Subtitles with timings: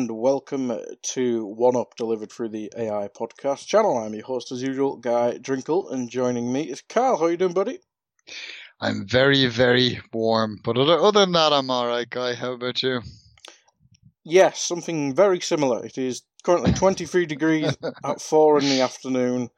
[0.00, 3.98] and welcome to One Up delivered through the AI podcast channel.
[3.98, 7.18] I'm your host as usual, Guy Drinkle, and joining me is Carl.
[7.18, 7.80] How you doing, buddy?
[8.80, 12.32] I'm very, very warm, but other, other than that, I'm all right, Guy.
[12.32, 13.02] How about you?
[14.24, 15.84] Yes, something very similar.
[15.84, 19.50] It is currently 23 degrees at four in the afternoon.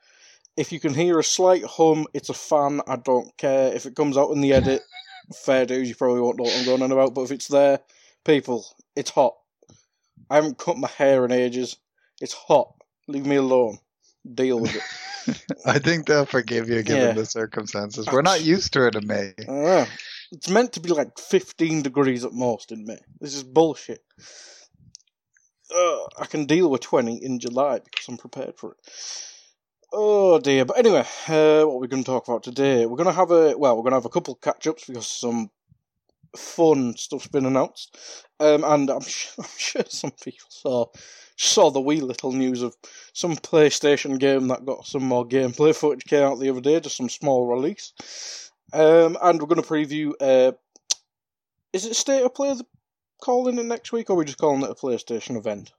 [0.57, 2.81] If you can hear a slight hum, it's a fan.
[2.89, 3.73] I don't care.
[3.73, 4.83] If it comes out in the edit,
[5.37, 5.89] fair dues.
[5.89, 7.15] You probably won't know what I'm going on about.
[7.15, 7.79] But if it's there,
[8.25, 9.35] people, it's hot.
[10.33, 11.77] I haven't cut my hair in ages.
[12.23, 12.73] It's hot.
[13.07, 13.77] Leave me alone.
[14.35, 15.45] Deal with it.
[15.67, 17.13] I think they'll forgive you given Yeah.
[17.13, 18.07] the circumstances.
[18.11, 19.35] We're not used to it in May.
[19.47, 19.87] Ah,
[20.33, 22.99] it's meant to be like 15 degrees at most in May.
[23.21, 24.03] This is bullshit.
[25.71, 28.79] Uh, I can deal with 20 in July because I'm prepared for it.
[29.93, 30.65] Oh dear.
[30.65, 33.55] But anyway, uh, what we're going to talk about today, we're going to have a,
[33.59, 35.51] well, we're going to have a couple catch ups because some
[36.37, 37.97] fun stuff's been announced.
[38.41, 40.87] Um, and I'm sure, I'm sure some people saw
[41.37, 42.77] saw the wee little news of
[43.15, 46.97] some PlayStation game that got some more gameplay footage came out the other day, just
[46.97, 47.93] some small release.
[48.73, 50.13] Um, and we're going to preview.
[50.21, 50.53] Uh,
[51.73, 52.55] is it State of Play
[53.21, 55.73] calling it next week, or are we just calling it a PlayStation event?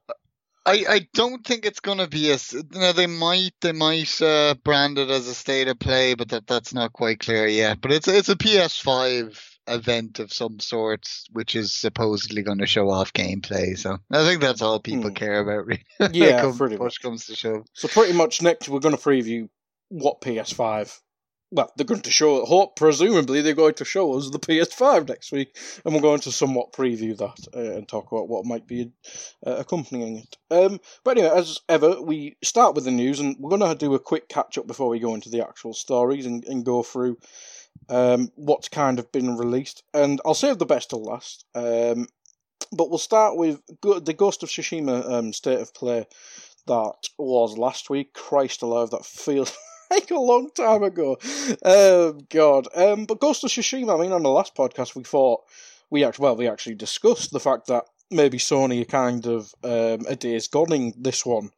[0.66, 2.38] I, I don't think it's going to be a.
[2.72, 6.46] Now they might they might uh, brand it as a state of play, but that
[6.46, 7.80] that's not quite clear yet.
[7.80, 12.90] But it's it's a PS5 event of some sort, which is supposedly going to show
[12.90, 13.76] off gameplay.
[13.78, 15.14] So I think that's all people Hmm.
[15.14, 15.66] care about.
[15.66, 15.84] Really.
[16.12, 17.00] Yeah, Come- pretty much.
[17.00, 17.66] comes to shove.
[17.72, 19.48] So pretty much next we're going to preview
[19.88, 21.00] what PS5.
[21.50, 22.44] Well, they're going to show.
[22.44, 26.32] Hope presumably they're going to show us the PS5 next week, and we're going to
[26.32, 28.90] somewhat preview that uh, and talk about what might be
[29.46, 30.36] uh, accompanying it.
[30.50, 33.94] Um, but anyway, as ever, we start with the news, and we're going to do
[33.94, 37.18] a quick catch up before we go into the actual stories and, and go through
[37.88, 39.82] um, what's kind of been released.
[39.92, 41.44] And I'll save the best till last.
[41.54, 42.06] Um,
[42.72, 46.06] but we'll start with the Ghost of Tsushima um, state of play
[46.66, 48.14] that was last week.
[48.14, 49.56] Christ alive, that feels
[49.90, 51.18] like a long time ago.
[51.64, 52.68] Um, God.
[52.74, 53.96] Um, but Ghost of Tsushima.
[53.96, 55.42] I mean, on the last podcast, we thought
[55.90, 60.06] we actually well, we actually discussed the fact that maybe Sony are kind of um,
[60.06, 61.50] a day day's goning this one,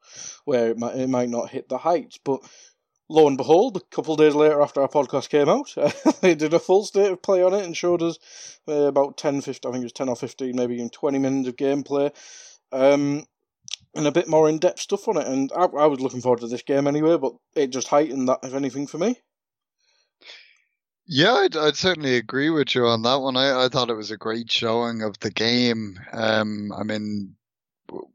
[0.45, 2.41] where it might, it might not hit the heights, but.
[3.09, 5.73] Lo and behold, a couple of days later after our podcast came out,
[6.21, 8.19] they did a full state of play on it and showed us
[8.69, 11.49] uh, about 10, 15, I think it was 10 or 15, maybe even 20 minutes
[11.49, 12.13] of gameplay.
[12.73, 13.25] Um,
[13.95, 15.27] and a bit more in depth stuff on it.
[15.27, 18.41] And I, I was looking forward to this game anyway, but it just heightened that,
[18.43, 19.19] if anything, for me.
[21.07, 23.37] Yeah, I'd, I'd certainly agree with you on that one.
[23.37, 25.99] I, I thought it was a great showing of the game.
[26.13, 27.37] Um, I mean,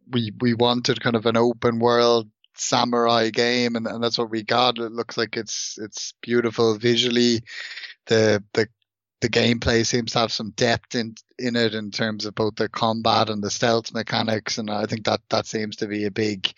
[0.10, 4.44] we we wanted kind of an open world samurai game, and, and that's what we
[4.44, 4.78] got.
[4.78, 7.44] It looks like it's it's beautiful visually.
[8.08, 8.68] The the
[9.22, 12.70] the gameplay seems to have some depth in in it in terms of both the
[12.70, 16.52] combat and the stealth mechanics, and I think that that seems to be a big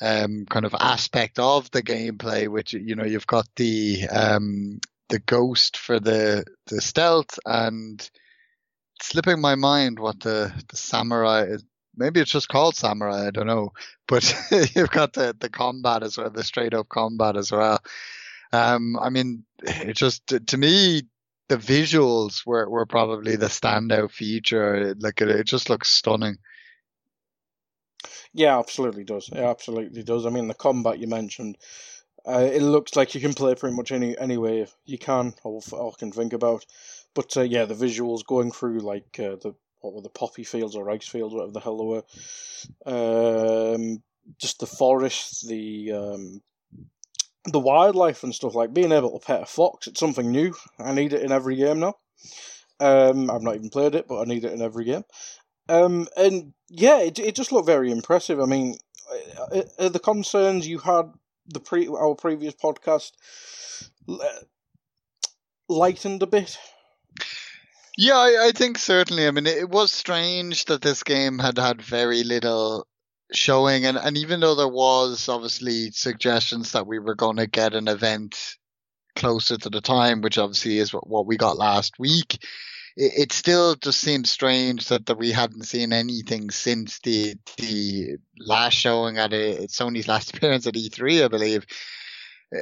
[0.00, 2.48] um, kind of aspect of the gameplay.
[2.48, 4.78] Which you know you've got the um,
[5.08, 8.08] the ghost for the the stealth and
[9.00, 11.56] slipping my mind what the the samurai.
[11.96, 13.26] Maybe it's just called samurai.
[13.26, 13.72] I don't know,
[14.08, 14.34] but
[14.74, 17.80] you've got the the combat as well, the straight up combat as well.
[18.52, 21.02] Um, I mean, it just to me
[21.48, 24.94] the visuals were, were probably the standout feature.
[24.98, 26.38] Like it, it just looks stunning.
[28.32, 29.28] Yeah, absolutely does.
[29.28, 30.24] It absolutely does.
[30.24, 31.58] I mean, the combat you mentioned,
[32.26, 35.60] uh, it looks like you can play pretty much any any way you can or,
[35.72, 36.64] or can think about.
[37.14, 40.74] But uh, yeah, the visuals going through like uh, the what were the poppy fields
[40.74, 43.74] or rice fields, whatever the hell they were.
[43.74, 44.02] Um,
[44.38, 46.42] just the forest, the um,
[47.44, 49.86] the wildlife and stuff like being able to pet a fox.
[49.86, 50.54] It's something new.
[50.78, 51.96] I need it in every game now.
[52.80, 55.04] Um, I've not even played it, but I need it in every game.
[55.68, 58.40] Um, and yeah, it it just looked very impressive.
[58.40, 58.76] I mean,
[59.52, 61.12] uh, uh the concerns you had
[61.46, 63.12] the pre our previous podcast
[65.68, 66.58] lightened a bit.
[67.96, 69.26] Yeah, I, I think certainly.
[69.26, 72.86] I mean, it, it was strange that this game had had very little
[73.32, 77.74] showing, and, and even though there was obviously suggestions that we were going to get
[77.74, 78.56] an event
[79.14, 82.38] closer to the time, which obviously is what, what we got last week,
[82.96, 88.16] it, it still just seems strange that, that we hadn't seen anything since the the
[88.38, 91.66] last showing at a, Sony's last appearance at E3, I believe.
[92.54, 92.60] Uh,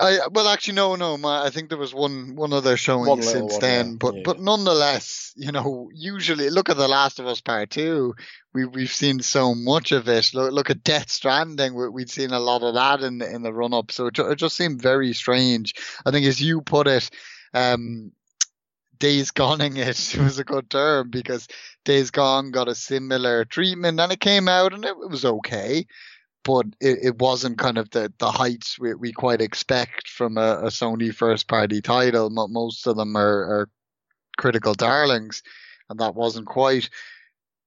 [0.00, 1.16] I well, actually, no, no.
[1.16, 3.96] My, I think there was one one other showing one since one, then, yeah.
[3.98, 4.22] but yeah.
[4.24, 8.14] but nonetheless, you know, usually look at the Last of Us Part Two.
[8.52, 10.32] We we've seen so much of it.
[10.34, 11.74] Look look at Death Stranding.
[11.74, 13.92] We, we'd seen a lot of that in in the run up.
[13.92, 15.74] So it, it just seemed very strange.
[16.04, 17.10] I think, as you put it,
[17.54, 18.12] um,
[18.98, 21.48] Days Goneing it was a good term because
[21.84, 25.86] Days Gone got a similar treatment and it came out and it, it was okay
[26.44, 30.60] but it, it wasn't kind of the, the heights we, we quite expect from a,
[30.62, 32.30] a Sony first party title.
[32.30, 33.70] Most of them are, are
[34.38, 35.42] critical darlings,
[35.90, 36.88] and that wasn't quite.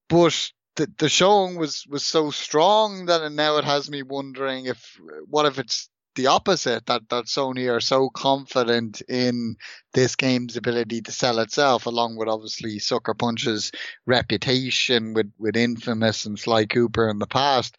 [0.09, 4.99] But the, the showing was, was so strong that now it has me wondering if
[5.29, 9.55] what if it's the opposite that, that Sony are so confident in
[9.93, 13.71] this game's ability to sell itself, along with obviously Sucker Punch's
[14.05, 17.77] reputation with, with Infamous and Sly Cooper in the past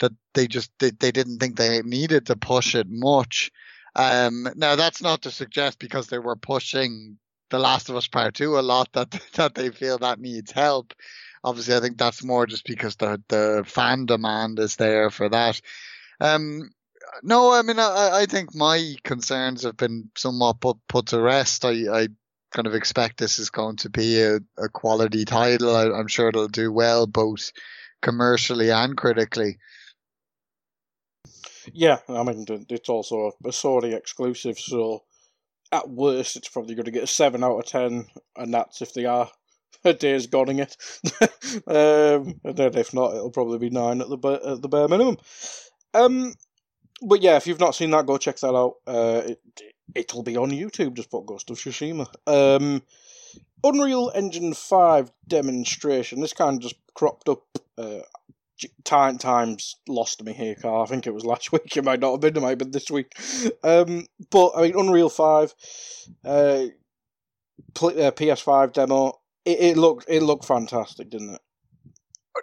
[0.00, 3.50] that they just they, they didn't think they needed to push it much.
[3.94, 7.18] Um, now that's not to suggest because they were pushing
[7.50, 10.94] The Last of Us Part Two a lot that that they feel that needs help.
[11.42, 15.60] Obviously, I think that's more just because the the fan demand is there for that.
[16.20, 16.70] Um,
[17.22, 21.64] no, I mean, I, I think my concerns have been somewhat put put to rest.
[21.64, 22.08] I, I
[22.52, 25.74] kind of expect this is going to be a, a quality title.
[25.74, 27.52] I, am sure it'll do well both
[28.02, 29.58] commercially and critically.
[31.72, 35.04] Yeah, I mean, it's also a Sony exclusive, so
[35.72, 38.94] at worst, it's probably going to get a 7 out of 10, and that's if
[38.94, 39.30] they are
[39.84, 40.76] a day's goning it.
[41.66, 45.18] um, and then if not, it'll probably be 9 at the, at the bare minimum.
[45.94, 46.34] Um,
[47.02, 48.74] but yeah, if you've not seen that, go check that out.
[48.86, 49.40] Uh, it,
[49.94, 52.06] it'll be on YouTube, just put Ghost of Tsushima.
[52.26, 52.82] Um,
[53.64, 56.20] Unreal Engine 5 demonstration.
[56.20, 57.42] This kind of just cropped up
[57.76, 58.00] uh,
[58.84, 60.82] time times lost me here, Carl.
[60.82, 61.76] I think it was last week.
[61.76, 62.36] It might not have been.
[62.36, 63.12] It might have been this week.
[63.62, 65.54] Um, but I mean, Unreal Five,
[66.24, 69.20] uh, uh PS5 demo.
[69.44, 71.40] It, it, looked it looked fantastic, didn't it?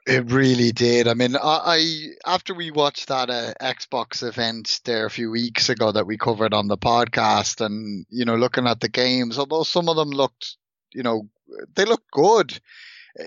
[0.07, 1.07] It really did.
[1.07, 5.69] I mean, I, I after we watched that uh, Xbox event there a few weeks
[5.69, 9.63] ago that we covered on the podcast, and you know, looking at the games, although
[9.63, 10.57] some of them looked,
[10.93, 11.29] you know,
[11.75, 12.59] they looked good.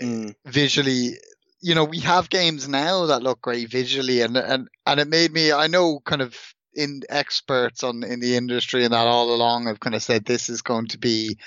[0.03, 0.35] Mm.
[0.45, 1.13] Visually,
[1.61, 5.33] you know, we have games now that look great visually, and and and it made
[5.33, 5.53] me.
[5.53, 6.37] I know, kind of
[6.77, 10.51] in experts on in the industry and that all along have kind of said this
[10.51, 11.39] is going to be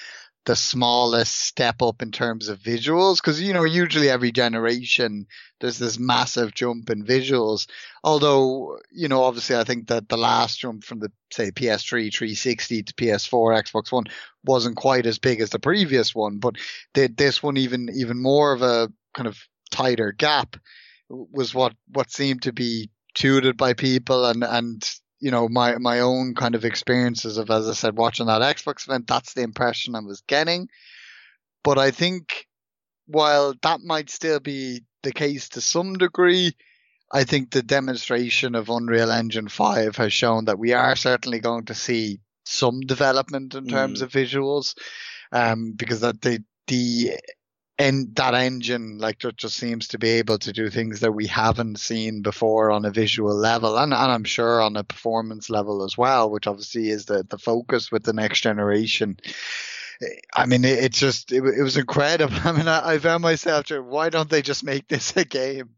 [0.45, 5.27] the smallest step up in terms of visuals because you know usually every generation
[5.59, 7.67] there's this massive jump in visuals
[8.03, 12.83] although you know obviously i think that the last jump from the say ps3 360
[12.83, 14.05] to ps4 xbox one
[14.43, 16.55] wasn't quite as big as the previous one but
[16.93, 19.37] this one even even more of a kind of
[19.71, 20.57] tighter gap
[21.09, 25.99] was what what seemed to be tutored by people and and you know my my
[25.99, 29.95] own kind of experiences of as I said watching that Xbox event that's the impression
[29.95, 30.69] I was getting
[31.63, 32.47] but I think
[33.07, 36.53] while that might still be the case to some degree
[37.11, 41.65] I think the demonstration of Unreal Engine 5 has shown that we are certainly going
[41.65, 44.03] to see some development in terms mm.
[44.03, 44.75] of visuals
[45.31, 47.13] um, because that the the
[47.79, 51.79] and that engine like just seems to be able to do things that we haven't
[51.79, 55.98] seen before on a visual level and, and I'm sure on a performance level as
[55.98, 59.17] well which obviously is the, the focus with the next generation.
[60.33, 62.36] I mean it, it just it, it, was incredible.
[62.43, 65.69] I mean I, I found myself why don't they just make this a game?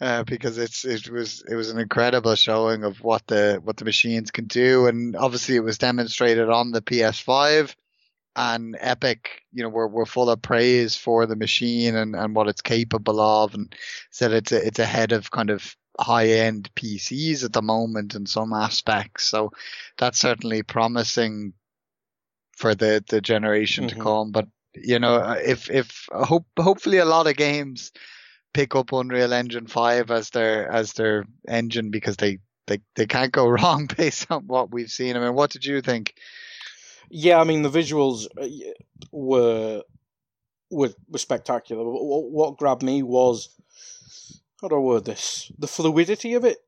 [0.00, 3.84] Uh, because it's it was it was an incredible showing of what the what the
[3.84, 7.74] machines can do and obviously it was demonstrated on the PS5
[8.36, 12.48] and Epic, you know, we're, we're full of praise for the machine and, and what
[12.48, 13.74] it's capable of, and
[14.10, 18.26] said it's a, it's ahead of kind of high end PCs at the moment in
[18.26, 19.26] some aspects.
[19.26, 19.52] So
[19.96, 21.54] that's certainly promising
[22.56, 23.98] for the the generation mm-hmm.
[23.98, 24.30] to come.
[24.32, 27.92] But you know, if if hope hopefully a lot of games
[28.54, 33.32] pick up Unreal Engine five as their as their engine because they they they can't
[33.32, 35.16] go wrong based on what we've seen.
[35.16, 36.14] I mean, what did you think?
[37.10, 38.46] Yeah, I mean the visuals uh,
[39.12, 39.82] were
[40.70, 41.82] were, were spectacular.
[41.84, 43.48] What, what grabbed me was
[44.60, 45.50] how do I word this?
[45.58, 46.58] The fluidity of it,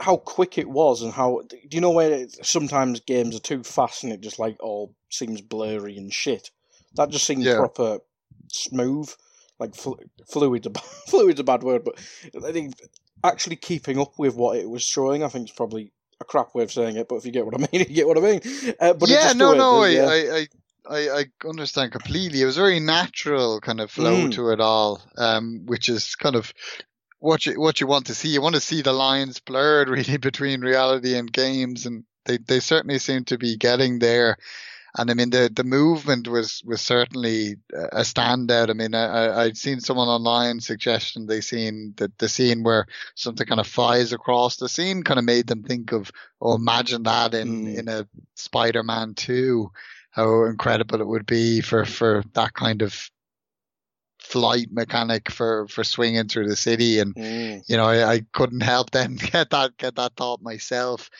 [0.00, 3.62] how quick it was, and how do you know where it, sometimes games are too
[3.62, 6.50] fast and it just like all seems blurry and shit.
[6.94, 7.56] That just seemed yeah.
[7.56, 7.98] proper
[8.48, 9.12] smooth,
[9.58, 10.66] like flu- fluid.
[11.08, 11.98] fluid's a bad word, but
[12.44, 12.74] I think
[13.22, 16.62] actually keeping up with what it was showing, I think is probably a crap way
[16.62, 18.40] of saying it, but if you get what I mean, you get what I mean.
[18.78, 20.32] Uh, but yeah, no, no, is, I, yeah.
[20.34, 20.46] I,
[20.88, 22.42] I, I understand completely.
[22.42, 24.32] It was a very natural kind of flow mm.
[24.32, 26.52] to it all, um, which is kind of
[27.18, 28.28] what you what you want to see.
[28.28, 32.60] You want to see the lines blurred really between reality and games, and they, they
[32.60, 34.36] certainly seem to be getting there.
[34.96, 38.70] And I mean, the, the movement was, was certainly a standout.
[38.70, 43.46] I mean, I, I'd seen someone online suggesting they seen that the scene where something
[43.46, 47.34] kind of flies across the scene kind of made them think of, oh, imagine that
[47.34, 47.78] in, mm.
[47.78, 49.70] in a Spider-Man 2,
[50.10, 53.10] how incredible it would be for, for that kind of
[54.18, 56.98] flight mechanic for, for swinging through the city.
[56.98, 57.62] And, mm.
[57.68, 61.10] you know, I, I couldn't help then get that, get that thought myself.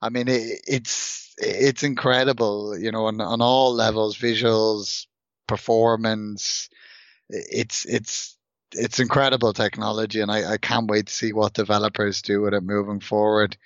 [0.00, 5.06] I mean, it, it's, it's incredible, you know, on, on all levels, visuals,
[5.46, 6.68] performance.
[7.28, 8.36] It's, it's,
[8.72, 12.62] it's incredible technology and I, I can't wait to see what developers do with it
[12.62, 13.56] moving forward.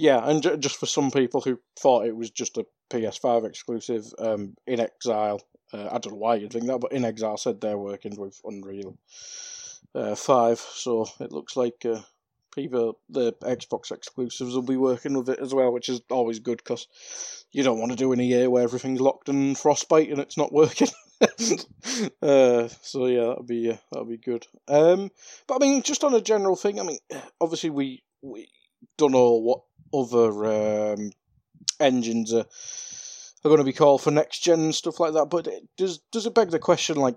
[0.00, 4.54] Yeah, and just for some people who thought it was just a PS5 exclusive, um,
[4.68, 5.40] inXile,
[5.72, 8.96] uh, I don't know why you'd think that, but inXile said they're working with Unreal
[9.96, 12.00] uh, 5, so it looks like uh,
[12.54, 16.58] people, the Xbox exclusives will be working with it as well, which is always good
[16.58, 16.86] because
[17.52, 20.52] you don't want to do an EA where everything's locked in frostbite and it's not
[20.52, 20.88] working.
[22.22, 24.46] uh, so yeah, that'll be uh, that'll be good.
[24.68, 25.10] Um,
[25.46, 26.98] but I mean, just on a general thing, I mean,
[27.40, 28.48] obviously we we
[28.96, 29.62] don't know what
[29.92, 31.10] other um,
[31.80, 32.46] engines are
[33.44, 35.26] are going to be called for next gen and stuff like that.
[35.26, 37.16] But does does it beg the question like?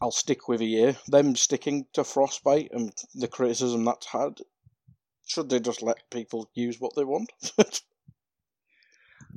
[0.00, 0.96] I'll stick with a year.
[1.08, 4.38] Them sticking to Frostbite and the criticism that's had
[5.28, 7.30] should they just let people use what they want?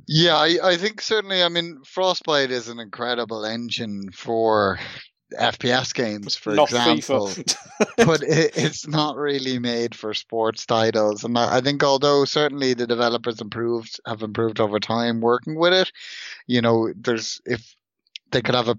[0.08, 1.42] yeah, I, I think certainly.
[1.42, 4.80] I mean, Frostbite is an incredible engine for
[5.38, 7.30] FPS games, for not example,
[7.96, 11.24] but it, it's not really made for sports titles.
[11.24, 15.72] And I, I, think, although certainly the developers improved, have improved over time working with
[15.72, 15.92] it,
[16.46, 17.74] you know, there's if
[18.30, 18.76] they could have a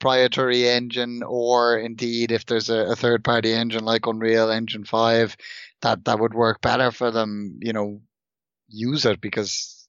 [0.00, 5.36] proprietary engine, or indeed if there's a, a third party engine like Unreal Engine Five,
[5.82, 8.00] that that would work better for them, you know,
[8.68, 9.88] use it because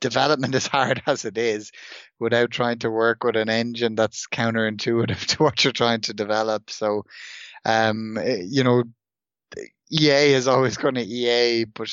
[0.00, 1.72] development is hard as it is
[2.18, 6.70] without trying to work with an engine that's counterintuitive to what you're trying to develop.
[6.70, 7.04] So,
[7.64, 8.84] um, eh, you know,
[9.92, 11.90] EA is always going to EA, but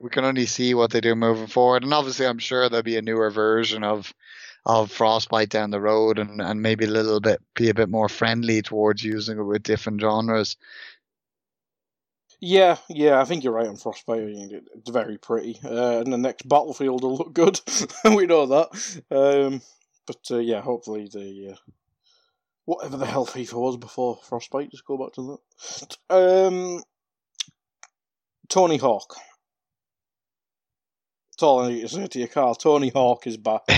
[0.00, 1.82] we can only see what they do moving forward.
[1.82, 4.12] And obviously, I'm sure there'll be a newer version of
[4.66, 8.08] of Frostbite down the road, and and maybe a little bit be a bit more
[8.08, 10.56] friendly towards using it with different genres.
[12.40, 14.22] Yeah, yeah, I think you're right on Frostbite.
[14.22, 17.60] It's very pretty, uh, and the next Battlefield will look good.
[18.04, 19.02] we know that.
[19.10, 19.60] Um,
[20.06, 21.56] but uh, yeah, hopefully the uh,
[22.64, 24.70] whatever the hell FIFA was before Frostbite.
[24.70, 25.38] Just go back to
[25.78, 25.96] that.
[26.08, 26.82] Um,
[28.48, 29.16] Tony Hawk.
[31.32, 32.54] That's all I need to say to you, Carl.
[32.54, 33.62] Tony Hawk is back.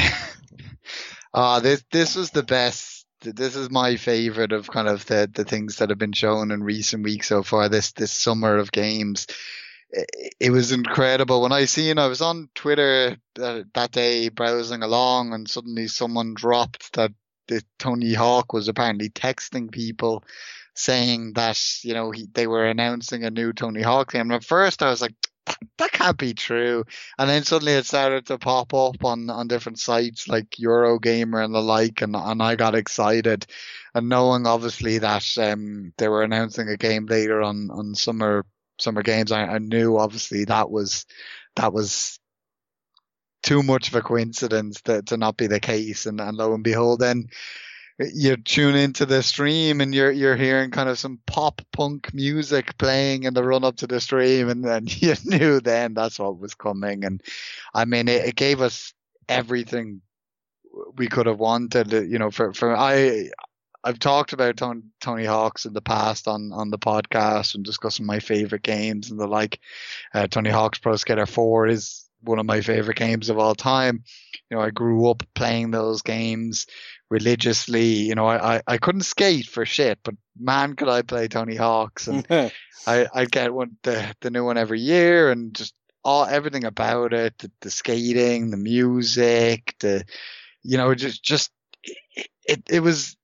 [1.35, 5.45] Ah, this this was the best this is my favorite of kind of the the
[5.45, 7.69] things that have been shown in recent weeks so far.
[7.69, 9.26] This this summer of games,
[10.41, 11.43] it, was incredible.
[11.43, 16.35] When I seen, I was on Twitter that, that day browsing along, and suddenly someone
[16.35, 17.12] dropped that
[17.49, 20.25] the Tony Hawk was apparently texting people
[20.75, 24.23] saying that you know he, they were announcing a new Tony Hawk game.
[24.23, 25.14] And at first, I was like,
[25.79, 26.85] that, can't be true.
[27.19, 31.55] And then suddenly it started to pop up on, on different sites like Eurogamer and
[31.55, 33.47] the like, and, and I got excited.
[33.95, 38.45] And knowing obviously that um, they were announcing a game later on, on summer
[38.79, 41.07] summer games, I, I knew obviously that was
[41.57, 42.19] that was
[43.43, 46.07] too much of a coincidence to, to not be the case.
[46.07, 47.29] And, and lo and behold, then
[47.99, 52.77] you tune into the stream and you're you're hearing kind of some pop punk music
[52.79, 56.39] playing in the run up to the stream and then you knew then that's what
[56.39, 57.23] was coming and
[57.75, 58.93] I mean it, it gave us
[59.29, 60.01] everything
[60.97, 61.93] we could have wanted.
[61.93, 63.31] You know, for for I
[63.85, 68.07] I've talked about Tony, Tony Hawk's in the past on, on the podcast and discussing
[68.07, 69.59] my favorite games and the like.
[70.15, 74.05] Uh, Tony Hawk's Pro Skater 4 is one of my favorite games of all time.
[74.49, 76.67] You know, I grew up playing those games
[77.12, 77.85] religiously.
[77.85, 81.54] You know, I, I, I couldn't skate for shit, but man, could I play Tony
[81.54, 82.26] Hawk's and
[82.87, 87.12] I, I get one, the, the new one every year and just all, everything about
[87.12, 90.04] it, the, the skating, the music, the,
[90.62, 91.52] you know, just, just,
[91.85, 93.16] it, it, it was,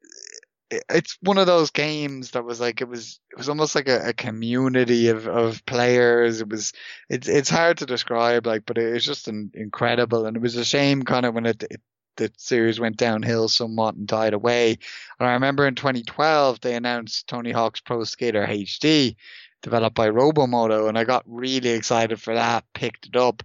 [0.71, 4.09] it's one of those games that was like it was it was almost like a,
[4.09, 6.42] a community of, of players.
[6.42, 6.75] It was
[7.09, 10.57] it's it's hard to describe like, but it was just an, incredible, and it was
[10.57, 11.80] a shame kind of when it, it
[12.19, 14.77] the series went downhill somewhat and died away.
[15.19, 19.17] And I remember in 2012 they announced Tony Hawk's Pro Skater HD,
[19.63, 22.65] developed by Robomodo, and I got really excited for that.
[22.75, 23.43] Picked it up,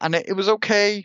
[0.00, 1.04] and it, it was okay,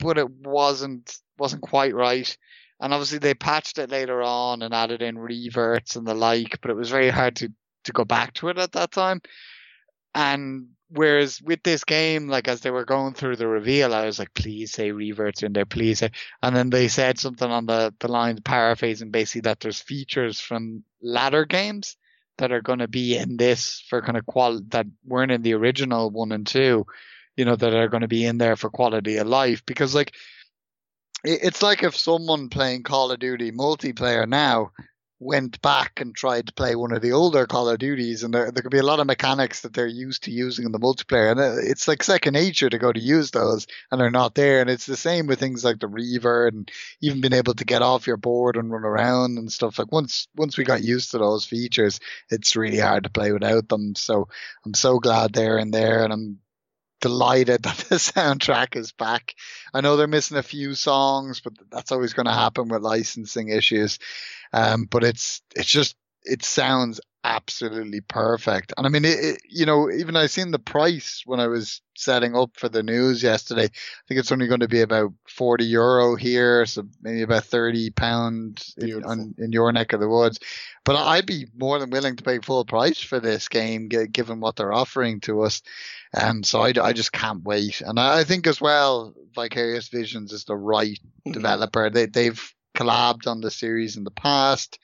[0.00, 2.36] but it wasn't wasn't quite right.
[2.80, 6.70] And obviously they patched it later on and added in reverts and the like, but
[6.70, 7.52] it was very hard to,
[7.84, 9.22] to go back to it at that time.
[10.14, 14.18] And whereas with this game, like as they were going through the reveal, I was
[14.18, 16.10] like, please say reverts in there, please say.
[16.42, 20.84] And then they said something on the, the line paraphrasing basically that there's features from
[21.02, 21.96] latter games
[22.38, 25.54] that are going to be in this for kind of qual that weren't in the
[25.54, 26.86] original one and two,
[27.36, 29.64] you know, that are going to be in there for quality of life.
[29.66, 30.14] Because like,
[31.24, 34.72] it's like if someone playing Call of Duty multiplayer now
[35.24, 38.50] went back and tried to play one of the older Call of Duties, and there,
[38.50, 41.30] there could be a lot of mechanics that they're used to using in the multiplayer,
[41.30, 44.60] and uh, it's like second nature to go to use those, and they're not there.
[44.60, 47.82] And it's the same with things like the revert, and even being able to get
[47.82, 49.78] off your board and run around and stuff.
[49.78, 52.00] Like once once we got used to those features,
[52.30, 53.94] it's really hard to play without them.
[53.94, 54.28] So
[54.66, 56.38] I'm so glad they're in there, and I'm
[57.04, 59.34] delighted that the soundtrack is back.
[59.74, 63.50] I know they're missing a few songs, but that's always going to happen with licensing
[63.50, 63.98] issues.
[64.54, 68.72] Um, but it's it's just it sounds absolutely perfect.
[68.76, 71.80] And I mean, it, it, you know, even I seen the price when I was
[71.96, 73.64] setting up for the news yesterday.
[73.64, 77.90] I think it's only going to be about 40 euro here, so maybe about 30
[77.90, 80.38] pound in, in, your neck of the woods.
[80.84, 84.56] But I'd be more than willing to pay full price for this game, given what
[84.56, 85.62] they're offering to us.
[86.12, 87.80] And so I, I just can't wait.
[87.80, 91.32] And I think as well, Vicarious Visions is the right mm-hmm.
[91.32, 91.88] developer.
[91.90, 94.78] They, they've collabed on the series in the past.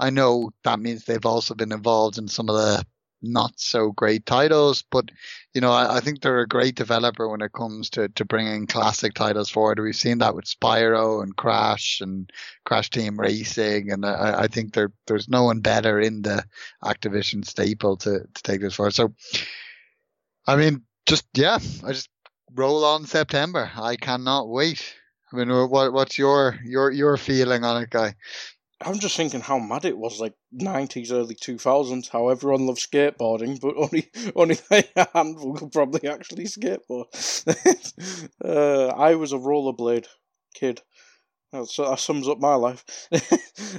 [0.00, 2.84] I know that means they've also been involved in some of the
[3.22, 5.10] not so great titles, but
[5.54, 8.66] you know, I, I, think they're a great developer when it comes to, to bringing
[8.66, 9.78] classic titles forward.
[9.78, 12.30] We've seen that with Spyro and Crash and
[12.64, 16.44] Crash Team Racing, and I, I think there there's no one better in the
[16.82, 18.94] Activision staple to, to take this forward.
[18.94, 19.14] So,
[20.46, 22.08] I mean, just yeah, I just
[22.54, 23.70] roll on September.
[23.76, 24.94] I cannot wait.
[25.32, 28.14] I mean, what what's your your your feeling on it, guy?
[28.82, 32.08] I'm just thinking how mad it was, like nineties, early two thousands.
[32.08, 37.06] How everyone loved skateboarding, but only only a handful could probably actually skateboard.
[38.44, 40.06] uh, I was a rollerblade
[40.54, 40.80] kid.
[41.52, 41.66] That
[41.98, 42.84] sums up my life.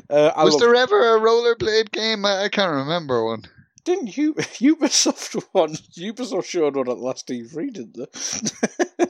[0.09, 2.25] uh, was there ever a rollerblade game?
[2.25, 3.43] I, I can't remember one.
[3.85, 5.73] Didn't you Ubisoft one?
[5.97, 9.05] Ubisoft showed one at last E3, didn't they?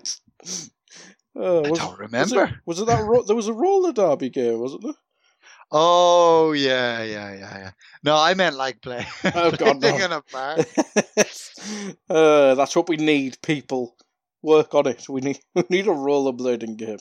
[1.33, 2.35] Uh, was, I don't remember.
[2.35, 4.93] Was it, was it that ro- there was a roller derby game, wasn't there?
[5.71, 7.71] Oh yeah, yeah, yeah, yeah.
[8.03, 9.05] No, I meant like play.
[9.35, 9.95] Oh god, no.
[9.95, 10.59] in a park.
[12.09, 13.37] uh, that's what we need.
[13.41, 13.95] People
[14.41, 15.07] work on it.
[15.07, 16.99] We need we need a rollerblading game.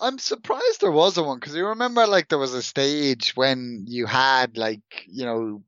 [0.00, 3.84] I'm surprised there was a one because you remember like there was a stage when
[3.88, 5.62] you had like you know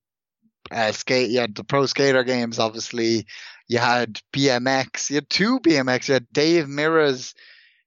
[0.70, 1.30] uh, skate.
[1.30, 3.26] You had the pro skater games, obviously.
[3.68, 5.11] You had BMX.
[5.11, 6.09] You had two BMX.
[6.09, 7.35] You had Dave Mirra's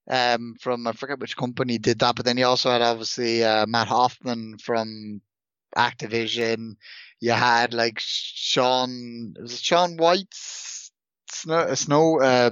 [0.10, 3.66] um, from I forget which company did that, but then you also had obviously uh,
[3.68, 5.22] Matt Hoffman from
[5.78, 6.76] Activision.
[7.20, 10.92] You had like Shaun, was it Shaun White's
[11.30, 12.52] snow, snow uh,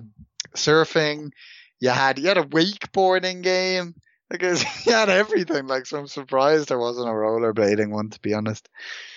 [0.55, 1.31] surfing.
[1.79, 3.95] You had you had a wakeboarding game.
[4.29, 5.67] Because you had everything.
[5.67, 8.67] Like, so I'm surprised there wasn't a rollerblading one, to be honest.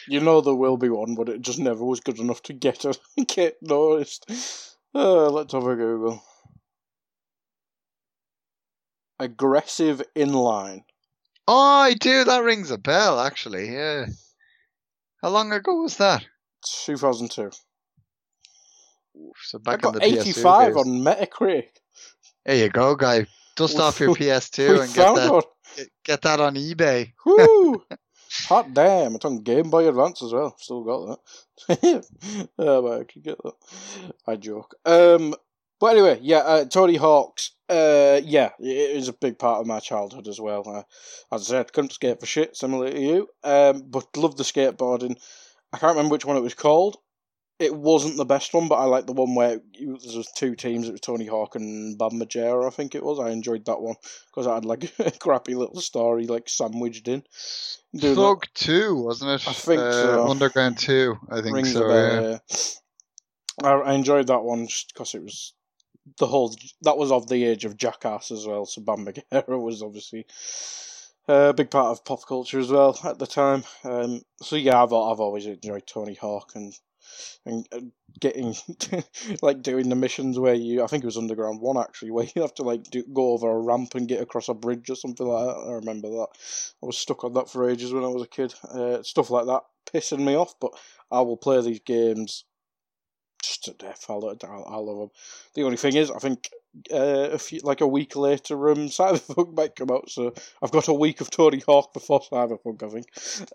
[0.06, 2.84] You know there will be one, but it just never was good enough to get
[2.84, 4.30] a, get noticed.
[4.94, 6.22] Uh, let's have a Google
[9.20, 10.82] aggressive inline.
[11.46, 12.24] Oh, I do.
[12.24, 13.72] That rings a bell, actually.
[13.72, 14.06] Yeah.
[15.22, 16.24] How long ago was that?
[16.86, 17.50] 2002.
[19.44, 21.68] So back I on got the 85 PS2 on Metacritic.
[22.44, 23.26] There you go, guy.
[23.56, 25.44] Dust off your PS2 and get that,
[25.76, 27.12] get, get that on eBay.
[27.26, 27.82] Woo!
[28.48, 29.16] Hot damn!
[29.16, 30.54] It's on Game Boy Advance as well.
[30.56, 31.18] Still got
[31.68, 32.04] that.
[32.58, 33.54] oh, I can get that.
[34.26, 34.76] I joke.
[34.86, 35.34] Um,
[35.80, 37.52] But anyway, yeah, uh, Tony Hawk's.
[37.68, 40.68] Uh, yeah, it is a big part of my childhood as well.
[40.68, 40.82] Uh,
[41.34, 43.28] as I said, couldn't skate for shit, similar to you.
[43.42, 45.16] Um, but loved the skateboarding.
[45.72, 46.98] I can't remember which one it was called.
[47.58, 50.88] It wasn't the best one, but I liked the one where there was two teams.
[50.88, 53.20] It was Tony Hawk and Bam Margera, I think it was.
[53.20, 53.96] I enjoyed that one
[54.30, 57.22] because I had like a crappy little story like sandwiched in.
[57.94, 58.20] Doing that.
[58.20, 59.48] Thug Two, wasn't it?
[59.48, 60.28] I think uh, so.
[60.28, 61.84] Underground Two, I think Rings so.
[61.84, 62.38] a yeah.
[63.62, 63.68] yeah.
[63.68, 65.52] I, I enjoyed that one just because it was
[66.18, 66.54] the whole.
[66.82, 68.66] That was of the age of Jackass as well.
[68.66, 70.26] So Bam Margera was obviously
[71.28, 73.64] a big part of pop culture as well at the time.
[73.84, 76.72] Um, so yeah, I've I've always enjoyed Tony Hawk and
[77.46, 78.54] and getting
[79.42, 82.42] like doing the missions where you I think it was Underground One actually where you
[82.42, 85.26] have to like do, go over a ramp and get across a bridge or something
[85.26, 85.62] like that.
[85.68, 86.28] I remember that.
[86.82, 88.54] I was stuck on that for ages when I was a kid.
[88.72, 90.72] Uh, stuff like that pissing me off, but
[91.10, 92.44] I will play these games
[93.42, 94.06] just to death.
[94.08, 95.10] I love, I love them.
[95.54, 96.48] The only thing is, I think
[96.92, 100.88] uh, a few, like a week later, um, Cyberpunk might come out, so I've got
[100.88, 102.82] a week of Tony Hawk before Cyberpunk.
[102.82, 103.06] I think.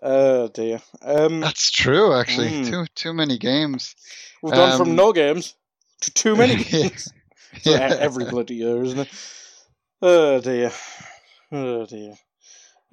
[0.02, 0.80] Oh dear.
[1.02, 2.48] Um, That's true, actually.
[2.50, 2.70] Mm.
[2.70, 3.94] Too too many games.
[4.42, 5.54] we've gone from um, no games
[6.02, 6.70] to too many Yeah.
[6.70, 7.12] games.
[7.62, 7.94] Yeah.
[7.94, 9.08] e- Every bloody year, isn't it?
[10.02, 10.72] Oh dear.
[11.52, 12.14] Oh dear.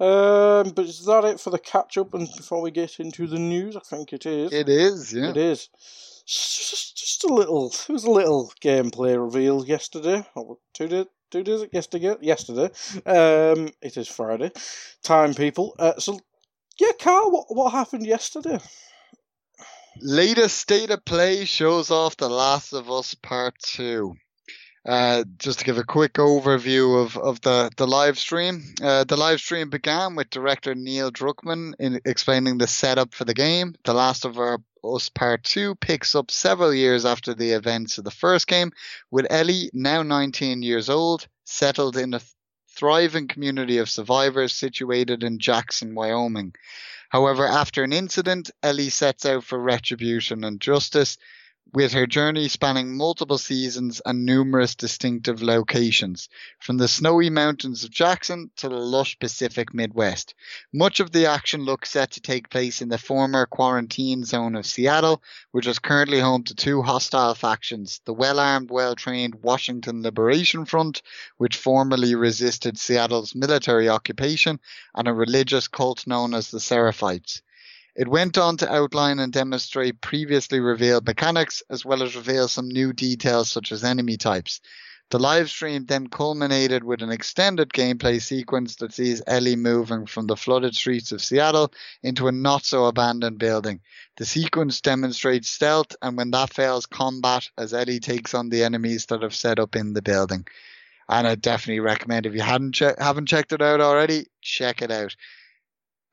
[0.00, 2.14] Um, but is that it for the catch up?
[2.14, 4.52] And before we get into the news, I think it is.
[4.52, 5.30] It is, yeah.
[5.30, 5.68] It is.
[6.26, 7.66] Just, just a little.
[7.88, 10.24] It was a little gameplay reveal yesterday.
[10.34, 11.06] Or two days.
[11.30, 12.16] Two days yesterday.
[12.20, 12.70] Yesterday.
[13.06, 14.52] Um, it is Friday.
[15.02, 15.74] Time, people.
[15.78, 16.18] Uh, so,
[16.78, 17.30] yeah, Carl.
[17.30, 18.58] What what happened yesterday?
[20.00, 24.14] Latest state of play shows off The Last of Us Part 2.
[24.86, 28.74] Uh, just to give a quick overview of, of the, the live stream.
[28.82, 33.34] Uh, the live stream began with director Neil Druckmann in explaining the setup for the
[33.34, 33.76] game.
[33.84, 34.36] The Last of
[34.84, 38.72] Us Part 2 picks up several years after the events of the first game,
[39.10, 42.20] with Ellie, now 19 years old, settled in a
[42.76, 46.54] thriving community of survivors situated in Jackson, Wyoming.
[47.08, 51.16] However, after an incident, Ellie sets out for retribution and justice,
[51.72, 56.28] with her journey spanning multiple seasons and numerous distinctive locations,
[56.60, 60.34] from the snowy mountains of Jackson to the lush Pacific Midwest.
[60.72, 64.66] Much of the action looks set to take place in the former quarantine zone of
[64.66, 70.02] Seattle, which is currently home to two hostile factions the well armed, well trained Washington
[70.02, 71.02] Liberation Front,
[71.38, 74.60] which formerly resisted Seattle's military occupation,
[74.94, 77.42] and a religious cult known as the Seraphites.
[77.96, 82.68] It went on to outline and demonstrate previously revealed mechanics, as well as reveal some
[82.68, 84.60] new details such as enemy types.
[85.10, 90.26] The live stream then culminated with an extended gameplay sequence that sees Ellie moving from
[90.26, 93.80] the flooded streets of Seattle into a not so abandoned building.
[94.16, 99.06] The sequence demonstrates stealth and when that fails, combat as Ellie takes on the enemies
[99.06, 100.46] that have set up in the building.
[101.08, 104.90] And I definitely recommend if you hadn't che- haven't checked it out already, check it
[104.90, 105.14] out.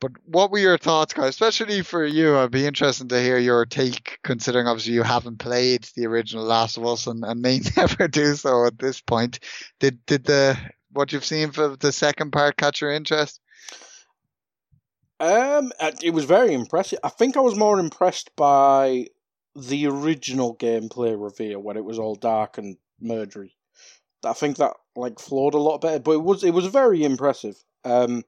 [0.01, 1.29] But what were your thoughts, guys?
[1.29, 5.87] Especially for you, I'd be interested to hear your take, considering obviously you haven't played
[5.95, 9.39] the original Last of Us and, and may never do so at this point.
[9.79, 10.57] Did did the
[10.91, 13.39] what you've seen for the second part catch your interest?
[15.19, 16.97] Um, it was very impressive.
[17.03, 19.05] I think I was more impressed by
[19.55, 23.51] the original gameplay reveal when it was all dark and murdery.
[24.25, 27.63] I think that like flowed a lot better, but it was it was very impressive.
[27.85, 28.23] Um,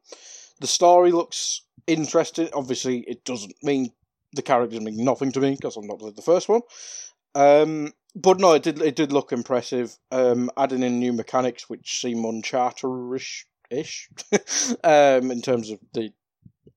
[0.60, 2.50] the story looks interesting.
[2.54, 3.92] Obviously, it doesn't mean
[4.34, 6.62] the characters mean nothing to me because I'm not the first one.
[7.36, 9.98] Um, but no, it did it did look impressive.
[10.12, 14.10] Um, adding in new mechanics which seem Uncharted-ish, ish,
[14.84, 16.14] um, in terms of the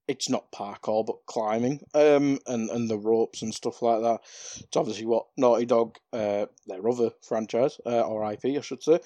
[0.08, 4.76] it's not parkour but climbing um and and the ropes and stuff like that it's
[4.76, 9.00] obviously what naughty dog uh their other franchise uh, or ip i should say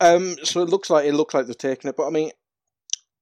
[0.00, 2.30] um so it looks like it looks like they're taking it but i mean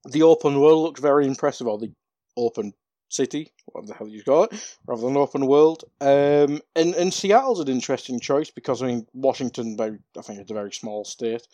[0.07, 1.93] the open world looks very impressive or the
[2.37, 2.73] open
[3.09, 7.61] city whatever the hell you call it rather than open world um and and seattle's
[7.61, 11.47] an interesting choice because i mean washington very i think it's a very small state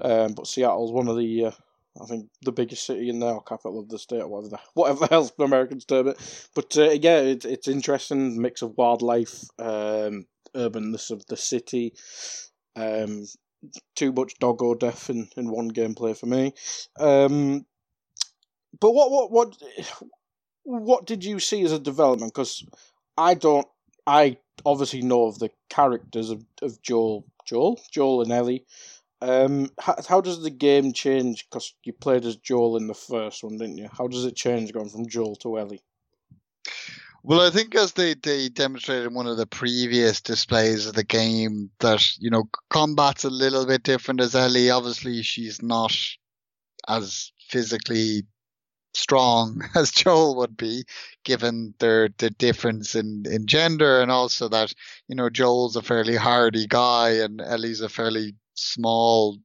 [0.00, 1.50] um but seattle's one of the uh,
[2.00, 4.58] I think the biggest city in there, or capital of the state, or whatever the,
[4.74, 6.48] whatever the hell the Americans term it.
[6.54, 11.94] But uh, yeah, it, it's interesting mix of wildlife, um, urbanness of the city.
[12.76, 13.26] Um,
[13.94, 16.52] too much dog or death in, in one gameplay for me.
[16.98, 17.64] Um,
[18.80, 19.56] but what what what
[20.64, 22.32] what did you see as a development?
[22.34, 22.64] Because
[23.16, 23.66] I don't.
[24.06, 28.64] I obviously know of the characters of, of Joel, Joel, Joel and Ellie.
[29.20, 31.46] Um, how, how does the game change?
[31.48, 33.88] Because you played as Joel in the first one, didn't you?
[33.96, 35.82] How does it change going from Joel to Ellie?
[37.22, 41.04] Well, I think as they, they demonstrated in one of the previous displays of the
[41.04, 44.70] game that, you know, combat's a little bit different as Ellie.
[44.70, 45.96] Obviously, she's not
[46.88, 48.24] as physically
[48.94, 50.84] strong as Joel would be,
[51.24, 54.74] given their the difference in, in gender and also that,
[55.08, 59.38] you know, Joel's a fairly hardy guy and Ellie's a fairly small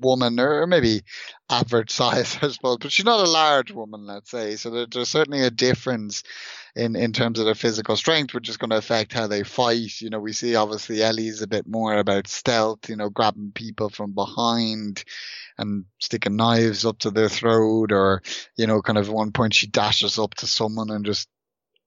[0.00, 1.02] woman or maybe
[1.50, 4.56] average size, I suppose, but she's not a large woman, let's say.
[4.56, 6.22] So there, there's certainly a difference
[6.76, 10.00] in, in terms of their physical strength, which is going to affect how they fight.
[10.00, 13.88] You know, we see obviously Ellie's a bit more about stealth, you know, grabbing people
[13.88, 15.04] from behind
[15.58, 18.22] and sticking knives up to their throat or,
[18.56, 21.28] you know, kind of one point she dashes up to someone and just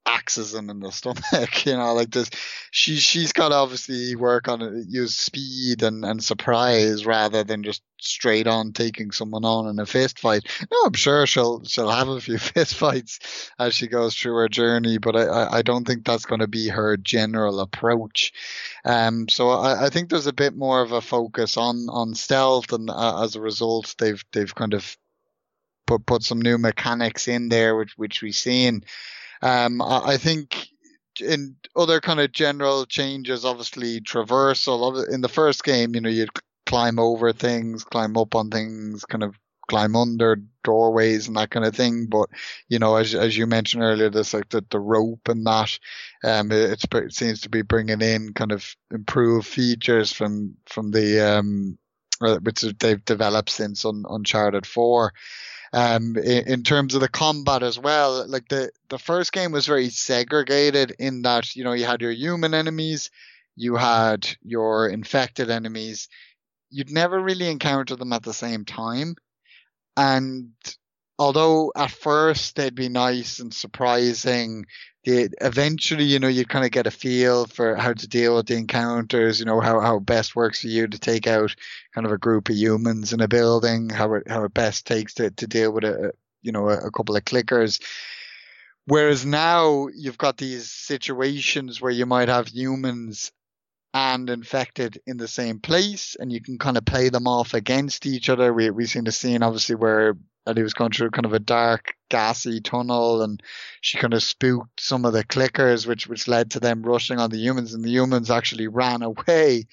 [0.05, 1.21] axes him in the stomach.
[1.65, 2.29] You know, like this,
[2.71, 7.83] she she's got to obviously work on use speed and and surprise rather than just
[7.99, 10.43] straight on taking someone on in a fist fight.
[10.71, 14.49] No, I'm sure she'll she'll have a few fist fights as she goes through her
[14.49, 18.33] journey, but I I don't think that's going to be her general approach.
[18.83, 22.73] Um, so I, I think there's a bit more of a focus on on stealth,
[22.73, 24.97] and uh, as a result, they've they've kind of
[25.87, 28.83] put put some new mechanics in there, which which we've seen.
[29.41, 30.67] Um, I, I think
[31.19, 35.07] in other kind of general changes, obviously traversal.
[35.09, 36.29] In the first game, you know, you'd
[36.65, 39.37] climb over things, climb up on things, kind of
[39.69, 42.07] climb under doorways and that kind of thing.
[42.07, 42.29] But
[42.69, 45.77] you know, as as you mentioned earlier, there's like the, the rope and that.
[46.23, 51.37] Um, it, it seems to be bringing in kind of improved features from from the
[51.37, 51.77] um,
[52.19, 55.13] which they've developed since Un- Uncharted Four
[55.73, 58.27] um, in, in, terms of the combat as well.
[58.27, 62.11] Like the, the first game was very segregated in that, you know, you had your
[62.11, 63.09] human enemies,
[63.55, 66.09] you had your infected enemies.
[66.69, 69.15] You'd never really encounter them at the same time.
[69.95, 70.51] And
[71.21, 74.65] although at first they'd be nice and surprising,
[75.05, 78.47] they, eventually, you know, you kind of get a feel for how to deal with
[78.47, 81.55] the encounters, you know, how, how best works for you to take out
[81.93, 85.13] kind of a group of humans in a building, how it, how it best takes
[85.13, 87.79] to, to deal with a, you know, a, a couple of clickers.
[88.87, 93.31] Whereas now you've got these situations where you might have humans
[93.93, 98.07] and infected in the same place and you can kind of play them off against
[98.07, 98.51] each other.
[98.51, 101.39] We, we've seen a scene obviously where that he was going through kind of a
[101.39, 103.41] dark, gassy tunnel, and
[103.81, 107.29] she kind of spooked some of the clickers, which which led to them rushing on
[107.29, 109.65] the humans, and the humans actually ran away.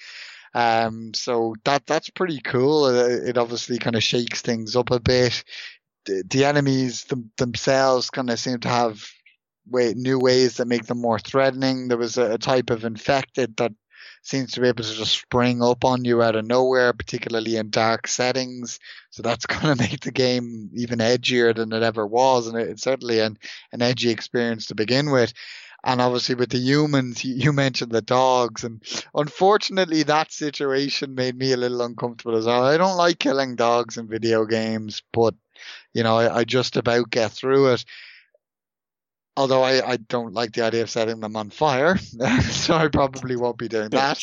[0.53, 2.87] Um, so that that's pretty cool.
[2.87, 5.43] It, it obviously kind of shakes things up a bit.
[6.05, 9.07] The, the enemies them, themselves kind of seem to have
[9.67, 11.87] way, new ways that make them more threatening.
[11.87, 13.73] There was a, a type of infected that
[14.21, 17.69] seems to be able to just spring up on you out of nowhere, particularly in
[17.69, 18.79] dark settings.
[19.09, 22.47] So that's going to make the game even edgier than it ever was.
[22.47, 23.37] And it's certainly an,
[23.71, 25.33] an edgy experience to begin with.
[25.83, 28.81] And obviously with the humans, you mentioned the dogs, and
[29.15, 32.63] unfortunately that situation made me a little uncomfortable as well.
[32.63, 35.35] I don't like killing dogs in video games, but
[35.93, 37.85] you know, I, I just about get through it
[39.39, 41.97] although I, I don't like the idea of setting them on fire,
[42.51, 44.21] so I probably won't be doing that.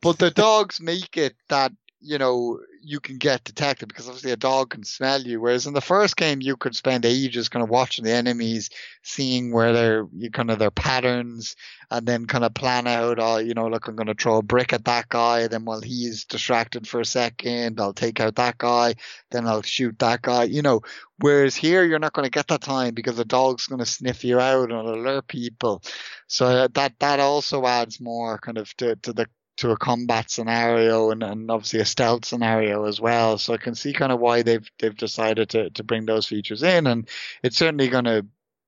[0.00, 4.36] but the dogs make it that you know you can get detected because obviously a
[4.36, 5.40] dog can smell you.
[5.40, 8.70] Whereas in the first game, you could spend ages kind of watching the enemies,
[9.02, 11.56] seeing where they're you kind of their patterns,
[11.90, 14.42] and then kind of plan out, oh, you know, look, I'm going to throw a
[14.42, 15.48] brick at that guy.
[15.48, 18.94] Then while he's distracted for a second, I'll take out that guy.
[19.30, 20.44] Then I'll shoot that guy.
[20.44, 20.82] You know,
[21.18, 24.24] whereas here you're not going to get that time because the dog's going to sniff
[24.24, 25.82] you out and alert people.
[26.26, 30.30] So uh, that that also adds more kind of to to the to a combat
[30.30, 33.38] scenario and, and obviously a stealth scenario as well.
[33.38, 36.62] So I can see kind of why they've they've decided to, to bring those features
[36.62, 37.08] in and
[37.42, 38.22] it's certainly gonna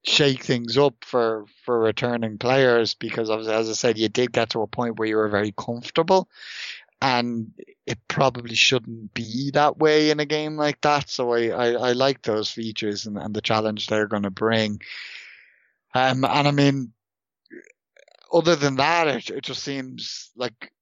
[0.04, 4.62] shake things up for for returning players because as I said, you did get to
[4.62, 6.28] a point where you were very comfortable
[7.02, 7.52] and
[7.84, 11.10] it probably shouldn't be that way in a game like that.
[11.10, 14.80] So I, I, I like those features and, and the challenge they're gonna bring.
[15.94, 16.92] Um and I mean
[18.32, 20.72] other than that, it, it just seems like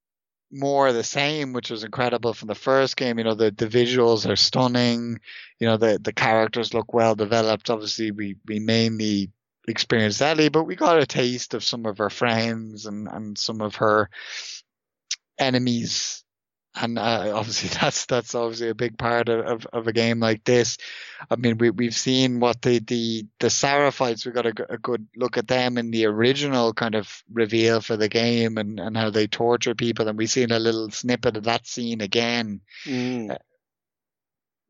[0.54, 3.18] more the same, which was incredible from the first game.
[3.18, 5.20] You know, the, the visuals are stunning.
[5.58, 7.70] You know, the, the characters look well developed.
[7.70, 9.30] Obviously, we, we mainly
[9.68, 13.60] experienced Ellie, but we got a taste of some of her friends and, and some
[13.60, 14.10] of her
[15.38, 16.23] enemies
[16.74, 20.44] and uh, obviously that's that's obviously a big part of, of, of, a game like
[20.44, 20.78] this.
[21.30, 24.26] I mean, we we've seen what the the the Seraphites.
[24.26, 27.96] We got a, a, good look at them in the original kind of reveal for
[27.96, 31.44] the game and and how they torture people, and we've seen a little snippet of
[31.44, 32.60] that scene again.
[32.86, 33.36] Mm.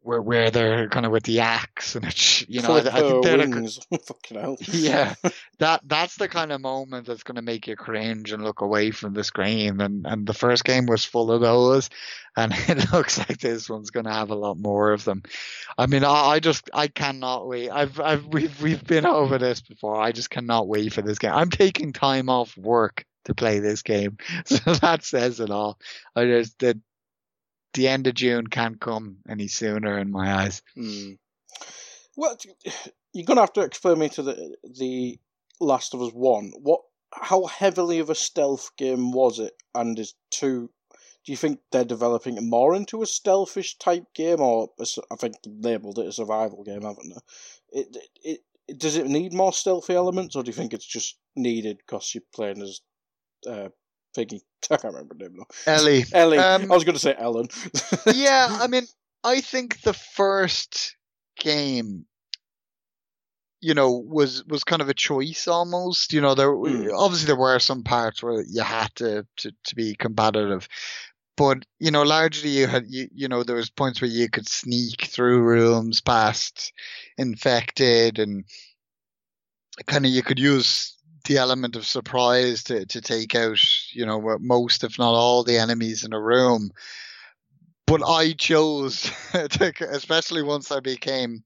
[0.05, 3.25] Where where they're kind of with the axe and it's you know I, I think
[3.25, 3.79] they're wings.
[4.07, 4.57] Fucking hell.
[4.71, 5.14] yeah.
[5.61, 8.90] That that's the kind of moment that's going to make you cringe and look away
[8.90, 9.81] from the screen.
[9.81, 11.88] And and the first game was full of those
[12.37, 15.23] and it looks like this one's going to have a lot more of them.
[15.79, 17.71] I mean I, I just i cannot wait.
[17.71, 19.97] I've i've we've we've been over this before.
[19.97, 21.33] I just cannot wait for this game.
[21.33, 24.19] I'm taking time off work to play this game.
[24.45, 25.79] So that says it all.
[26.14, 26.79] I just the
[27.74, 31.12] the end of june can't come any sooner in my eyes Hmm.
[32.16, 32.37] Well,
[33.12, 35.18] you're gonna have to explain me to the the
[35.60, 36.52] Last of Us One.
[36.60, 36.82] What?
[37.12, 39.54] How heavily of a stealth game was it?
[39.74, 40.70] And is two?
[41.24, 45.37] Do you think they're developing it more into a stealthish type game, or I think
[45.42, 47.80] they labelled it a survival game, haven't they?
[47.80, 51.16] It, it, it does it need more stealthy elements, or do you think it's just
[51.34, 52.80] needed because you're playing as
[53.48, 53.68] uh,
[54.14, 54.40] thingy?
[54.70, 55.46] I can't remember her name now.
[55.66, 56.38] ellie Ellie.
[56.38, 57.48] Um, I was going to say Ellen.
[58.14, 58.85] yeah, I mean,
[59.22, 60.96] I think the first
[61.38, 62.07] game,
[63.61, 66.12] you know, was was kind of a choice almost.
[66.12, 66.90] You know, there Mm.
[66.96, 70.68] obviously there were some parts where you had to to, to be combative,
[71.37, 74.48] but you know, largely you had you, you know there was points where you could
[74.48, 76.72] sneak through rooms past
[77.18, 78.44] infected and
[79.87, 83.58] kind of you could use the element of surprise to to take out
[83.92, 86.70] you know most if not all the enemies in a room
[87.87, 91.44] but I chose to, especially once I became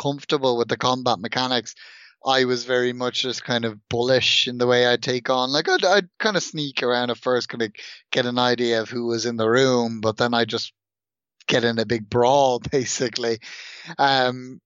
[0.00, 1.74] comfortable with the combat mechanics.
[2.26, 5.50] I was very much just kind of bullish in the way I take on.
[5.50, 7.72] Like I'd, I'd kind of sneak around at first, kind of
[8.10, 10.72] get an idea of who was in the room, but then I just
[11.46, 13.40] get in a big brawl, basically.
[13.98, 14.60] Um,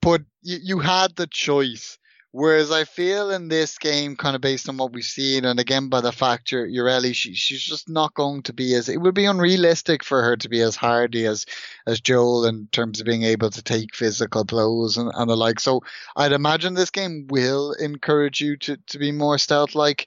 [0.00, 1.98] but you, you had the choice.
[2.32, 5.88] Whereas I feel in this game, kind of based on what we've seen, and again
[5.88, 8.88] by the fact you're, Ellie, she, she's just not going to be as.
[8.88, 11.46] It would be unrealistic for her to be as hardy as
[11.88, 15.58] as Joel in terms of being able to take physical blows and, and the like.
[15.58, 15.82] So
[16.14, 20.06] I'd imagine this game will encourage you to to be more stealth like,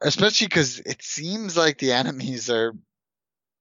[0.00, 2.74] especially because it seems like the enemies are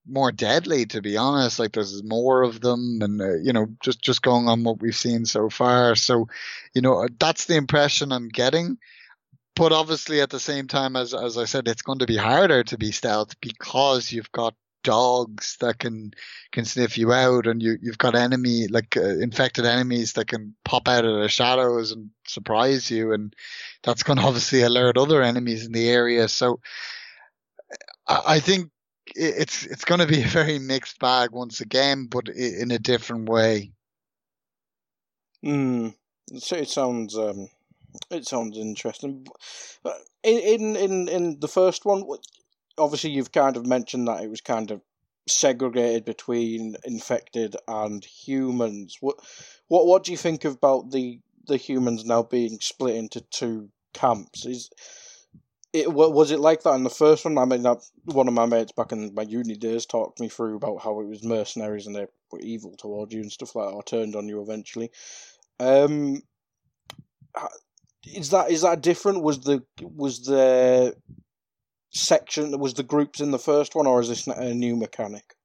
[0.09, 1.59] more deadly to be honest.
[1.59, 4.95] Like there's more of them and uh, you know just just going on what we've
[4.95, 5.95] seen so far.
[5.95, 6.27] So
[6.73, 8.77] you know that's the impression i'm getting.
[9.55, 12.63] But obviously at the same time as as i said it's going to be harder
[12.63, 16.11] to be stealth because you've got dogs that can
[16.51, 20.55] can sniff you out and you you've got enemy like uh, infected enemies that can
[20.63, 23.13] pop out of the shadows and surprise you.
[23.13, 23.35] And
[23.83, 26.27] that's going to obviously alert other enemies in the area.
[26.27, 26.59] So
[28.07, 28.71] i, I think
[29.15, 33.29] it's it's going to be a very mixed bag once again, but in a different
[33.29, 33.71] way.
[35.43, 35.89] Hmm.
[36.37, 37.49] So it sounds um,
[38.11, 39.27] it sounds interesting.
[39.83, 39.91] Uh,
[40.23, 42.03] In in in in the first one,
[42.77, 44.81] obviously you've kind of mentioned that it was kind of
[45.27, 48.97] segregated between infected and humans.
[48.99, 49.17] What
[49.67, 54.45] what what do you think about the the humans now being split into two camps?
[54.45, 54.69] Is
[55.73, 57.37] it was it like that in the first one?
[57.37, 60.55] I mean, that, one of my mates back in my uni days talked me through
[60.55, 63.73] about how it was mercenaries and they were evil towards you and stuff like that,
[63.73, 64.91] or turned on you eventually.
[65.59, 66.21] Um,
[68.05, 69.23] is that is that different?
[69.23, 70.95] Was the was the
[71.91, 75.35] section was the groups in the first one, or is this a new mechanic?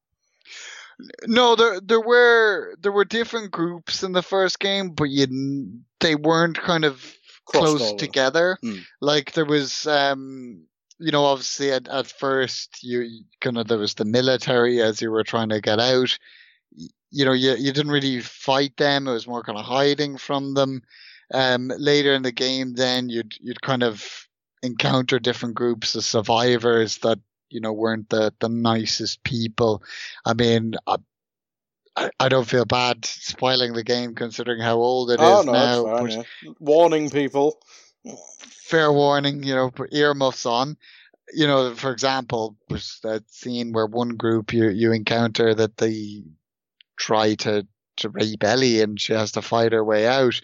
[1.26, 6.14] No, there there were there were different groups in the first game, but you they
[6.14, 8.58] weren't kind of close together.
[8.62, 8.78] Hmm.
[9.00, 10.64] Like there was, um,
[10.98, 15.10] you know, obviously at, at first you kind of there was the military as you
[15.10, 16.18] were trying to get out.
[17.10, 19.06] You know, you you didn't really fight them.
[19.06, 20.82] It was more kind of hiding from them.
[21.32, 24.28] Um, later in the game, then you'd you'd kind of
[24.62, 27.18] encounter different groups of survivors that
[27.50, 29.82] you know weren't the the nicest people.
[30.24, 30.96] I mean, I,
[31.96, 35.52] I, I don't feel bad spoiling the game considering how old it oh, is oh
[35.52, 35.98] no, now.
[35.98, 36.10] fine.
[36.10, 36.52] Yeah.
[36.58, 37.58] Warning people.
[38.40, 40.76] fair warning, you know, put earmuffs on.
[41.32, 46.24] You know, for example, there's that scene where one group you you encounter that they
[46.96, 50.40] try to to rape Ellie and she has to fight her way out.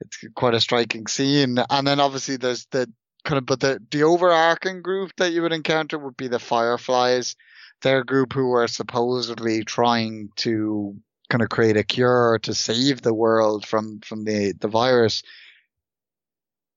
[0.00, 1.58] It's quite a striking scene.
[1.70, 2.92] And then obviously there's the
[3.24, 7.36] kind of but the the overarching group that you would encounter would be the Fireflies.
[7.82, 10.96] They're group who are supposedly trying to
[11.28, 15.22] kind of create a cure to save the world from from the the virus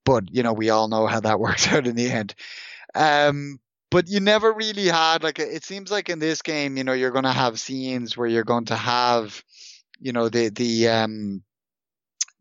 [0.06, 2.34] but you know we all know how that works out in the end.
[2.94, 6.94] Um, but you never really had like it seems like in this game, you know,
[6.94, 9.44] you're going to have scenes where you're going to have,
[10.00, 11.42] you know, the the um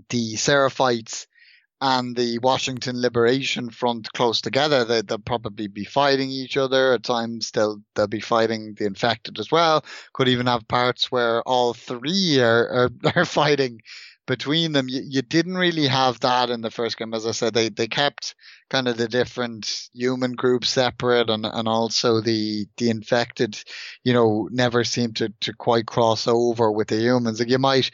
[0.09, 1.26] the Seraphites
[1.82, 6.93] and the Washington Liberation Front close together, they, will probably be fighting each other.
[6.93, 9.84] At times, they'll they'll be fighting the infected as well.
[10.13, 13.82] Could even have parts where all three are are, are fighting
[14.26, 14.88] between them.
[14.89, 17.53] You, you didn't really have that in the first game, as I said.
[17.53, 18.36] They they kept
[18.69, 23.61] kind of the different human groups separate, and and also the the infected,
[24.03, 27.39] you know, never seemed to to quite cross over with the humans.
[27.39, 27.91] Like you might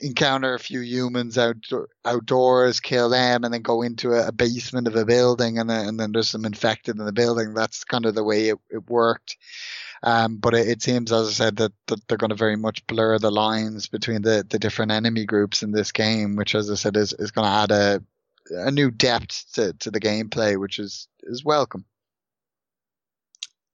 [0.00, 1.56] encounter a few humans out
[2.04, 5.88] outdoors, kill them, and then go into a, a basement of a building, and then,
[5.88, 7.54] and then there's some infected in the building.
[7.54, 9.36] That's kind of the way it, it worked.
[10.04, 12.84] Um, but it, it, seems, as I said, that, that they're going to very much
[12.88, 16.74] blur the lines between the, the different enemy groups in this game, which, as I
[16.74, 18.02] said, is, is going to add a
[18.50, 21.84] a new depth to, to the gameplay, which is is welcome.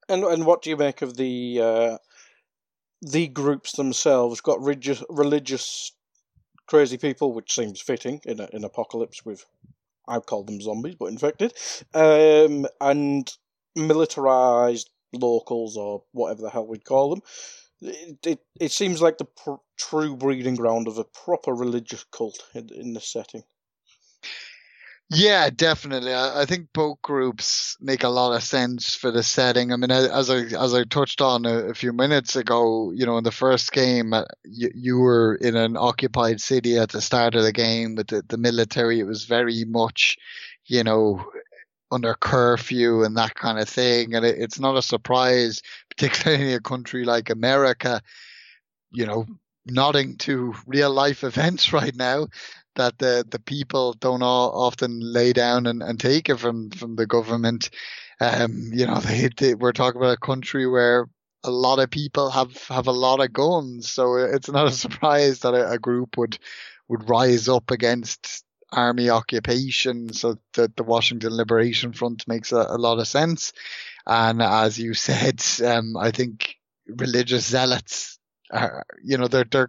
[0.09, 1.99] And and what do you make of the uh,
[3.03, 4.41] the groups themselves?
[4.41, 5.93] Got religious religious
[6.69, 9.45] crazy people, which seems fitting in an apocalypse with,
[10.07, 11.55] I've called them zombies, but infected,
[11.95, 13.31] um, and
[13.75, 17.23] militarized locals or whatever the hell we'd call them.
[17.81, 22.45] It, it, it seems like the pr- true breeding ground of a proper religious cult
[22.55, 23.45] in, in this setting.
[25.11, 26.15] Yeah, definitely.
[26.15, 29.73] I, think both groups make a lot of sense for the setting.
[29.73, 33.17] I mean, as I as I touched on a, a few minutes ago, you know,
[33.17, 37.35] in the first game, uh, you, you were in an occupied city at the start
[37.35, 39.01] of the game with the, the military.
[39.01, 40.19] It was very much,
[40.67, 41.25] you know,
[41.91, 44.15] under curfew and that kind of thing.
[44.15, 48.03] And it, it's not a surprise, particularly in a country like America,
[48.93, 49.25] you know,
[49.65, 52.27] nodding to real life events right now
[52.79, 57.07] that the the people don't often lay down and, and take it from from the
[57.07, 57.71] government.
[58.21, 61.07] Um, you know, they, they we're talking about a country where
[61.45, 65.41] a lot of people have have a lot of guns, so it's not a surprise
[65.41, 66.39] that a, a group would
[66.89, 70.13] would rise up against army occupation.
[70.13, 73.53] So the the Washington Liberation Front makes a, a lot of sense.
[74.07, 76.57] And as you said, um, I think
[76.87, 78.19] religious zealots
[78.51, 79.69] are, you know, they're they're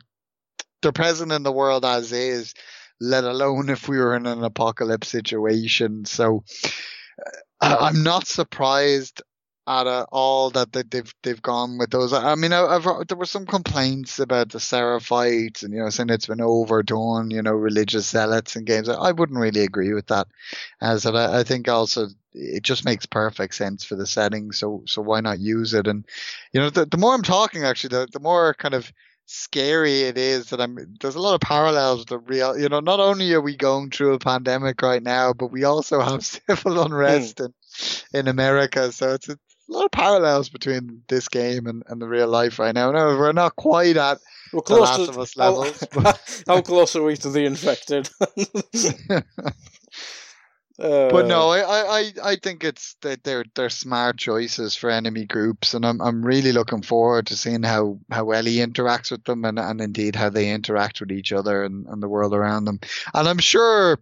[0.81, 2.53] they're present in the world as is
[2.99, 6.05] let alone if we were in an apocalypse situation.
[6.05, 6.43] So
[7.61, 9.21] uh, I'm not surprised
[9.69, 12.11] at all that they've they've gone with those.
[12.11, 15.89] I mean, I, have there were some complaints about the Sarah Seraphites and you know
[15.91, 18.89] saying it's been overdone, you know, religious zealots and games.
[18.89, 20.27] I wouldn't really agree with that.
[20.81, 24.51] As I, I think also it just makes perfect sense for the setting.
[24.51, 25.85] So so why not use it?
[25.85, 26.03] And
[26.51, 28.91] you know, the, the more I'm talking, actually, the the more kind of
[29.31, 32.99] scary it is that I'm there's a lot of parallels to real you know not
[32.99, 37.37] only are we going through a pandemic right now but we also have civil unrest
[37.37, 37.45] mm.
[37.45, 38.91] in in America.
[38.91, 42.73] So it's a lot of parallels between this game and, and the real life right
[42.73, 42.91] now.
[42.91, 44.17] No we're not quite at
[44.51, 46.13] we're the Last to, of Us levels how,
[46.47, 48.09] how close are we to the infected
[50.79, 55.25] but no, uh, I, I, I think it's that they're they're smart choices for enemy
[55.25, 59.43] groups, and I'm I'm really looking forward to seeing how, how Ellie interacts with them,
[59.43, 62.79] and, and indeed how they interact with each other and, and the world around them.
[63.13, 63.99] And I'm sure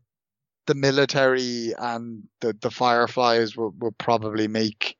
[0.67, 4.97] the military and the, the Fireflies will, will probably make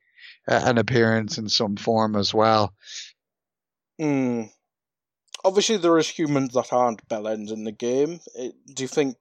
[0.48, 2.74] an appearance in some form as well.
[4.02, 4.50] Mm.
[5.44, 8.20] Obviously, there is humans that aren't bellends in the game.
[8.74, 9.16] do you think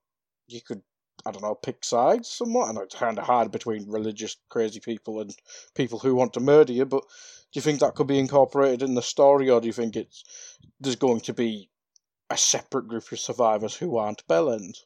[0.46, 0.80] you could
[1.26, 2.68] I don't know, pick sides somewhat.
[2.68, 5.34] I know it's kind of hard between religious crazy people and
[5.74, 8.94] people who want to murder you, but do you think that could be incorporated in
[8.94, 10.24] the story, or do you think it's
[10.80, 11.68] there's going to be
[12.30, 14.76] a separate group of survivors who aren't Bellend?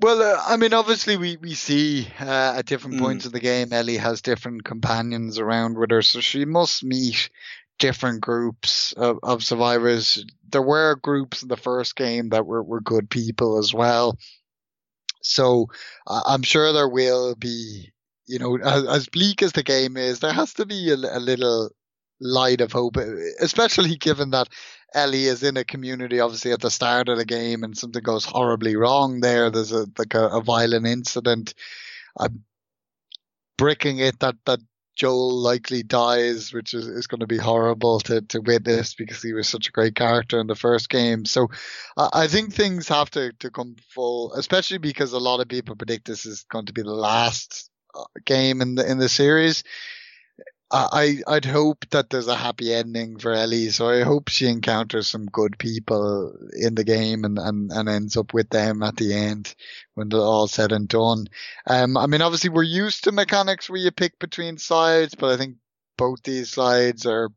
[0.00, 3.00] Well, uh, I mean, obviously, we we see uh, at different mm.
[3.00, 7.30] points of the game, Ellie has different companions around with her, so she must meet
[7.78, 10.24] different groups of, of survivors.
[10.48, 14.18] There were groups in the first game that were, were good people as well.
[15.24, 15.68] So
[16.06, 17.92] I'm sure there will be,
[18.26, 21.18] you know, as, as, bleak as the game is, there has to be a, a
[21.18, 21.70] little
[22.20, 22.96] light of hope,
[23.40, 24.48] especially given that
[24.94, 28.24] Ellie is in a community obviously at the start of the game and something goes
[28.24, 29.50] horribly wrong there.
[29.50, 31.54] There's a like a, a violent incident.
[32.18, 32.44] I'm
[33.56, 34.60] bricking it that that
[34.96, 39.32] Joel likely dies, which is, is going to be horrible to, to witness because he
[39.32, 41.24] was such a great character in the first game.
[41.24, 41.48] So
[41.96, 45.76] uh, I think things have to, to come full, especially because a lot of people
[45.76, 49.64] predict this is going to be the last uh, game in the in the series.
[50.74, 53.70] I I'd hope that there's a happy ending for Ellie.
[53.70, 58.16] So I hope she encounters some good people in the game and, and, and ends
[58.16, 59.54] up with them at the end
[59.94, 61.26] when they're all said and done.
[61.66, 65.36] Um, I mean, obviously we're used to mechanics where you pick between sides, but I
[65.36, 65.56] think
[65.96, 67.30] both these sides are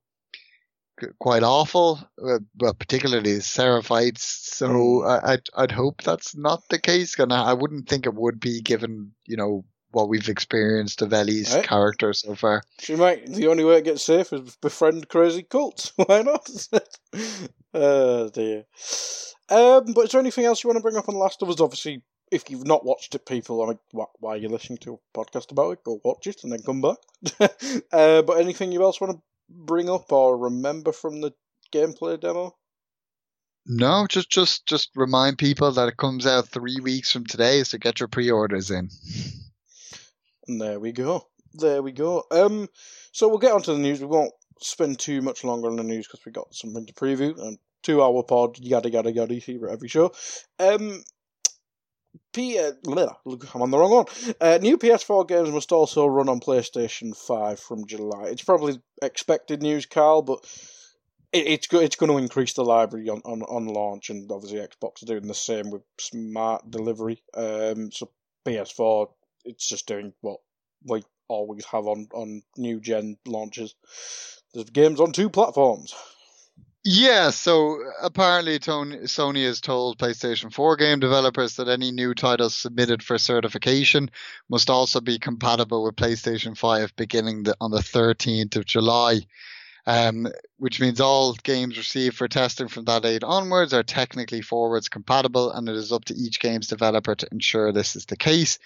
[1.20, 4.20] quite awful, uh, well, particularly Seraphites.
[4.20, 5.08] So mm.
[5.08, 7.20] I, I'd, I'd hope that's not the case.
[7.20, 11.14] And I, I wouldn't think it would be given, you know, what we've experienced of
[11.14, 11.64] Ellie's right.
[11.64, 12.64] character so far.
[12.80, 13.26] She might.
[13.28, 15.94] The only way to get safe is befriend crazy cults.
[15.96, 16.50] Why not?
[17.74, 18.66] oh dear.
[19.50, 21.62] Um, but is there anything else you want to bring up on Last of Us?
[21.62, 23.80] Obviously, if you've not watched it, people, I mean,
[24.20, 25.84] why are you listening to a podcast about it?
[25.84, 26.98] Go watch it and then come back.
[27.92, 31.34] uh, but anything you else want to bring up or remember from the
[31.74, 32.56] gameplay demo?
[33.70, 37.78] No, just just just remind people that it comes out three weeks from today, so
[37.78, 38.90] get your pre-orders in.
[40.48, 41.28] There we go.
[41.54, 42.24] There we go.
[42.32, 42.70] Um,
[43.12, 44.00] so we'll get on to the news.
[44.00, 47.38] We won't spend too much longer on the news because we got something to preview
[47.40, 50.12] and two hour pod, yada yada yada, here at every show.
[50.60, 51.04] Um,
[52.34, 54.06] P- uh, I'm on the wrong one.
[54.40, 58.26] Uh, new PS4 games must also run on PlayStation 5 from July.
[58.26, 60.40] It's probably expected news, Carl, but
[61.32, 64.60] it, it's go- it's going to increase the library on, on, on launch, and obviously
[64.60, 67.22] Xbox are doing the same with smart delivery.
[67.34, 68.10] Um, so
[68.46, 69.10] PS4,
[69.48, 70.40] it's just doing what
[70.86, 73.76] we always have on, on new gen launches.
[74.54, 75.94] There's games on two platforms.
[76.90, 82.56] Yeah, so apparently Tony, Sony has told PlayStation 4 game developers that any new titles
[82.56, 84.10] submitted for certification
[84.50, 89.20] must also be compatible with PlayStation 5 beginning the, on the 13th of July.
[89.86, 90.28] Um,
[90.58, 95.52] which means all games received for testing from that date onwards are technically forwards compatible,
[95.52, 98.60] and it is up to each game's developer to ensure this is the case.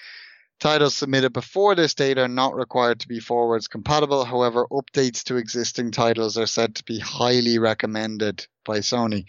[0.61, 4.23] Titles submitted before this date are not required to be forwards compatible.
[4.23, 9.25] However, updates to existing titles are said to be highly recommended by Sony.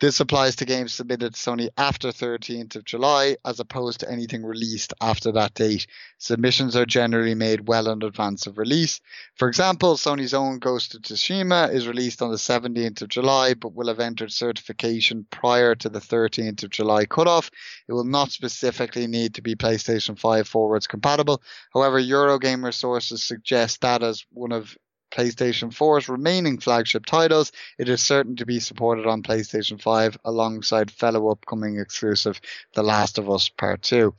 [0.00, 4.44] This applies to games submitted to Sony after 13th of July, as opposed to anything
[4.44, 5.88] released after that date.
[6.18, 9.00] Submissions are generally made well in advance of release.
[9.34, 13.74] For example, Sony's own Ghost of Tsushima is released on the 17th of July, but
[13.74, 17.50] will have entered certification prior to the 13th of July cutoff.
[17.88, 21.42] It will not specifically need to be PlayStation 5 forwards compatible.
[21.74, 24.78] However, Eurogamer sources suggest that as one of
[25.10, 30.90] PlayStation 4's remaining flagship titles, it is certain to be supported on PlayStation 5 alongside
[30.90, 32.40] fellow upcoming exclusive
[32.74, 34.14] The Last of Us Part 2.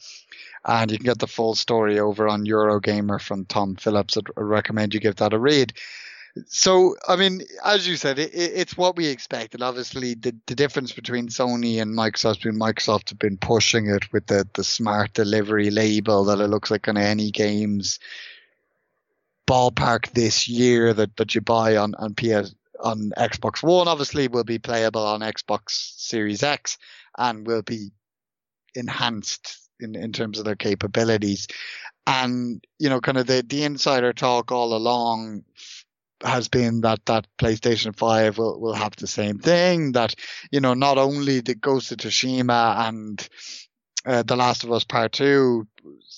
[0.66, 4.18] And you can get the full story over on Eurogamer from Tom Phillips.
[4.18, 5.74] I'd recommend you give that a read.
[6.48, 9.62] So, I mean, as you said, it, it's what we expected.
[9.62, 14.28] Obviously, the, the difference between Sony and Microsoft, been Microsoft have been pushing it with
[14.28, 18.00] the, the smart delivery label that it looks like on any games
[19.50, 24.44] ballpark this year that, that you buy on, on PS on Xbox One obviously will
[24.44, 26.78] be playable on Xbox Series X
[27.18, 27.92] and will be
[28.76, 31.48] enhanced in, in terms of their capabilities.
[32.08, 35.44] And, you know, kind of the, the insider talk all along
[36.24, 40.16] has been that that PlayStation 5 will, will have the same thing that,
[40.52, 43.28] you know, not only the Ghost of Tsushima and
[44.10, 45.68] uh, The Last of Us Part 2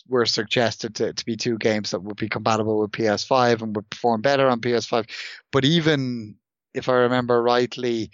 [0.08, 3.90] were suggested to, to be two games that would be compatible with PS5 and would
[3.90, 5.10] perform better on PS5.
[5.52, 6.38] But even
[6.74, 8.12] if I remember rightly,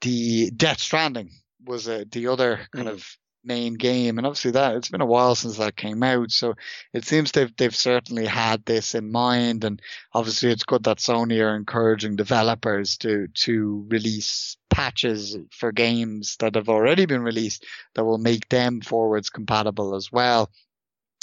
[0.00, 1.30] the Death Stranding
[1.62, 2.92] was uh, the other kind mm.
[2.92, 3.06] of
[3.48, 6.54] main game, and obviously that it's been a while since that came out, so
[6.92, 9.82] it seems they've they've certainly had this in mind, and
[10.12, 16.54] obviously it's good that Sony are encouraging developers to to release patches for games that
[16.54, 20.50] have already been released that will make them forwards compatible as well.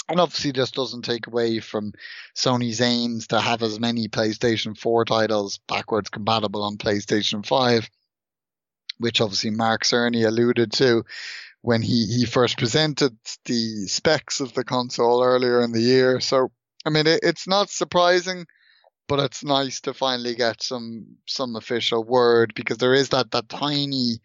[0.08, 1.92] And obviously, this doesn't take away from
[2.34, 7.90] Sony's aims to have as many PlayStation 4 titles backwards compatible on PlayStation 5,
[8.98, 11.04] which obviously Mark Cerny alluded to
[11.66, 16.20] when he, he first presented the specs of the console earlier in the year.
[16.20, 16.52] So,
[16.84, 18.46] I mean, it, it's not surprising,
[19.08, 23.48] but it's nice to finally get some, some official word because there is that, that
[23.48, 24.20] tiny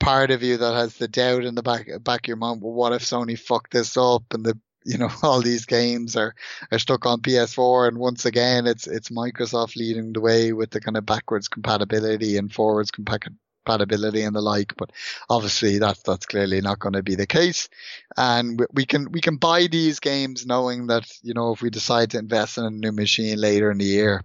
[0.00, 2.62] part of you that has the doubt in the back, back of your mind.
[2.62, 6.34] Well, what if Sony fucked this up and the, you know, all these games are,
[6.72, 7.88] are stuck on PS4.
[7.88, 12.38] And once again, it's, it's Microsoft leading the way with the kind of backwards compatibility
[12.38, 14.74] and forwards compatibility compatibility and the like.
[14.76, 14.92] But
[15.28, 17.68] obviously, that's that's clearly not going to be the case.
[18.16, 22.10] And we can we can buy these games knowing that you know if we decide
[22.10, 24.22] to invest in a new machine later in the year,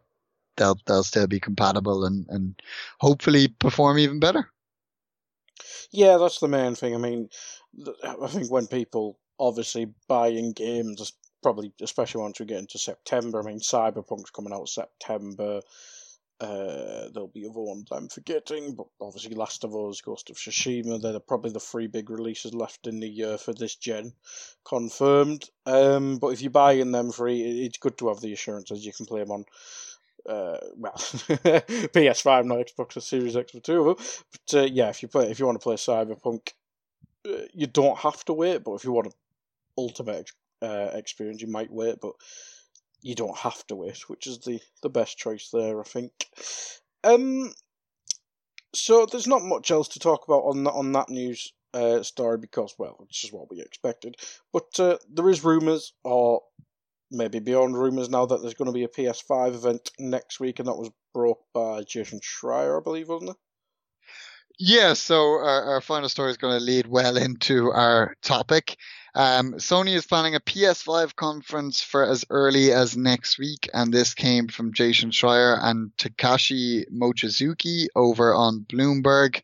[0.57, 2.61] they'll they'll still be compatible and and
[2.99, 4.49] hopefully perform even better.
[5.91, 6.95] Yeah, that's the main thing.
[6.95, 7.29] I mean,
[8.03, 11.13] I think when people obviously buying games,
[11.43, 13.41] probably especially once we get into September.
[13.41, 15.61] I mean, Cyberpunk's coming out September.
[16.43, 21.01] Uh, there'll be other ones I'm forgetting, but obviously Last of Us, Ghost of Tsushima,
[21.01, 24.11] they're probably the three big releases left in the year for this gen,
[24.65, 25.49] confirmed.
[25.65, 29.05] Um, but if you're buying them free, it's good to have the assurances you can
[29.05, 29.45] play them on
[30.27, 34.05] uh, well, PS5, not Xbox or Series X for two of them.
[34.31, 36.49] But uh, yeah, if you play, if you want to play Cyberpunk,
[37.25, 38.65] uh, you don't have to wait.
[38.65, 39.13] But if you want an
[39.77, 40.29] ultimate
[40.61, 41.99] uh, experience, you might wait.
[42.01, 42.13] But
[43.03, 46.11] you don't have to wait, which is the the best choice there, I think.
[47.03, 47.53] Um,
[48.73, 52.37] so there's not much else to talk about on that on that news uh, story
[52.37, 54.15] because well, it's just what we expected.
[54.51, 56.41] But uh, there is rumours, or
[57.11, 60.67] maybe beyond rumours now, that there's going to be a PS5 event next week, and
[60.67, 63.37] that was broke by Jason Schreier, I believe, wasn't it?
[64.59, 68.77] Yeah, so our, our final story is going to lead well into our topic.
[69.15, 74.13] Um, Sony is planning a PS5 conference for as early as next week, and this
[74.13, 79.41] came from Jason Schreier and Takashi Mochizuki over on Bloomberg.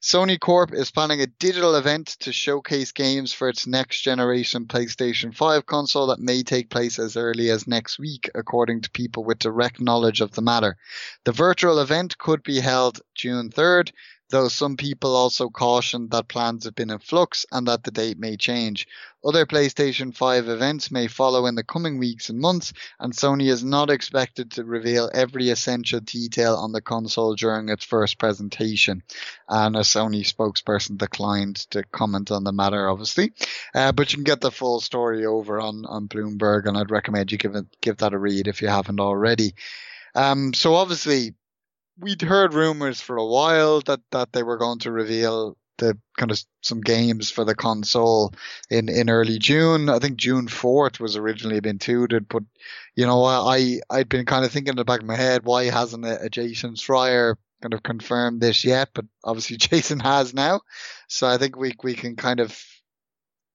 [0.00, 5.34] Sony Corp is planning a digital event to showcase games for its next generation PlayStation
[5.34, 9.40] 5 console that may take place as early as next week, according to people with
[9.40, 10.76] direct knowledge of the matter.
[11.24, 13.90] The virtual event could be held June 3rd,
[14.30, 18.18] though some people also cautioned that plans have been in flux and that the date
[18.18, 18.86] may change.
[19.24, 23.64] Other PlayStation 5 events may follow in the coming weeks and months, and Sony is
[23.64, 29.02] not expected to reveal every essential detail on the console during its first presentation.
[29.48, 33.32] And a Sony spokesperson declined to comment on the matter, obviously.
[33.74, 37.32] Uh, but you can get the full story over on, on Bloomberg, and I'd recommend
[37.32, 39.54] you give it, give that a read if you haven't already.
[40.14, 41.34] Um, so obviously,
[41.98, 46.30] we'd heard rumors for a while that that they were going to reveal the kind
[46.30, 48.32] of some games for the console
[48.70, 49.88] in in early June.
[49.88, 52.42] I think June fourth was originally been tutored, but
[52.94, 55.64] you know I I'd been kind of thinking in the back of my head why
[55.64, 58.90] hasn't a, Jason Schreier kind of confirmed this yet?
[58.94, 60.60] But obviously Jason has now,
[61.08, 62.60] so I think we we can kind of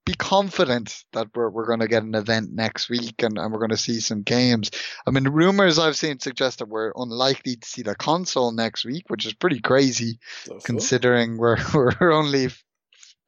[0.06, 3.60] be confident that we're, we're going to get an event next week and, and we're
[3.60, 4.72] going to see some games.
[5.08, 9.06] I mean, rumors I've seen suggest that we're unlikely to see the console next week,
[9.10, 10.20] which is pretty crazy
[10.64, 12.50] considering we're, we're only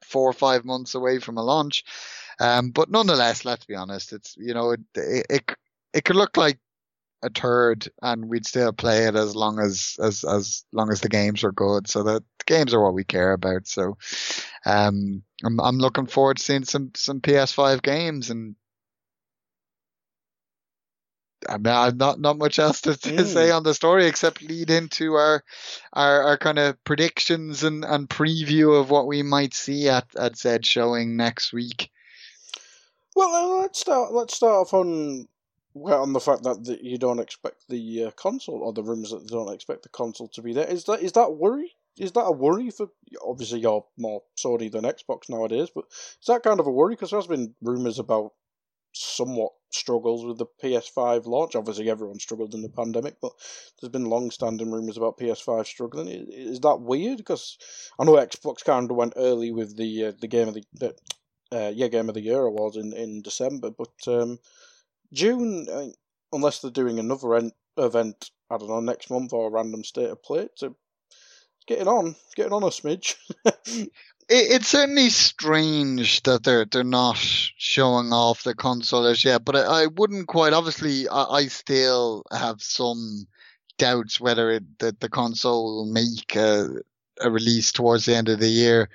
[0.04, 1.84] four or five months away from a launch.
[2.38, 5.50] Um, but nonetheless, let's be honest, it's, you know, it, it, it,
[5.94, 6.58] it could look like
[7.22, 11.08] a third and we'd still play it as long as as as long as the
[11.08, 13.96] games are good so that the games are what we care about so
[14.66, 18.56] um i'm i'm looking forward to seeing some some ps5 games and
[21.48, 23.24] I mean, I've not not much else to, to mm.
[23.24, 25.44] say on the story except lead into our
[25.92, 30.36] our, our kind of predictions and, and preview of what we might see at at
[30.36, 31.90] said showing next week.
[33.14, 34.12] Well, uh, let's start.
[34.12, 35.28] Let's start off on
[35.74, 39.10] well, on the fact that, that you don't expect the uh, console, or the rumors
[39.10, 41.74] that they don't expect the console to be there, is that is that worry?
[41.98, 42.88] Is that a worry for?
[43.26, 46.94] Obviously, you're more Sony than Xbox nowadays, but is that kind of a worry?
[46.94, 48.32] Because there's been rumors about
[48.92, 51.54] somewhat struggles with the PS5 launch.
[51.54, 53.32] Obviously, everyone struggled in the pandemic, but
[53.80, 56.08] there's been long-standing rumors about PS5 struggling.
[56.08, 57.18] Is, is that weird?
[57.18, 57.58] Because
[57.98, 60.94] I know Xbox kind of went early with the uh, the game of the
[61.52, 64.38] uh, yeah game of the year awards in in December, but um,
[65.12, 65.88] June, uh,
[66.32, 70.10] unless they're doing another en- event, I don't know, next month or a random state
[70.10, 70.48] of play.
[70.56, 70.76] So
[71.66, 73.16] getting on, getting on a smidge.
[73.44, 73.90] it,
[74.28, 79.82] it's certainly strange that they're they're not showing off the console as yet, but I,
[79.82, 80.52] I wouldn't quite.
[80.52, 83.26] Obviously, I, I, still have some
[83.78, 86.68] doubts whether it, the the console will make a,
[87.20, 88.88] a release towards the end of the year.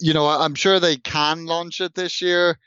[0.00, 2.58] You know, I'm sure they can launch it this year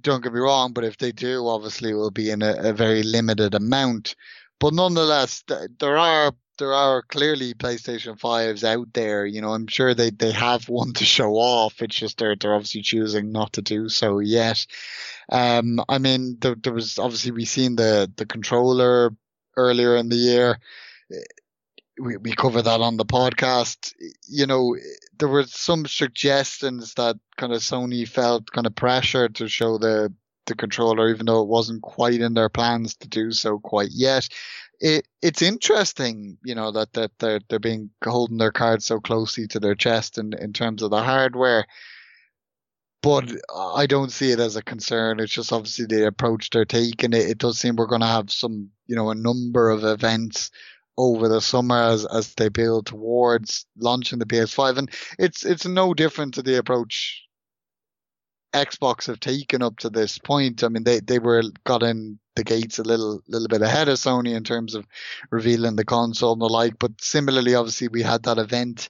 [0.00, 2.72] don't get me wrong, but if they do, obviously it will be in a, a
[2.72, 4.14] very limited amount.
[4.58, 9.26] But nonetheless, th- there are there are clearly PlayStation fives out there.
[9.26, 11.82] You know, I'm sure they, they have one to show off.
[11.82, 14.64] It's just they're they're obviously choosing not to do so yet.
[15.28, 19.10] Um, I mean, there, there was obviously we seen the the controller
[19.56, 20.60] earlier in the year
[22.00, 23.94] we, we covered that on the podcast.
[24.28, 24.76] You know,
[25.18, 30.12] there were some suggestions that kind of Sony felt kind of pressure to show the
[30.46, 34.28] the controller, even though it wasn't quite in their plans to do so quite yet.
[34.80, 39.46] It it's interesting, you know, that that they're they're being holding their cards so closely
[39.48, 41.66] to their chest in in terms of the hardware.
[43.02, 45.20] But I don't see it as a concern.
[45.20, 47.14] It's just obviously the approach they're taking.
[47.14, 50.50] It, it does seem we're going to have some, you know, a number of events
[50.98, 54.76] over the summer as, as they build towards launching the PS5.
[54.76, 57.24] And it's it's no different to the approach
[58.52, 60.64] Xbox have taken up to this point.
[60.64, 63.98] I mean, they, they were got in the gates a little little bit ahead of
[63.98, 64.86] Sony in terms of
[65.30, 66.78] revealing the console and the like.
[66.78, 68.88] But similarly, obviously, we had that event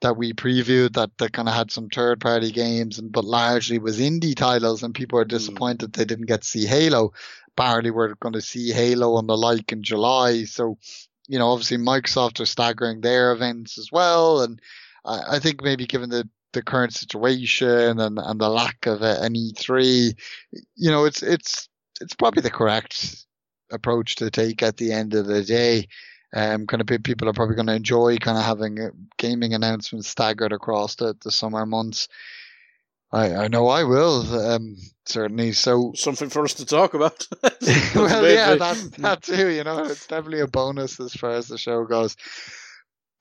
[0.00, 3.78] that we previewed that, that kind of had some third party games and but largely
[3.78, 5.96] was indie titles and people are disappointed mm.
[5.96, 7.12] they didn't get to see Halo.
[7.56, 10.44] Apparently we're going to see Halo and the like in July.
[10.44, 10.76] So,
[11.26, 14.42] you know, obviously Microsoft are staggering their events as well.
[14.42, 14.60] And
[15.04, 19.20] I, I think maybe given the, the current situation and, and the lack of a,
[19.22, 20.18] an E3,
[20.76, 21.68] you know, it's, it's,
[22.00, 23.24] it's probably the correct
[23.70, 25.88] approach to take at the end of the day.
[26.32, 30.52] Um, kind of people are probably going to enjoy kind of having gaming announcements staggered
[30.52, 32.08] across the, the summer months.
[33.14, 34.76] I, I know I will, um,
[35.06, 35.52] certainly.
[35.52, 37.28] So something for us to talk about.
[37.94, 39.50] well, yeah, that that too.
[39.50, 42.16] You know, it's definitely a bonus as far as the show goes.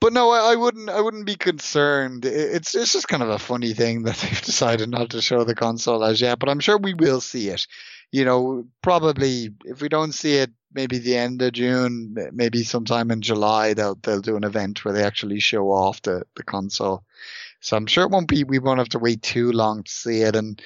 [0.03, 0.89] But no, I, I wouldn't.
[0.89, 2.25] I wouldn't be concerned.
[2.25, 5.55] It's it's just kind of a funny thing that they've decided not to show the
[5.55, 6.39] console as yet.
[6.39, 7.67] But I'm sure we will see it.
[8.11, 13.11] You know, probably if we don't see it maybe the end of June, maybe sometime
[13.11, 17.05] in July, they'll they'll do an event where they actually show off the, the console.
[17.61, 18.43] So I'm sure it won't be.
[18.43, 20.35] We won't have to wait too long to see it.
[20.35, 20.61] And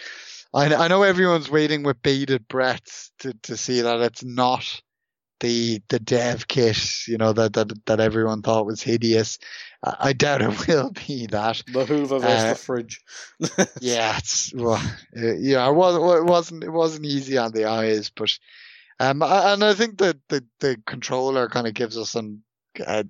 [0.51, 4.81] I I know everyone's waiting with bated breath to, to see that it's not
[5.39, 9.39] the the dev kit, you know that that that everyone thought was hideous.
[9.83, 11.63] I, doubt it will be that.
[11.71, 13.01] The Hoover versus uh, the fridge.
[13.79, 14.81] yeah, it's well,
[15.13, 18.37] yeah, it was it wasn't it wasn't easy on the eyes, but
[18.99, 22.41] um, and I think that the, the controller kind of gives us an,
[22.79, 23.05] a,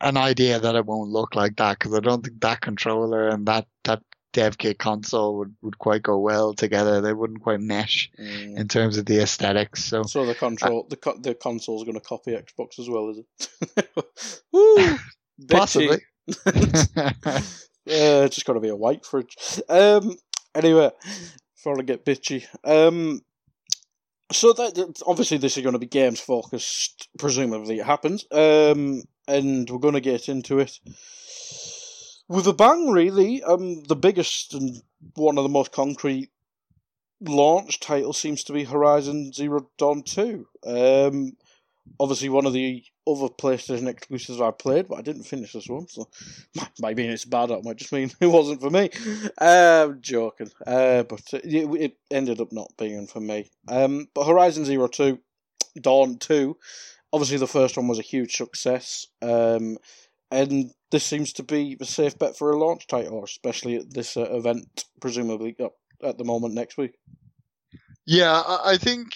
[0.00, 3.46] an idea that it won't look like that because I don't think that controller and
[3.46, 4.02] that, that
[4.32, 7.00] dev kit console would, would quite go well together.
[7.00, 8.56] They wouldn't quite mesh mm.
[8.56, 9.84] in terms of the aesthetics.
[9.84, 12.88] So, so the control, uh, the co- the console is going to copy Xbox as
[12.88, 13.88] well, is it?
[14.52, 14.96] Woo!
[15.48, 16.02] Possibly.
[16.46, 19.36] it's just got to be a white fridge.
[19.68, 20.16] Um,
[20.54, 20.90] anyway,
[21.54, 23.22] before I get bitchy, um,
[24.30, 27.08] so that obviously this is going to be games focused.
[27.18, 30.78] Presumably, it happens, um, and we're going to get into it
[32.28, 32.90] with a bang.
[32.90, 34.82] Really, um, the biggest and
[35.14, 36.30] one of the most concrete
[37.20, 40.46] launch titles seems to be Horizon Zero Dawn Two.
[40.64, 41.36] Um,
[41.98, 45.88] obviously, one of the other PlayStation exclusives I played, but I didn't finish this one,
[45.88, 46.08] so
[46.80, 47.48] might mean it's bad.
[47.48, 48.90] That might just mean it wasn't for me.
[49.38, 51.44] Uh, joking, uh, but it,
[51.80, 53.50] it, ended up not being for me.
[53.66, 55.18] Um, but Horizon Zero Two,
[55.80, 56.56] Dawn Two,
[57.12, 59.78] obviously the first one was a huge success, um,
[60.30, 64.16] and this seems to be a safe bet for a launch title, especially at this
[64.16, 65.56] uh, event, presumably
[66.02, 66.92] at the moment next week.
[68.06, 69.08] Yeah, I think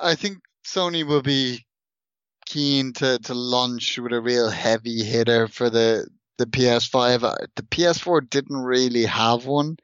[0.00, 1.66] I think Sony will be
[2.46, 6.06] keen to, to launch with a real heavy hitter for the,
[6.38, 7.22] the PS5.
[7.22, 9.76] Uh, the PS4 didn't really have one.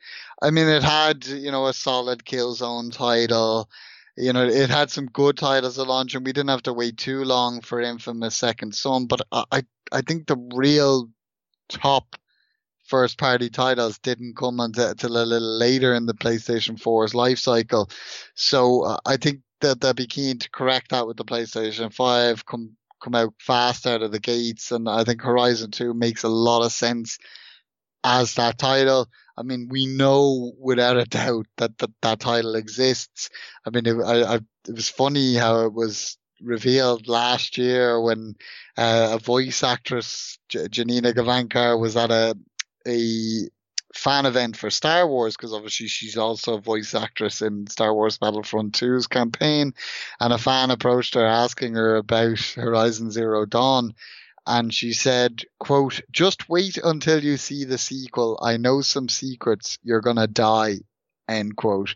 [0.42, 3.68] I mean, it had, you know, a solid Killzone title.
[4.18, 6.96] You know, it had some good titles to launch, and we didn't have to wait
[6.96, 9.06] too long for Infamous Second Son.
[9.06, 9.62] But I,
[9.92, 11.08] I think the real
[11.68, 12.16] top
[12.84, 17.90] first party titles didn't come until, a little later in the PlayStation 4's life cycle.
[18.34, 22.46] So uh, I think that they'll be keen to correct that with the PlayStation 5,
[22.46, 26.28] come come out fast out of the gates, and I think Horizon 2 makes a
[26.28, 27.18] lot of sense
[28.02, 29.08] as that title.
[29.38, 33.30] I mean, we know without a doubt that that, that title exists.
[33.64, 38.34] I mean, it, I, I, it was funny how it was revealed last year when
[38.76, 42.36] uh, a voice actress, J- Janina Gavankar, was at a
[42.86, 43.48] a
[43.94, 48.18] fan event for Star Wars because obviously she's also a voice actress in Star Wars
[48.18, 49.74] Battlefront 2's campaign.
[50.20, 53.94] And a fan approached her asking her about Horizon Zero Dawn.
[54.48, 58.38] And she said, quote, just wait until you see the sequel.
[58.42, 59.78] I know some secrets.
[59.82, 60.78] You're going to die,
[61.28, 61.94] end quote.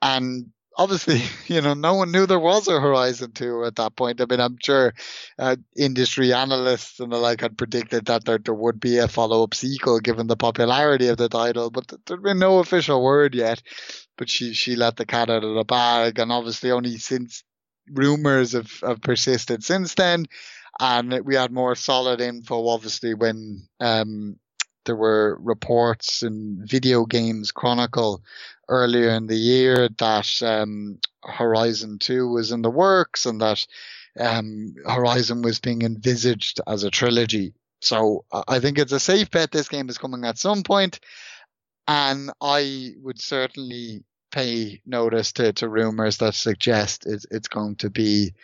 [0.00, 0.46] And
[0.78, 1.20] obviously,
[1.54, 4.22] you know, no one knew there was a Horizon 2 at that point.
[4.22, 4.94] I mean, I'm sure
[5.38, 9.42] uh, industry analysts and the like had predicted that there, there would be a follow
[9.42, 13.60] up sequel given the popularity of the title, but there'd been no official word yet.
[14.16, 17.44] But she, she let the cat out of the bag, and obviously, only since
[17.92, 20.24] rumors have, have persisted since then.
[20.78, 24.38] And we had more solid info, obviously, when um,
[24.84, 28.22] there were reports in Video Games Chronicle
[28.68, 33.66] earlier in the year that um, Horizon 2 was in the works and that
[34.18, 37.54] um, Horizon was being envisaged as a trilogy.
[37.80, 41.00] So I think it's a safe bet this game is coming at some point,
[41.86, 44.02] and I would certainly
[44.36, 48.34] pay notice to, to rumors that suggest it's, it's going to be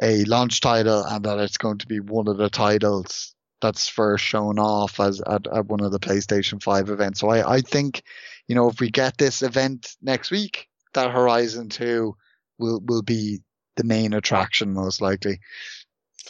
[0.00, 4.24] a launch title and that it's going to be one of the titles that's first
[4.24, 7.20] shown off as at, at one of the PlayStation 5 events.
[7.20, 8.02] So I, I think
[8.48, 12.14] you know, if we get this event next week, that Horizon 2
[12.58, 13.40] will, will be
[13.76, 15.40] the main attraction most likely.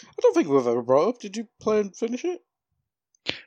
[0.05, 1.21] I don't think we've ever brought up.
[1.21, 2.41] Did you play and finish it?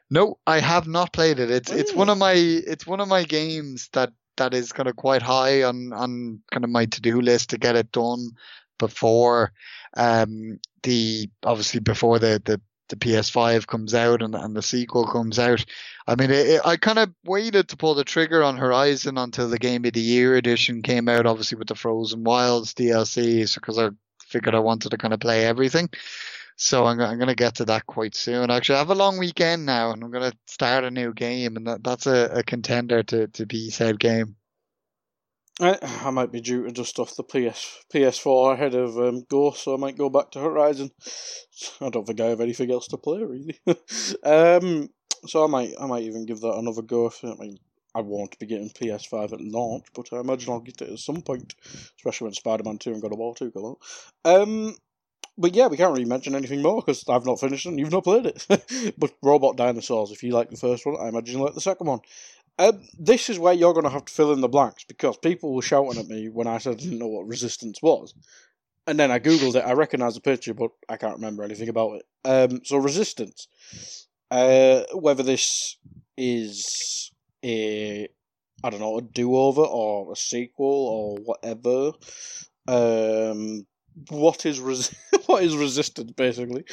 [0.10, 1.52] No, I have not played it.
[1.52, 2.14] It's it's one oh.
[2.14, 5.94] of my it's one of my games that that is kind of quite high on
[5.94, 8.32] on kind of my to do list to get it done
[8.78, 9.54] before
[9.96, 12.60] um the obviously before the the
[12.90, 15.66] the PS5 comes out and, and the sequel comes out.
[16.08, 19.50] I mean, it, it, I kind of waited to pull the trigger on Horizon until
[19.50, 23.80] the Game of the Year edition came out, obviously with the Frozen Wilds DLC, because
[23.80, 23.90] I
[24.22, 25.90] figured I wanted to kind of play everything.
[26.58, 28.50] So I'm, I'm going to get to that quite soon.
[28.50, 31.58] Actually, I have a long weekend now, and I'm going to start a new game,
[31.58, 34.38] and that, that's a, a contender to, to be said game.
[35.60, 39.64] I, I might be due to dust off the PS PS4 ahead of um, Ghost,
[39.64, 40.92] so I might go back to Horizon.
[41.82, 43.58] I don't think I have anything else to play really.
[44.24, 44.90] um,
[45.26, 47.10] so I might I might even give that another go.
[47.24, 47.58] I mean,
[47.94, 51.22] I won't be getting PS5 at launch, but I imagine I'll get it at some
[51.22, 51.56] point,
[51.98, 53.78] especially when Spider-Man 2 and God of War 2 come out.
[54.26, 54.76] Um,
[55.38, 58.04] but yeah, we can't really mention anything more because I've not finished and you've not
[58.04, 58.94] played it.
[58.98, 61.88] but Robot Dinosaurs, if you like the first one, I imagine you like the second
[61.88, 62.00] one.
[62.58, 65.54] Um, this is where you're going to have to fill in the blanks because people
[65.54, 68.14] were shouting at me when I said I didn't know what resistance was.
[68.88, 69.66] And then I googled it.
[69.66, 72.06] I recognised the picture, but I can't remember anything about it.
[72.24, 73.48] Um, so resistance,
[74.32, 75.78] uh, whether this
[76.18, 77.12] is
[77.44, 78.08] a
[78.64, 81.92] I don't know a do over or a sequel or whatever.
[82.68, 83.66] Um,
[84.10, 86.66] what is res- what is resistance basically?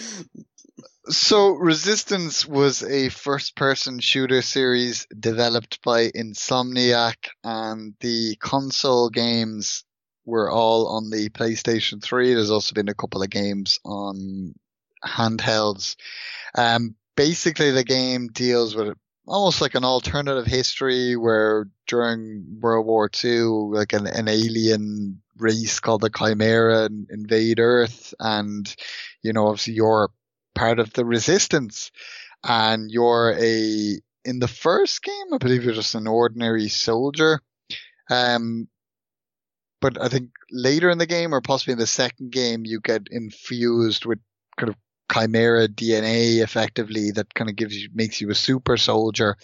[1.09, 9.85] So Resistance was a first person shooter series developed by Insomniac and the console games
[10.25, 12.35] were all on the PlayStation 3.
[12.35, 14.55] There's also been a couple of games on
[15.05, 15.97] handhelds.
[16.57, 18.97] Um, basically the game deals with
[19.27, 23.43] almost like an alternative history where during World War II,
[23.73, 28.75] like an, an alien race called the Chimera and invade Earth and,
[29.23, 30.11] you know, obviously you're
[30.55, 31.91] part of the resistance
[32.45, 37.41] and you're a in the first game i believe you're just an ordinary soldier.
[38.11, 38.69] Um
[39.81, 43.09] but i think later in the game or possibly in the second game you get
[43.11, 44.19] infused with
[44.59, 44.77] kind of
[45.13, 49.37] chimera dna effectively that kind of gives you makes you a super soldier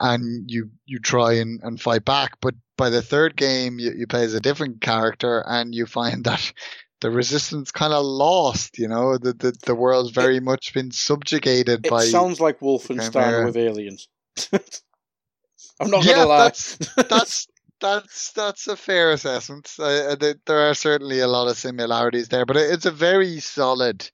[0.00, 4.06] and you you try and, and fight back but by the third game you, you
[4.06, 6.52] play as a different character and you find that
[7.00, 8.78] the resistance kind of lost.
[8.78, 12.04] You know, the the, the world's very it, much been subjugated it by.
[12.04, 14.08] It sounds like Wolfenstein with aliens.
[15.80, 16.44] I'm not yeah, gonna lie.
[16.44, 16.76] That's
[17.08, 17.48] that's
[17.80, 19.72] that's that's a fair assessment.
[19.78, 24.10] Uh, there are certainly a lot of similarities there, but it's a very solid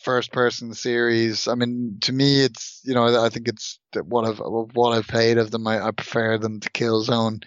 [0.00, 1.48] first person series.
[1.48, 5.38] I mean, to me, it's you know I think it's what I've what I've played
[5.38, 5.66] of them.
[5.66, 7.44] I, I prefer them to Killzone.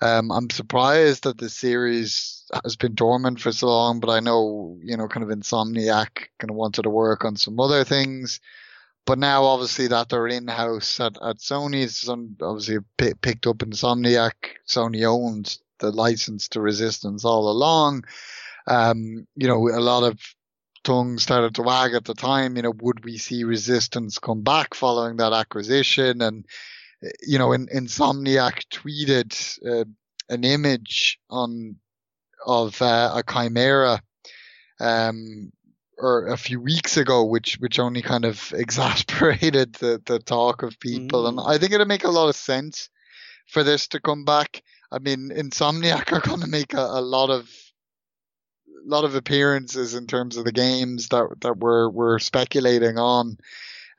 [0.00, 4.78] Um, I'm surprised that the series has been dormant for so long, but I know,
[4.82, 8.40] you know, kind of Insomniac kind of wanted to work on some other things.
[9.06, 13.58] But now, obviously, that they're in house at, at Sony, it's obviously p- picked up
[13.58, 14.32] Insomniac.
[14.66, 18.04] Sony owns the license to Resistance all along.
[18.66, 20.18] Um, you know, a lot of
[20.84, 22.56] tongue started to wag at the time.
[22.56, 26.22] You know, would we see Resistance come back following that acquisition?
[26.22, 26.44] And
[27.22, 29.84] you know, in, Insomniac tweeted uh,
[30.28, 31.76] an image on
[32.46, 34.02] of uh, a chimera,
[34.80, 35.50] um,
[35.98, 40.80] or a few weeks ago, which which only kind of exasperated the, the talk of
[40.80, 41.28] people, mm.
[41.28, 42.88] and I think it'll make a lot of sense
[43.48, 44.62] for this to come back.
[44.90, 47.50] I mean, Insomniac are going to make a, a lot of
[48.84, 53.38] lot of appearances in terms of the games that that we're we're speculating on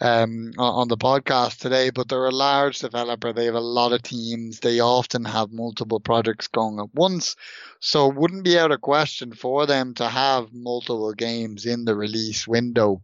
[0.01, 3.31] um, on the podcast today, but they're a large developer.
[3.31, 4.59] They have a lot of teams.
[4.59, 7.35] They often have multiple projects going at once.
[7.79, 11.95] So it wouldn't be out of question for them to have multiple games in the
[11.95, 13.01] release window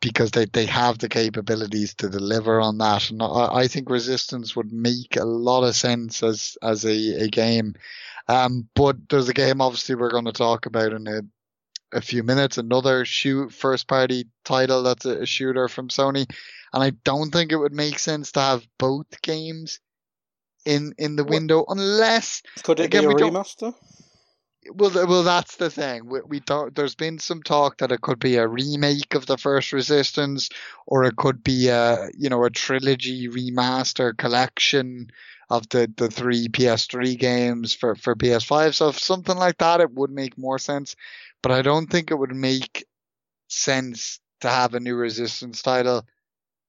[0.00, 3.10] because they, they have the capabilities to deliver on that.
[3.10, 7.28] And I, I think Resistance would make a lot of sense as, as a, a
[7.28, 7.74] game.
[8.28, 11.22] Um, but there's a game obviously we're going to talk about in a
[11.92, 12.58] a few minutes.
[12.58, 16.26] Another shoot first party title that's a, a shooter from Sony,
[16.72, 19.80] and I don't think it would make sense to have both games
[20.64, 23.74] in in the window unless could it again, be a remaster?
[24.70, 26.06] Well, well, that's the thing.
[26.06, 26.74] We, we don't.
[26.74, 30.50] There's been some talk that it could be a remake of the first Resistance,
[30.86, 35.10] or it could be a you know a trilogy remaster collection
[35.50, 38.74] of the, the three PS3 games for, for PS5.
[38.74, 40.94] So if something like that, it would make more sense
[41.42, 42.84] but I don't think it would make
[43.48, 46.04] sense to have a new Resistance title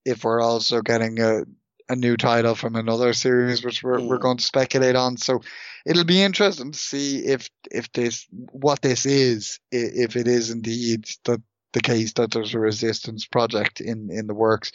[0.05, 1.43] if we're also getting a
[1.91, 4.21] a new title from another series, which we're, we're hmm.
[4.21, 5.17] going to speculate on.
[5.17, 5.41] So
[5.87, 11.09] it'll be interesting to see if if this what this is, if it is indeed
[11.25, 11.41] the
[11.73, 14.71] the case that there's a resistance project in, in the works.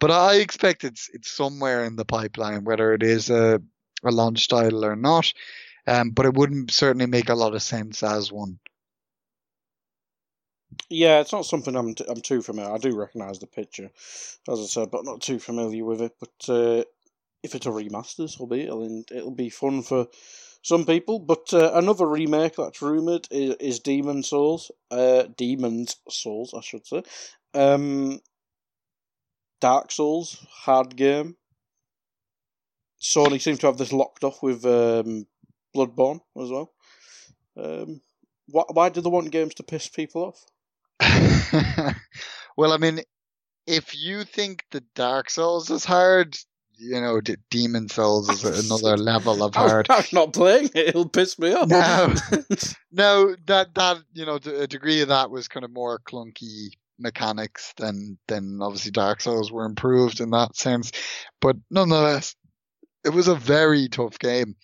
[0.00, 3.60] But I expect it's it's somewhere in the pipeline, whether it is a,
[4.04, 5.32] a launch title or not.
[5.86, 8.58] Um, but it wouldn't certainly make a lot of sense as one.
[10.90, 12.72] Yeah, it's not something I'm t- I'm too familiar.
[12.72, 13.90] I do recognise the picture,
[14.48, 16.12] as I said, but not too familiar with it.
[16.20, 16.84] But uh,
[17.42, 18.64] if it's a remaster, so be it.
[18.64, 20.06] It'll, it'll be fun for
[20.62, 21.18] some people.
[21.18, 24.70] But uh, another remake that's rumoured is, is Demon Souls.
[24.90, 27.02] Uh, Demon's Souls, I should say.
[27.54, 28.20] Um,
[29.60, 31.36] Dark Souls, hard game.
[33.00, 35.26] Sony seems to have this locked off with um,
[35.74, 36.72] Bloodborne as well.
[37.56, 38.00] Um,
[38.46, 40.44] why, why do they want games to piss people off?
[42.56, 43.00] well, I mean,
[43.66, 46.36] if you think the Dark Souls is hard,
[46.78, 49.86] you know, D- Demon Souls is another level of hard.
[49.90, 51.68] I'm not playing it; it'll piss me off.
[51.68, 52.14] No,
[52.92, 56.68] no, that that you know, a degree of that was kind of more clunky
[56.98, 60.92] mechanics than than obviously Dark Souls were improved in that sense,
[61.40, 62.34] but nonetheless,
[63.04, 64.56] it was a very tough game.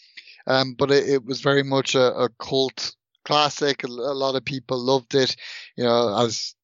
[0.46, 2.94] Um, but it, it was very much a, a cult
[3.24, 3.82] classic.
[3.84, 5.36] A, a lot of people loved it.
[5.76, 6.54] You know, as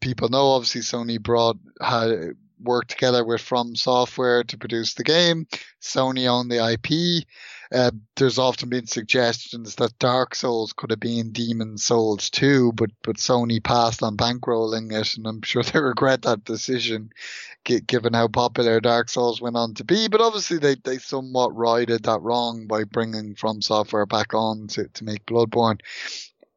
[0.00, 5.46] people know, obviously Sony brought had worked together with From Software to produce the game.
[5.80, 7.26] Sony owned the IP.
[7.70, 12.90] Uh, there's often been suggestions that Dark Souls could have been Demon Souls too, but
[13.02, 17.10] but Sony passed on bankrolling it, and I'm sure they regret that decision,
[17.64, 20.08] given how popular Dark Souls went on to be.
[20.08, 24.88] But obviously they, they somewhat righted that wrong by bringing From Software back on to,
[24.88, 25.80] to make Bloodborne.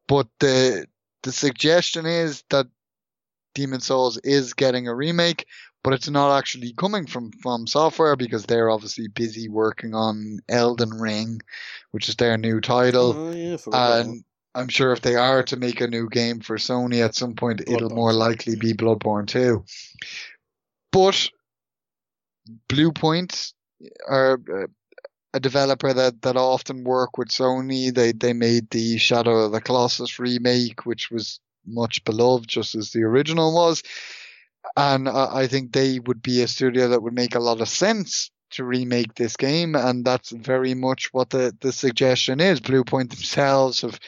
[0.08, 0.86] But the
[1.22, 2.66] the suggestion is that
[3.54, 5.46] Demon Souls is getting a remake,
[5.82, 10.90] but it's not actually coming from from software because they're obviously busy working on Elden
[10.90, 11.40] Ring,
[11.90, 13.14] which is their new title.
[13.16, 14.24] Oh, yeah, and
[14.54, 17.60] I'm sure if they are to make a new game for Sony at some point,
[17.60, 17.74] Bloodborne.
[17.74, 19.64] it'll more likely be Bloodborne 2.
[20.90, 21.30] But
[22.68, 23.52] Bluepoint
[24.06, 24.66] are uh,
[25.32, 27.92] a developer that, that often work with Sony.
[27.92, 32.90] They they made the Shadow of the Colossus remake, which was much beloved, just as
[32.90, 33.82] the original was
[34.76, 38.30] and I think they would be a studio that would make a lot of sense
[38.52, 42.60] to remake this game, and that's very much what the, the suggestion is.
[42.60, 43.98] Bluepoint themselves have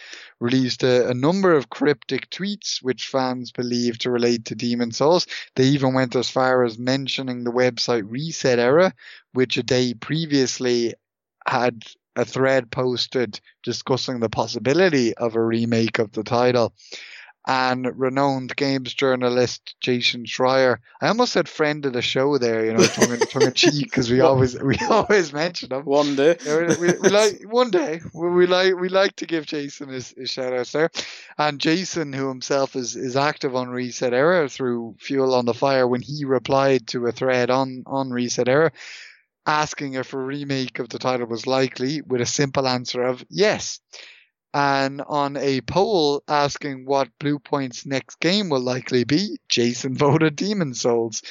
[0.40, 5.26] released a, a, number of cryptic tweets which fans believe to relate to Demon Souls.
[5.56, 8.92] They even went as far as mentioning the website ResetEra,
[9.32, 10.94] which a day previously
[11.46, 11.82] had
[12.16, 16.74] a thread posted discussing the possibility of a remake of the title
[17.46, 20.78] and renowned games journalist Jason Schreier.
[21.00, 23.84] I almost said friend of the show there, you know, tongue in, tongue in cheek,
[23.84, 25.84] because we always we always mention him.
[25.84, 29.46] One day, we, we, we, like one day we, we, like we like to give
[29.46, 30.90] Jason his, his shout outs there,
[31.36, 36.02] and Jason, who himself is is active on ResetEra through Fuel on the Fire, when
[36.02, 38.70] he replied to a thread on on ResetEra.
[39.46, 43.78] Asking if a remake of the title was likely, with a simple answer of yes
[44.54, 50.74] and on a poll asking what Bluepoint's next game will likely be, Jason voted Demon
[50.74, 51.22] Souls.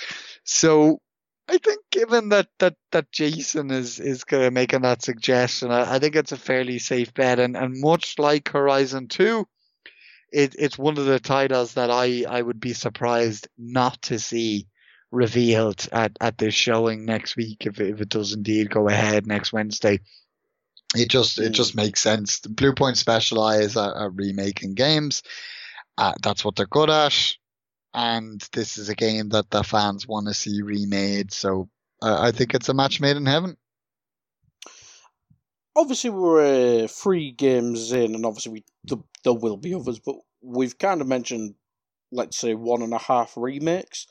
[0.43, 0.99] So
[1.47, 5.95] I think given that that, that Jason is is kind of making that suggestion, I,
[5.95, 7.39] I think it's a fairly safe bet.
[7.39, 9.47] And, and much like Horizon 2,
[10.33, 14.67] it, it's one of the titles that I, I would be surprised not to see
[15.11, 19.53] revealed at, at this showing next week if, if it does indeed go ahead next
[19.53, 19.99] Wednesday
[20.95, 22.39] it just it just makes sense.
[22.41, 25.23] Bluepoint specialize at, at remaking games.
[25.97, 27.35] Uh, that's what they're good at,
[27.93, 31.31] and this is a game that the fans want to see remade.
[31.31, 31.69] So
[32.01, 33.57] uh, I think it's a match made in heaven.
[35.75, 40.15] Obviously, we're uh, three games in, and obviously we the, there will be others, but
[40.41, 41.55] we've kind of mentioned,
[42.11, 44.07] let's say, one and a half remakes.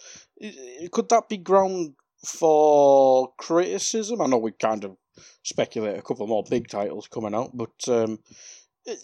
[0.91, 4.21] Could that be ground for criticism?
[4.21, 4.97] I know we kind of
[5.43, 8.19] speculate a couple more big titles coming out, but um,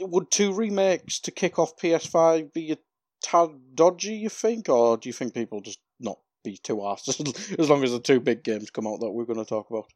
[0.01, 2.79] would two remakes to kick off PS5 be a
[3.23, 7.09] tad dodgy, you think, or do you think people just not be too arsed
[7.59, 9.87] as long as the two big games come out that we're going to talk about?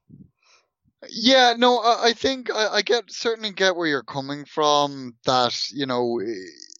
[1.08, 5.16] Yeah, no, I think I get certainly get where you're coming from.
[5.26, 6.20] That you know,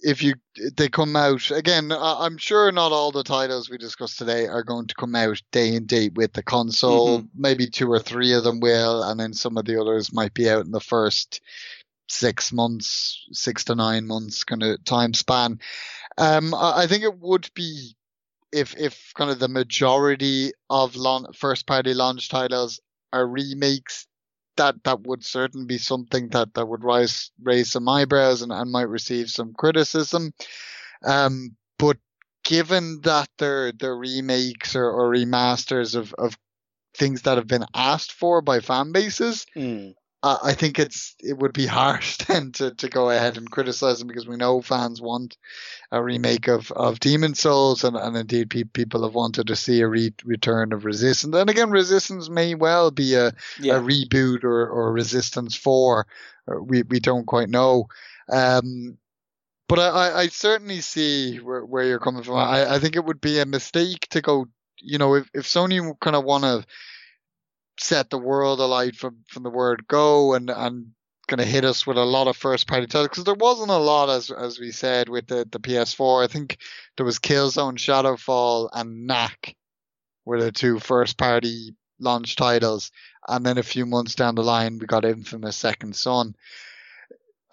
[0.03, 0.35] if you
[0.77, 4.87] they come out again, I'm sure not all the titles we discussed today are going
[4.89, 7.21] to come out day and date with the console.
[7.21, 7.27] Mm-hmm.
[7.41, 10.49] Maybe two or three of them will, and then some of the others might be
[10.49, 11.41] out in the first
[12.09, 15.59] six months, six to nine months kind of time span.
[16.19, 17.95] Um, I think it would be
[18.53, 22.81] if if kind of the majority of long, first party launch titles
[23.13, 24.07] are remakes
[24.57, 28.71] that that would certainly be something that that would raise raise some eyebrows and, and
[28.71, 30.33] might receive some criticism.
[31.05, 31.97] Um, but
[32.45, 36.37] given that they're they're remakes or, or remasters of, of
[36.97, 39.95] things that have been asked for by fan bases, Mm.
[40.23, 43.99] Uh, I think it's it would be harsh then to, to go ahead and criticize
[43.99, 45.37] them because we know fans want
[45.91, 49.81] a remake of, of Demon Souls and, and indeed pe- people have wanted to see
[49.81, 51.35] a re- return of Resistance.
[51.35, 53.77] And again, Resistance may well be a, Yeah.
[53.77, 56.07] a reboot or, or Resistance 4.
[56.63, 57.89] We, we don't quite know.
[58.31, 58.97] Um,
[59.69, 62.37] but I, I, I certainly see where, where you're coming from.
[62.37, 64.47] I, I think it would be a mistake to go,
[64.79, 66.65] you know, if, if Sony kind of want to
[67.83, 70.93] set the world alight from, from the word go and, and
[71.29, 73.77] kind of hit us with a lot of first party titles because there wasn't a
[73.77, 76.25] lot as as we said with the, the PS4.
[76.25, 76.59] I think
[76.97, 79.57] there was Killzone, Shadowfall, and Knack
[80.25, 82.91] were the two first party launch titles,
[83.29, 86.35] and then a few months down the line we got Infamous Second Son.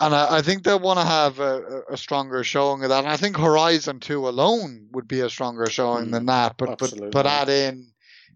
[0.02, 3.04] And I, I think they'll want to have a, a stronger showing of that.
[3.04, 6.58] And I think Horizon 2 alone would be a stronger showing Mm, than that.
[6.58, 7.92] But but but add in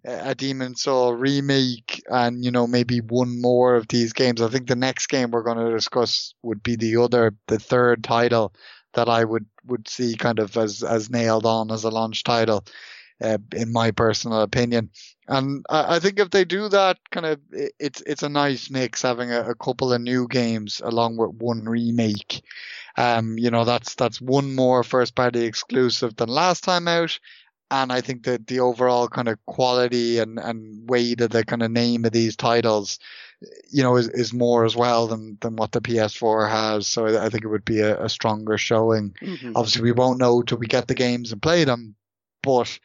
[0.05, 4.41] a Demon Soul remake and you know maybe one more of these games.
[4.41, 8.03] I think the next game we're going to discuss would be the other, the third
[8.03, 8.53] title
[8.93, 12.65] that I would would see kind of as as nailed on as a launch title,
[13.21, 14.89] uh, in my personal opinion.
[15.27, 18.69] And I, I think if they do that, kind of it, it's it's a nice
[18.69, 22.43] mix having a, a couple of new games along with one remake.
[22.97, 27.17] Um, you know that's that's one more first party exclusive than last time out
[27.73, 31.63] and I think that the overall kind of quality and, and weight of the kind
[31.63, 32.99] of name of these titles,
[33.71, 36.85] you know, is, is more as well than, than what the PS4 has.
[36.85, 39.15] So I I think it would be a, a stronger showing.
[39.23, 39.53] Mhm.
[39.55, 41.95] Obviously, we won't know till we get the games and play them,
[42.43, 42.77] but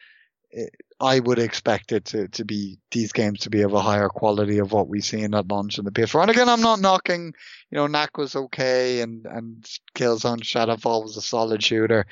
[0.49, 4.09] it, I would expect it to, to be these games to be of a higher
[4.09, 6.23] quality of what we see in that launch in the PS4.
[6.23, 7.33] And again, I'm not knocking,
[7.69, 9.63] you know, Knack was okay and, and
[9.95, 12.05] Killzone Shadowfall was a solid shooter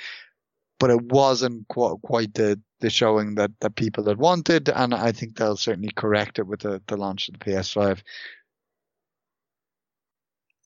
[0.80, 5.12] but it wasn't qu- quite the, the showing that, that people had wanted, and I
[5.12, 8.02] think they'll certainly correct it with the, the launch of the PS5.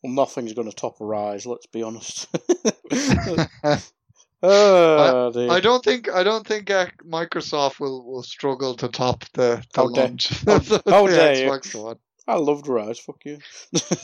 [0.03, 1.45] Well, nothing's going to top Ryse.
[1.45, 2.28] Let's be honest.
[4.43, 5.51] oh, dear.
[5.51, 9.82] I don't think I don't think uh, Microsoft will, will struggle to top the, the
[9.82, 10.30] How dare- launch.
[10.45, 11.49] how- of the how dare you.
[11.51, 11.97] Xbox One.
[12.28, 12.99] I loved Ryse.
[12.99, 13.39] Fuck you.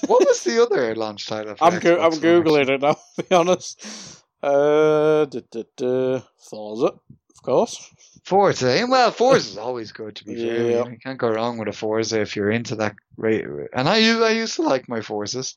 [0.08, 1.56] What was the other launch title?
[1.56, 2.94] For I'm go- I'm googling it now.
[3.18, 4.24] To be honest.
[4.48, 6.22] Uh, duh, duh, duh.
[6.38, 7.92] Forza, of course.
[8.24, 8.86] Forza.
[8.88, 10.72] Well, Forza is always good to be fair.
[10.72, 10.88] Yeah.
[10.88, 12.96] You can't go wrong with a Forza if you're into that.
[13.18, 13.44] Right,
[13.74, 15.56] and I used I used to like my Forzas.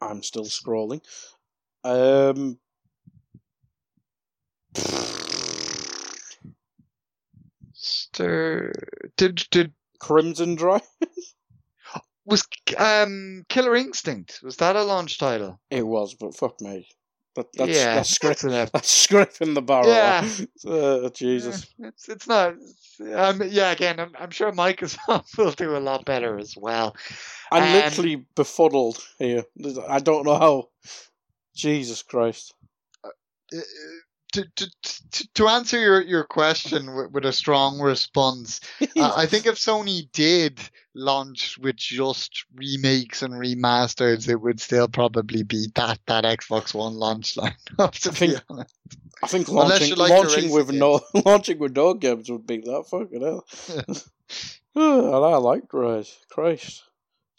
[0.00, 1.02] I'm still scrolling.
[1.84, 2.58] Um,
[7.74, 8.72] Stir.
[9.18, 10.80] Did did Crimson Drive.
[12.24, 12.42] was
[12.78, 15.60] um Killer Instinct was that a launch title?
[15.70, 16.88] It was, but fuck me.
[17.36, 19.88] That, that's, yeah, that's, that's that's scraping the barrel.
[19.88, 20.26] Yeah.
[20.66, 21.66] Uh, Jesus.
[21.78, 22.54] Yeah, it's it's not.
[23.14, 26.96] Um, yeah, again, I'm I'm sure Microsoft will do a lot better as well.
[27.52, 29.44] I'm Um, literally befuddled here.
[29.88, 30.68] I don't know how.
[31.54, 32.54] Jesus Christ.
[33.04, 33.08] Uh,
[34.32, 34.70] To to
[35.12, 38.60] to, to answer your your question with, with a strong response,
[38.96, 40.58] uh, I think if Sony did
[40.94, 46.94] launch with just remakes and remasters, it would still probably be that that Xbox One
[46.94, 47.54] launch lineup.
[48.02, 48.74] To I think- be honest.
[49.22, 50.78] I think launching, like launching with games.
[50.80, 53.46] no launching with no games would be that fucking hell.
[54.74, 56.14] oh, and I liked Ryse.
[56.30, 56.82] Christ.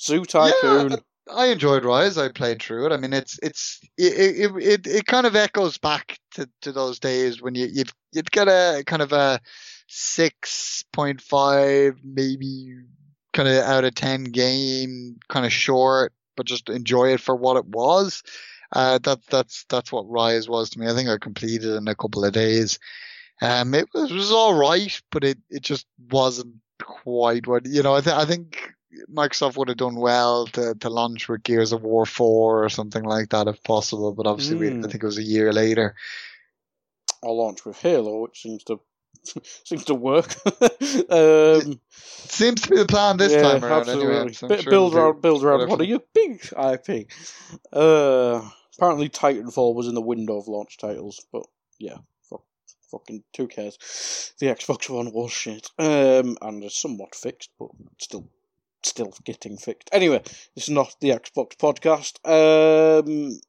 [0.01, 0.97] Zoo Tycoon.
[1.31, 2.21] I enjoyed Ryse.
[2.21, 2.91] I played through it.
[2.91, 6.99] I mean, it's it's it it it, it kind of echoes back to, to those
[6.99, 9.39] days when you you'd you'd get a kind of a
[9.87, 12.75] six point five maybe
[13.33, 17.57] kind of out of ten game, kind of short, but just enjoy it for what
[17.57, 18.23] it was.
[18.73, 20.87] Uh, that that's that's what Ryse was to me.
[20.87, 22.79] I think I completed it in a couple of days.
[23.41, 27.83] Um, it was, it was all right, but it, it just wasn't quite what you
[27.83, 27.95] know.
[27.95, 28.73] I, th- I think
[29.13, 33.03] Microsoft would have done well to, to launch with Gears of War 4 or something
[33.03, 34.81] like that if possible, but obviously we, I Mm.
[34.91, 35.95] think it was a year later.
[37.23, 38.79] I'll launch with Halo, which seems to
[39.65, 40.33] seems to work.
[41.09, 44.15] um, Seems to be the plan this yeah, time around absolutely.
[44.15, 44.33] anyway.
[44.33, 47.07] so I'm sure build around, build around one of your big IP.
[47.73, 48.47] Uh,
[48.77, 51.43] apparently, Titanfall was in the window of launch titles, but
[51.79, 51.97] yeah,
[52.29, 52.43] fuck,
[52.91, 54.33] fucking who cares?
[54.39, 58.29] The Xbox One was shit, um, and is somewhat fixed, but still,
[58.87, 59.89] still getting fixed.
[59.91, 60.21] Anyway,
[60.55, 62.17] it's not the Xbox podcast.
[62.25, 63.39] Um,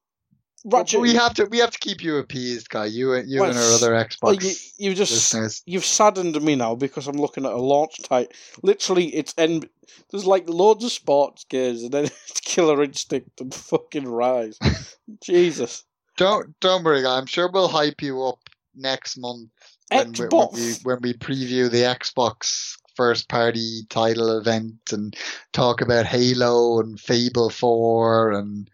[0.64, 2.86] Ratchet, we have to we have to keep you appeased, guy.
[2.86, 5.62] You you Well, and our other Xbox well, you, you just listeners.
[5.66, 8.32] you've saddened me now because I'm looking at a launch title.
[8.62, 9.62] Literally, it's N.
[10.10, 14.96] There's like loads of sports games, and then it's Killer Instinct and fucking Ryse.
[15.22, 15.84] Jesus.
[16.16, 17.16] Don't don't worry, guy.
[17.16, 18.40] I'm sure we'll hype you up
[18.74, 19.50] next month
[19.90, 25.16] when we, when we when we preview the Xbox first party title event and
[25.52, 28.68] talk about Halo and Fable 4 and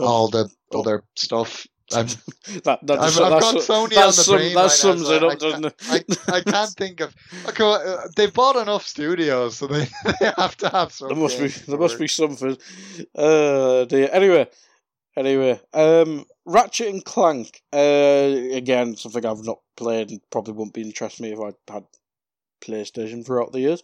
[0.00, 1.66] all the other stuff.
[1.94, 2.16] That,
[2.64, 5.32] that, I've, I've got Sony on the brain that right sums now, so it up,
[5.32, 5.74] I, doesn't it?
[6.28, 7.14] I, I can't think of.
[7.48, 9.86] Okay, uh, they bought enough studios, so they,
[10.20, 11.08] they have to have some.
[11.08, 12.56] there must be there must be something.
[13.14, 14.08] Uh, dear.
[14.12, 14.48] Anyway,
[15.16, 17.62] anyway, um, Ratchet and Clank.
[17.72, 21.84] Uh, again, something I've not played and probably wouldn't be interest me if I had
[22.60, 23.82] PlayStation throughout the years.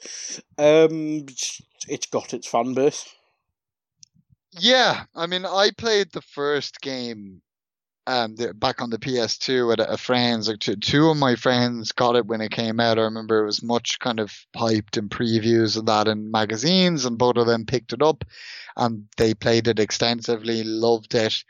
[0.59, 1.27] Um,
[1.89, 3.09] it's got its fan base.
[4.53, 7.43] Yeah, I mean, I played the first game
[8.07, 10.49] um the, back on the PS2 at a, a friend's.
[10.49, 12.99] Like two, two of my friends got it when it came out.
[12.99, 17.19] I remember it was much kind of hyped in previews and that in magazines, and
[17.19, 18.25] both of them picked it up,
[18.77, 21.45] and they played it extensively, loved it,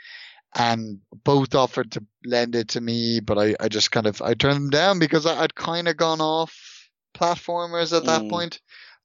[0.55, 4.35] and both offered to lend it to me, but I, I just kind of I
[4.35, 8.28] turned them down because I, I'd kind of gone off platformers at that Mm.
[8.28, 8.60] point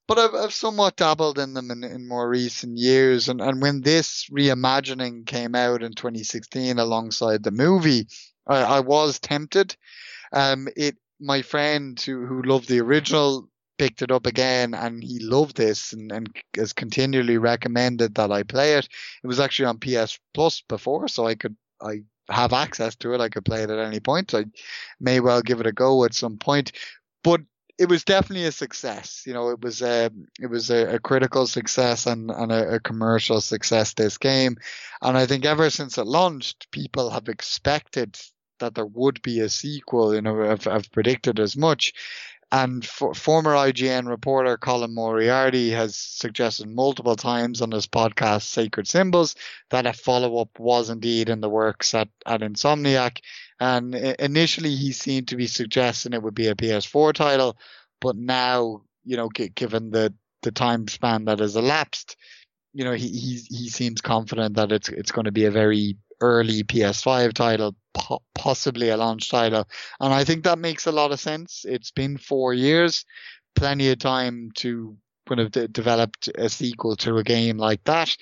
[0.06, 3.28] but I've, I've somewhat dabbled in them in, in more recent years.
[3.28, 8.06] And, and when this reimagining came out in 2016 alongside the movie,
[8.46, 9.76] I, I was tempted.
[10.32, 15.18] Um, it, my friend who, who loved the original picked it up again and he
[15.18, 18.88] loved this and, and has continually recommended that I play it.
[19.22, 23.20] It was actually on PS Plus before, so I could, I have access to it.
[23.20, 24.34] I could play it at any point.
[24.34, 24.46] I
[25.00, 26.72] may well give it a go at some point,
[27.22, 27.40] but
[27.78, 29.22] it was definitely a success.
[29.26, 32.80] You know, it was a it was a, a critical success and, and a, a
[32.80, 33.94] commercial success.
[33.94, 34.56] This game,
[35.02, 38.18] and I think ever since it launched, people have expected
[38.60, 40.14] that there would be a sequel.
[40.14, 41.92] You know, have, have predicted as much.
[42.52, 48.86] And for, former IGN reporter Colin Moriarty has suggested multiple times on his podcast Sacred
[48.86, 49.34] Symbols
[49.70, 53.18] that a follow up was indeed in the works at, at Insomniac.
[53.58, 57.56] And initially he seemed to be suggesting it would be a PS4 title,
[58.00, 60.12] but now, you know, given the,
[60.42, 62.16] the time span that has elapsed,
[62.74, 65.96] you know, he, he, he seems confident that it's, it's going to be a very
[66.20, 69.66] early PS5 title, po- possibly a launch title.
[70.00, 71.64] And I think that makes a lot of sense.
[71.66, 73.04] It's been four years,
[73.54, 74.96] plenty of time to
[75.26, 78.14] kind of de- develop a sequel to a game like that.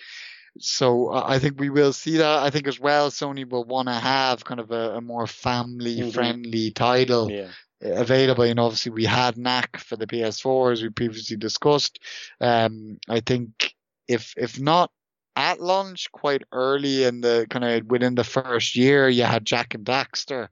[0.58, 2.42] So uh, I think we will see that.
[2.42, 6.10] I think as well, Sony will want to have kind of a, a more family
[6.12, 7.48] friendly title Yeah.
[7.82, 8.44] available.
[8.44, 11.98] And obviously we had Knack for the PS4 as we previously discussed.
[12.40, 13.74] Um, I think
[14.06, 14.90] if, if not
[15.36, 19.74] at launch quite early in the kind of within the first year, you had Jak
[19.74, 20.48] and Daxter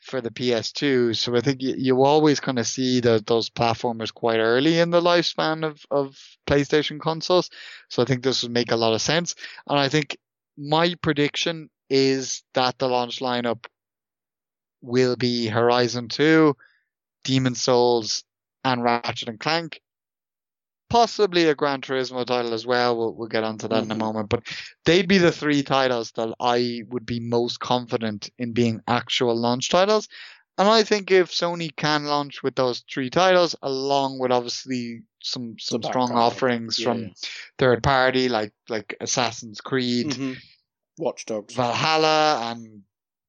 [0.00, 1.16] for the PS2.
[1.16, 4.90] So I think you, you always kind of see the, those platformers quite early in
[4.90, 7.50] the lifespan of, of PlayStation consoles.
[7.88, 9.34] So I think this would make a lot of sense.
[9.68, 10.16] And I think
[10.56, 13.66] my prediction is that the launch lineup
[14.80, 16.56] will be Horizon 2,
[17.24, 18.24] Demon Souls,
[18.64, 19.80] and Ratchet and Clank.
[20.90, 22.98] Possibly a Gran Turismo title as well.
[22.98, 23.98] We'll, we'll get onto that in a Mhm.
[23.98, 24.28] moment.
[24.28, 24.42] But
[24.84, 29.68] they'd be the three titles that I would be most confident in being actual launch
[29.70, 30.08] titles.
[30.58, 35.54] And I think if Sony can launch with those three titles, along with obviously some
[35.58, 37.08] some back strong offerings Yeah, from yeah.
[37.58, 40.36] third party like like Assassin's Creed, Mhm.
[40.98, 41.54] Watch Dogs.
[41.54, 42.82] Valhalla and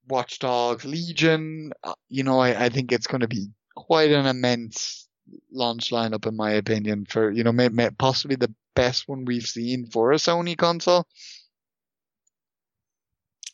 [0.08, 1.72] Watch Dogs Legion.
[1.84, 5.08] uh, You know, I, I think it's going to be quite an immense
[5.52, 9.48] launch lineup, in my opinion, for, you know, may, may, possibly the best one we've
[9.48, 11.06] seen for a Sony console.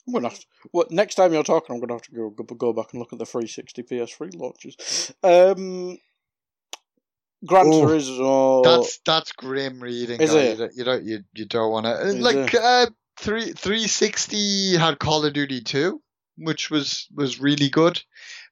[0.07, 2.43] I'm gonna have to, what next time you're talking, I'm gonna have to go go,
[2.43, 5.13] go back and look at the 360 PS3 launches.
[5.21, 5.97] Um,
[7.45, 8.63] Gran Oh, Turismo.
[8.63, 10.19] That's that's grim reading.
[10.21, 10.71] Is it?
[10.75, 12.59] You don't you you, don't want to like it?
[12.59, 12.87] uh,
[13.19, 16.01] three three sixty had Call of Duty two,
[16.37, 18.01] which was was really good.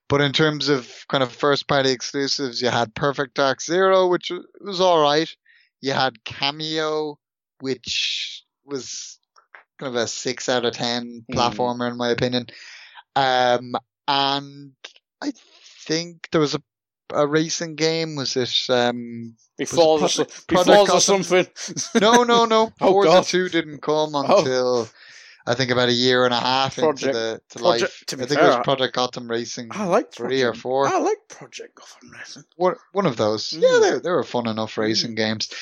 [0.07, 4.31] But in terms of kind of first party exclusives, you had Perfect Dark Zero, which
[4.61, 5.29] was all right.
[5.81, 7.15] You had Kameo,
[7.59, 9.17] which was
[9.79, 11.35] kind of a six out of ten Mm.
[11.35, 12.47] platformer in my opinion.
[13.15, 13.75] Um,
[14.07, 14.73] and
[15.21, 15.31] I
[15.87, 16.61] think there was a
[17.13, 18.15] a racing game.
[18.15, 19.35] Was it um?
[19.57, 21.47] before was it su- Project- before the something.
[22.01, 22.73] No, no, no.
[22.81, 23.23] Oh, Forza God.
[23.25, 24.87] Two didn't come Oh.
[25.47, 28.03] I think about a year and a half Project- into the to Project- life.
[28.07, 30.87] to I think it was Project Gotham Racing I like three or four.
[30.87, 32.43] I like Project Gotham Racing.
[32.55, 33.49] One, one of those.
[33.51, 33.61] Mm.
[33.61, 35.53] Yeah, they, they were fun enough racing games.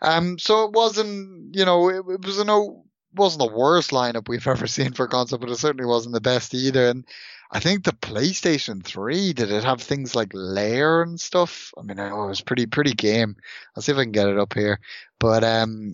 [0.00, 4.28] Um, so it wasn't, you know, it, it was a no, wasn't the worst lineup
[4.28, 6.88] we've ever seen for console, but it certainly wasn't the best either.
[6.88, 7.04] And
[7.50, 11.72] I think the PlayStation 3, did it have things like Lair and stuff?
[11.76, 13.36] I mean, I know it was pretty, pretty game.
[13.76, 14.78] I'll see if I can get it up here.
[15.18, 15.92] But, um,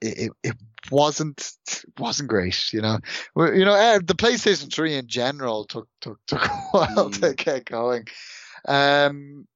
[0.00, 0.56] it, it, it
[0.90, 1.52] wasn't
[1.98, 2.72] wasn't great.
[2.72, 2.98] You know,
[3.36, 7.20] you know uh, the PlayStation Three in general took took took a while mm.
[7.20, 8.06] to get going.
[8.66, 9.46] Um,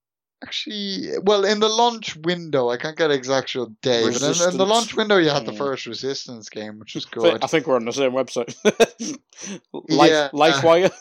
[0.43, 3.53] actually, well, in the launch window, I can't get exact
[3.83, 4.39] day, Resistance.
[4.39, 5.59] but in, in, the launch window, you had the mm.
[5.59, 7.43] first Resistance game, which was good.
[7.43, 8.55] I think we're on the same website.
[9.73, 10.93] Life, yeah, Lifewire.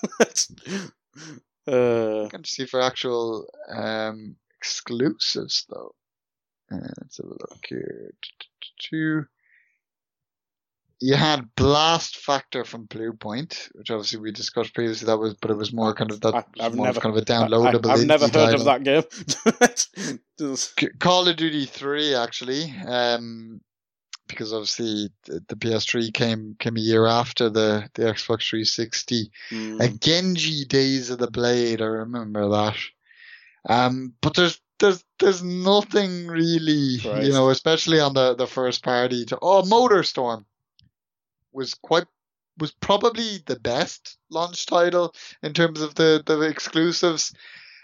[1.67, 5.93] uh, I can see for actual um, exclusives though.
[6.71, 8.13] Uh, let's have a look here.
[11.01, 15.05] You had Blast Factor from Bluepoint, which obviously we discussed previously.
[15.05, 16.45] That was, but it was more kind of that.
[16.59, 17.85] I, have never kind of a downloadable.
[17.85, 18.59] I, have never heard title.
[18.59, 19.03] of that game.
[20.99, 23.61] Call of Duty Three, actually, um,
[24.27, 29.31] because obviously the, the, PS3 came came a year after the the Xbox 360.
[29.51, 29.81] Mm.
[29.81, 32.75] A Genji Days of the Blade, I remember that.
[33.69, 39.25] Um, but there's there's there's nothing really, you know, especially on the the first party.
[39.25, 40.45] To oh, MotorStorm
[41.51, 42.05] was quite
[42.57, 47.33] was probably the best launch title in terms of the the exclusives.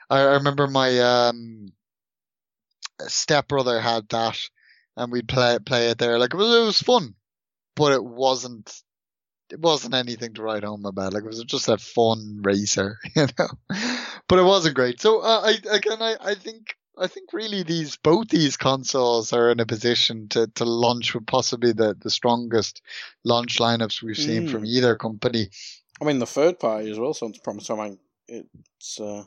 [0.10, 1.72] I, I remember my um
[3.08, 4.40] stepbrother had that,
[4.96, 6.20] and we'd play play it there.
[6.20, 7.16] Like it was it was fun,
[7.76, 8.82] but it wasn't
[9.52, 11.14] it wasn't anything to write home about.
[11.14, 13.48] Like it was just a fun racer, you know.
[14.28, 15.02] But it wasn't great.
[15.02, 19.52] So uh, I again I I think I think really these both these consoles are
[19.52, 22.82] in a position to, to launch with possibly the, the strongest
[23.24, 24.52] launch lineups we've seen mm.
[24.52, 25.50] from either company.
[26.02, 27.80] I mean, the third party as well sounds promising.
[27.80, 29.24] I mean, it's uh,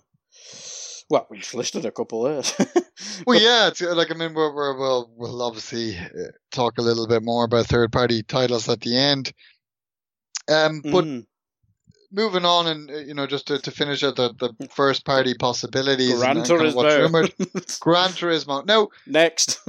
[1.10, 2.42] well, we just listed a couple there.
[3.26, 7.06] well, yeah, it's like I mean, we're, we're, we'll we'll obviously uh, talk a little
[7.06, 9.32] bit more about third party titles at the end.
[10.50, 11.26] Um, but mm
[12.10, 15.34] moving on and uh, you know just to, to finish out the, the first party
[15.34, 16.98] possibilities Gran Turismo.
[16.98, 17.34] rumored
[17.80, 19.60] Gran Turismo now next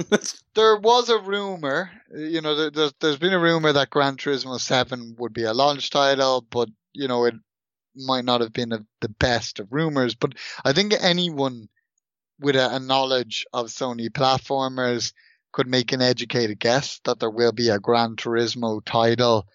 [0.54, 4.58] there was a rumor you know there, there's, there's been a rumor that Gran Turismo
[4.58, 7.34] 7 would be a launch title but you know it
[7.94, 10.34] might not have been a, the best of rumors but
[10.64, 11.68] I think anyone
[12.38, 15.12] with a, a knowledge of Sony platformers
[15.52, 19.46] could make an educated guess that there will be a Gran Turismo title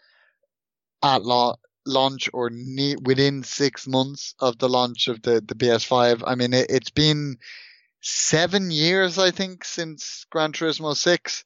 [1.01, 1.55] at law
[1.85, 6.23] launch or ne- within six months of the launch of the, the PS5.
[6.25, 7.37] I mean, it, it's been
[8.01, 11.43] seven years, I think, since Gran Turismo 6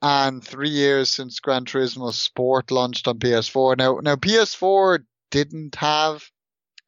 [0.00, 3.76] and three years since Gran Turismo Sport launched on PS4.
[3.76, 6.24] Now, now PS4 didn't have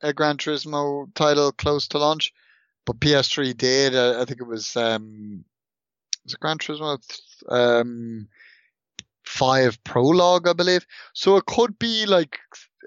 [0.00, 2.32] a Gran Turismo title close to launch,
[2.86, 3.96] but PS3 did.
[3.96, 5.44] I, I think it was, um,
[6.24, 6.98] was it Gran Turismo,
[7.48, 8.28] um,
[9.30, 10.84] five prologue, I believe.
[11.14, 12.38] So it could be like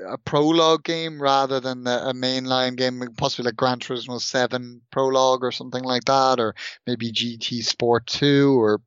[0.07, 5.51] a prologue game rather than a mainline game, possibly like Gran Turismo 7 prologue or
[5.51, 6.53] something like that, or
[6.85, 8.81] maybe GT Sport 2, or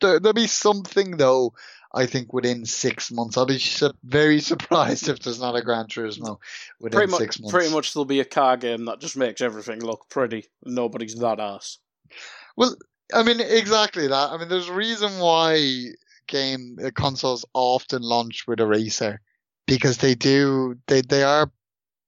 [0.00, 1.54] there'll be something though.
[1.94, 3.62] I think within six months, I'll be
[4.02, 6.38] very surprised if there's not a Gran Turismo
[6.80, 7.52] within pretty six months.
[7.52, 10.46] Pretty much, there'll be a car game that just makes everything look pretty.
[10.62, 11.78] Nobody's that ass.
[12.56, 12.76] Well,
[13.14, 14.30] I mean, exactly that.
[14.30, 15.92] I mean, there's a reason why
[16.26, 19.20] game uh, consoles often launch with a racer
[19.66, 21.50] because they do they they are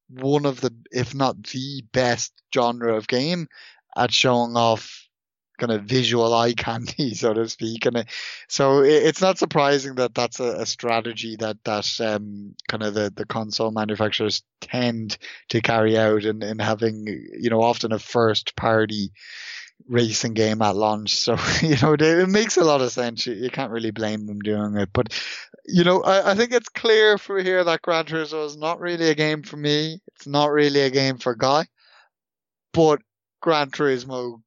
[0.09, 3.47] one of the if not the best genre of game
[3.97, 5.09] at showing off
[5.59, 7.85] kind of visual eye candy, so to speak.
[7.85, 8.07] And it,
[8.49, 12.95] so it, it's not surprising that that's a, a strategy that that um, kind of
[12.95, 15.19] the, the console manufacturers tend
[15.51, 19.13] to carry out in, in having you know often a first party
[19.87, 21.17] racing game at launch.
[21.17, 23.27] So, you know, it makes a lot of sense.
[23.27, 24.91] You, you can't really blame them doing it.
[24.93, 25.19] But,
[25.67, 29.11] you know, I, I think it's clear for here that Gran Turismo is not really
[29.11, 30.01] a game for me.
[30.15, 31.67] It's not really a game for Guy.
[32.73, 33.01] But
[33.41, 34.43] Gran Turismo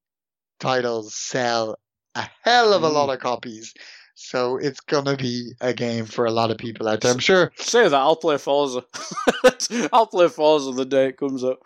[0.59, 1.77] titles sell
[2.15, 3.13] a hell of a lot mm.
[3.13, 3.73] of copies.
[4.13, 7.11] So it's gonna be a game for a lot of people out there.
[7.11, 7.51] I'm sure.
[7.55, 8.85] Say that I'll play Forza.
[9.91, 11.57] I'll play Forza the day it comes out.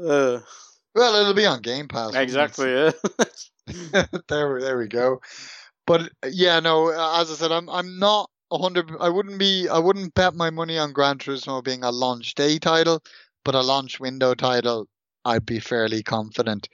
[0.00, 0.38] Uh.
[0.96, 2.14] Well, it'll be on Game Pass.
[2.14, 2.72] Exactly.
[2.72, 2.90] Yeah.
[4.28, 5.20] there, there we go.
[5.86, 6.88] But yeah, no.
[6.88, 8.90] As I said, I'm I'm not hundred.
[8.98, 9.68] I wouldn't be.
[9.68, 13.02] I wouldn't bet my money on Gran Turismo being a launch day title,
[13.44, 14.88] but a launch window title,
[15.24, 16.68] I'd be fairly confident.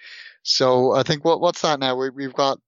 [0.45, 1.97] So I think what what's that now?
[1.97, 2.61] We, we've got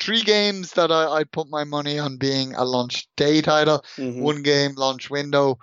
[0.00, 3.84] three games that I, I'd put my money on being a launch day title.
[3.96, 4.20] Mm-hmm.
[4.20, 5.58] One game launch window.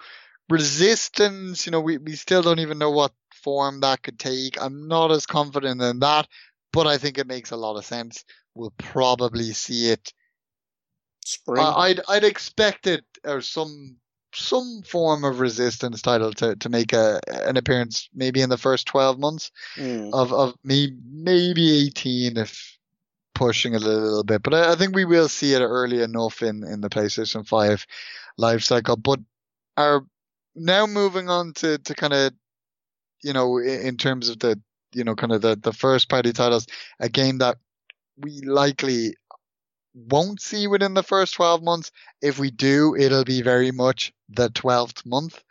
[0.50, 3.12] Resistance, you know, we, we still don't even know what
[3.48, 4.62] form that could take.
[4.62, 6.28] I'm not as confident in that,
[6.74, 8.26] but I think it makes a lot of sense.
[8.54, 10.12] We'll probably see it.
[11.24, 11.64] Spring.
[11.64, 13.96] Uh, I'd I'd expect it or some
[14.34, 18.86] some form of resistance title to, to make a an appearance maybe in the first
[18.88, 20.14] 12 months mm.
[20.14, 22.78] of of me maybe 18 if
[23.34, 26.42] pushing it a little bit, but I, I think we will see it early enough
[26.42, 27.86] in in the PlayStation Five
[28.38, 28.98] life cycle.
[28.98, 29.22] But
[29.78, 30.04] are
[30.54, 32.34] now moving on to to kind of
[33.24, 34.60] you know in, terms of the
[34.94, 36.68] you know kind of the the first party titles,
[37.00, 37.58] a game that
[38.18, 39.16] we likely
[39.94, 41.92] won't see within the first 12 months.
[42.22, 45.42] If we do, it'll be very much the 12th month.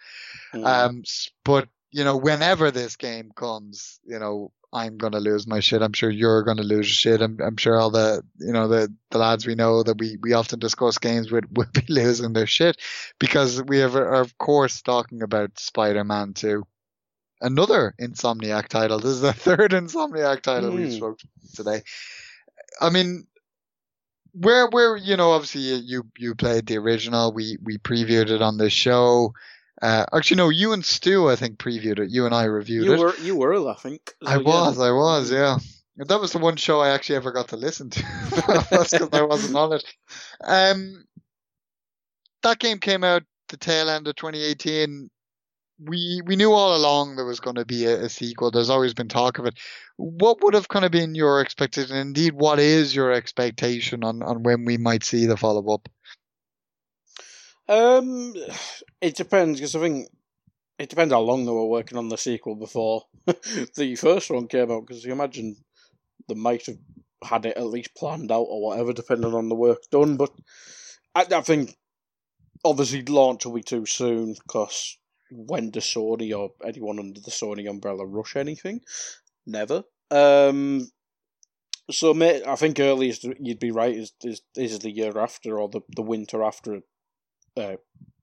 [0.55, 0.66] Mm.
[0.66, 1.02] Um,
[1.44, 5.80] but you know, whenever this game comes, you know, I'm gonna lose my shit.
[5.80, 7.22] I'm sure you're gonna lose your shit.
[7.22, 10.32] I'm, I'm sure all the, you know, the, the lads we know that we, we
[10.34, 12.76] often discuss games with will be losing their shit
[13.18, 16.64] because we have, are of course talking about Spider-Man 2.
[17.40, 18.98] Another Insomniac title.
[18.98, 21.18] This is the third Insomniac title we've Mm.
[21.54, 21.82] today.
[22.80, 23.26] I mean,
[24.32, 27.32] where where you know obviously you you, played the original.
[27.32, 29.32] We we previewed it on the show.
[29.80, 32.10] Uh, actually, no, you and Stu I think previewed it.
[32.10, 32.98] You and I reviewed You it.
[32.98, 34.14] were, you were, I think.
[34.24, 34.46] I So, yeah.
[34.46, 35.58] was, I was, yeah.
[35.98, 38.02] That was the one show I actually ever got to listen to.
[38.70, 39.84] That's because I wasn't on it.
[40.42, 41.04] Um,
[42.42, 45.10] that game came out the tail end of 2018.
[45.78, 48.51] We we knew all along there was going to be a, a sequel.
[48.51, 49.59] There's always been talk of it.
[49.97, 51.97] What would have kind of been your expectation?
[51.97, 55.89] Indeed, what is your expectation on, on when we might see the follow up?
[57.69, 58.35] Um,
[59.01, 60.09] it depends because I think
[60.78, 64.70] it depends how long they were working on the sequel before the first one came
[64.70, 64.86] out.
[64.86, 65.57] Because you imagine
[66.28, 66.78] they might have
[67.24, 70.16] had it at least planned out or whatever, depending on the work done.
[70.16, 70.31] But
[71.15, 71.77] I, I think
[72.65, 74.98] obviously launch will be too soon because
[75.31, 78.81] when does Sony or anyone under the Sony umbrella rush anything?
[79.47, 79.85] Never.
[80.11, 80.90] Um.
[81.89, 85.69] So, mate, I think earliest you'd be right is is, is the year after or
[85.69, 86.81] the, the winter after
[87.57, 87.77] uh,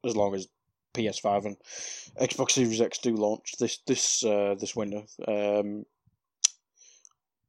[0.05, 0.47] as long as
[0.93, 1.57] PS5 and
[2.19, 5.03] Xbox Series X do launch this this uh, this winter.
[5.27, 5.85] Um,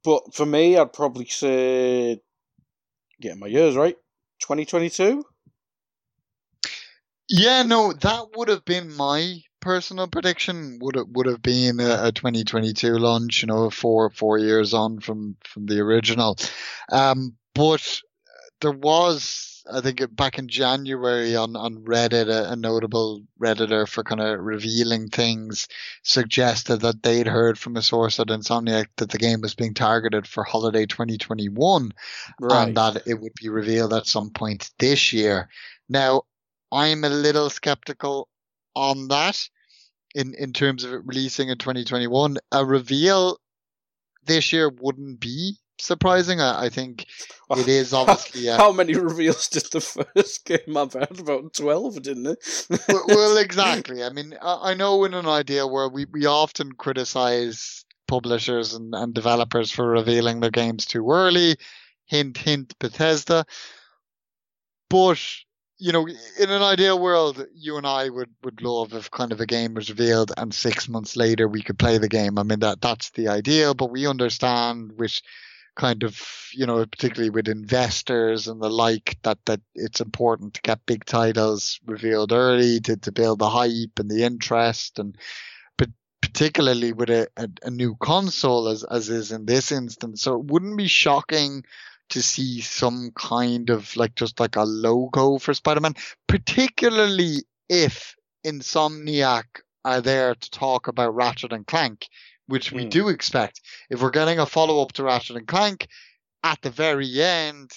[0.03, 2.21] but for me, I'd probably say,
[3.21, 3.97] getting my years right,
[4.39, 5.25] twenty twenty two.
[7.29, 10.77] Yeah, no, that would have been my personal prediction.
[10.81, 14.99] Would it would have been a, a 2022 launch, you know, four four years on
[14.99, 16.37] from from the original.
[16.91, 18.01] Um, but
[18.61, 24.03] there was, I think, back in January on on Reddit, a, a notable redditor for
[24.03, 25.67] kind of revealing things
[26.03, 30.27] suggested that they'd heard from a source at Insomniac that the game was being targeted
[30.27, 31.91] for holiday 2021
[32.39, 32.67] Right.
[32.67, 35.49] and that it would be revealed at some point this year.
[35.89, 36.23] Now,
[36.75, 38.27] I'm a little skeptical
[38.75, 39.47] on that
[40.13, 42.37] in, in terms of it releasing in 2021.
[42.51, 43.37] A reveal
[44.25, 46.41] this year wouldn't be surprising.
[46.41, 47.05] I, I think
[47.51, 50.93] it is obviously How many reveals did the first game have?
[50.93, 52.67] Had about twelve, didn't it?
[52.89, 54.03] well, well, exactly.
[54.03, 58.93] I mean, I, I know in an idea where we, we often criticize publishers and,
[58.93, 61.55] and developers for revealing their games too early.
[62.05, 63.45] Hint, hint, Bethesda.
[64.89, 65.19] But,
[65.85, 69.39] you know, in an ideal world, you and I would, would love if kind of
[69.39, 72.39] a game was revealed and six months later we could play the game.
[72.39, 75.21] I mean, that, that's the ideal, but we understand which
[75.75, 76.19] kind of,
[76.53, 81.05] you know, particularly with investors and the like, that, that it's important to get big
[81.05, 85.15] titles revealed early to, to build the hype and the interest and,
[85.77, 85.89] but
[86.19, 90.23] particularly with a, a, a new console as, as is in this instance.
[90.23, 91.63] So it wouldn't be shocking
[92.09, 95.95] to see some kind of like just like a logo for Spider-Man,
[96.27, 98.15] particularly if
[98.45, 99.45] Insomniac
[99.83, 102.07] are there to talk about Ratchet and Clank,
[102.47, 102.89] which we Hmm.
[102.89, 103.61] do expect.
[103.89, 105.87] If we're getting a follow-up to Ratchet and Clank,
[106.43, 107.71] at the very end,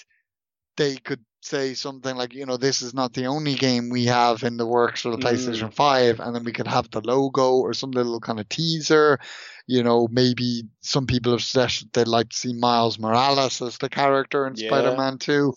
[0.77, 4.43] they could say something like, you know, this is not the only game we have
[4.43, 5.23] in the works for the Mm.
[5.23, 9.19] PlayStation 5, and then we could have the logo or some little kind of teaser.
[9.67, 13.89] You know, maybe some people have suggested they'd like to see Miles Morales as the
[13.89, 14.67] character in Yeah.
[14.67, 15.53] Spider-Man 2.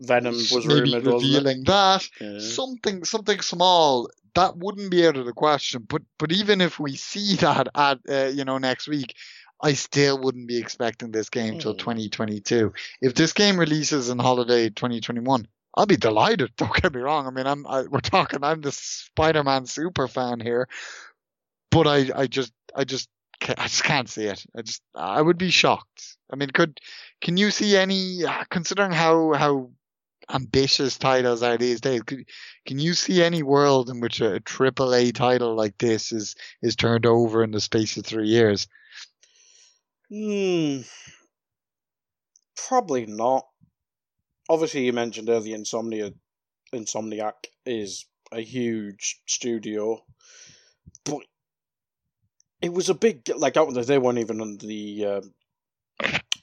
[0.00, 2.38] Venom was maybe rumored, revealing that Yeah.
[2.38, 5.86] something something small that wouldn't be out of the question.
[5.88, 9.14] But but even if we see that at uh, you know next week,
[9.60, 11.78] I still wouldn't be expecting this game till Hmm.
[11.78, 12.72] 2022.
[13.00, 16.52] If this game releases in holiday 2021, I'll be delighted.
[16.56, 17.26] Don't get me wrong.
[17.26, 18.42] I mean, I'm I, we're talking.
[18.42, 20.68] I'm the Spider-Man super fan here,
[21.70, 23.08] but I I just I just
[23.42, 24.44] I just can't see it.
[24.56, 26.16] I just I would be shocked.
[26.30, 26.80] I mean, could
[27.20, 29.70] can you see any uh, considering how how
[30.28, 32.02] ambitious titles are these days?
[32.02, 32.24] Could,
[32.66, 36.74] can you see any world in which a, triple A title like this is is
[36.76, 38.66] turned over in the space of three years?
[40.10, 40.80] Hmm.
[42.56, 43.46] Probably not.
[44.48, 46.12] Obviously, you mentioned earlier, Insomnia,
[46.72, 50.04] Insomniac is a huge studio,
[51.04, 51.22] but
[52.62, 53.84] it was a big like out there.
[53.84, 55.34] They weren't even under the um,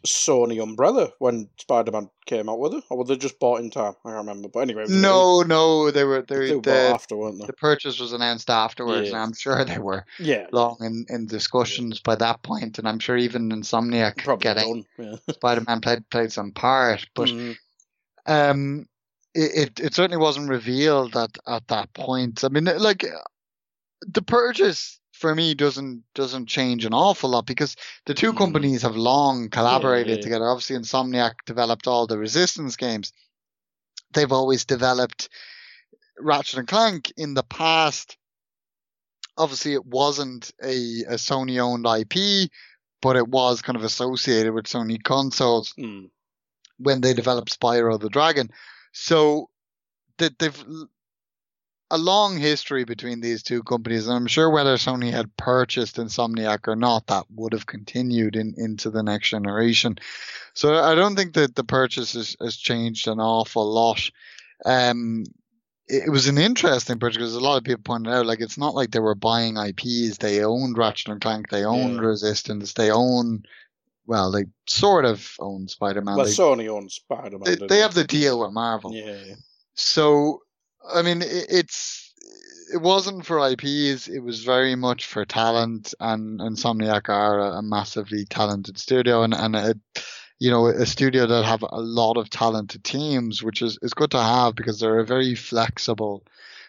[0.05, 3.69] Sony umbrella when Spider Man came out with it, or were they just bought in
[3.69, 3.93] time?
[4.03, 4.49] I can't remember.
[4.49, 7.45] But anyway, no, no, they were they, they were the, bought after, weren't they?
[7.47, 9.15] the purchase was announced afterwards, Yeah.
[9.15, 12.99] and I'm sure they were Yeah, long in, in discussions by that point, and I'm
[12.99, 14.85] sure even Insomniac probably getting.
[14.97, 15.15] Yeah.
[15.33, 17.57] Spider-Man played played some part, but Mm,
[18.25, 18.85] um,
[19.33, 22.43] it, it it certainly wasn't revealed at at that point.
[22.43, 23.05] I mean, like
[24.05, 28.37] the purchase for me doesn't doesn't change an awful lot because the two Mm.
[28.37, 30.21] companies have long collaborated yeah.
[30.21, 30.49] together.
[30.49, 33.13] Obviously, Insomniac developed all the Resistance games.
[34.11, 35.29] They've always developed
[36.19, 38.17] Ratchet and Clank in the past.
[39.37, 40.75] Obviously, it wasn't a,
[41.07, 42.51] a Sony owned IP,
[43.01, 46.09] but it was kind of associated with Sony consoles mm.
[46.79, 48.49] when they developed Spyro the Dragon.
[48.91, 49.49] So
[50.17, 50.65] that they've
[51.91, 56.67] a long history between these two companies, and I'm sure whether Sony had purchased Insomniac
[56.67, 59.97] or not, that would have continued in, into the next generation.
[60.53, 64.09] So I don't think that the purchase has, has changed an awful lot.
[64.65, 65.25] Um,
[65.87, 68.73] it, was an interesting purchase because a lot of people pointed out, like it's not
[68.75, 70.17] like they were buying IPs.
[70.17, 72.07] They owned Ratchet and Clank, they owned Yeah.
[72.07, 73.43] Resistance, they own,
[74.07, 76.15] well, they sort of own Spider-Man.
[76.15, 77.43] Well, They- Sony owns Spider Man.
[77.43, 78.93] they, they have the deal with Marvel.
[78.93, 79.35] Yeah.
[79.75, 80.42] So,
[80.91, 82.13] I mean, it, it's
[82.73, 84.07] it wasn't for IPs.
[84.07, 89.33] It was very much for talent, and Insomniac are a, a massively talented studio, and
[89.33, 89.75] and a,
[90.39, 94.11] you know a studio that have a lot of talented teams, which is is good
[94.11, 96.23] to have because they're a very flexible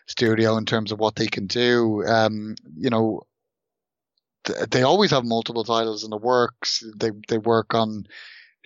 [0.06, 2.04] studio in terms of what they can do.
[2.06, 3.22] Um, you know.
[4.44, 6.82] th- They always have multiple titles in the works.
[6.96, 8.06] They they work on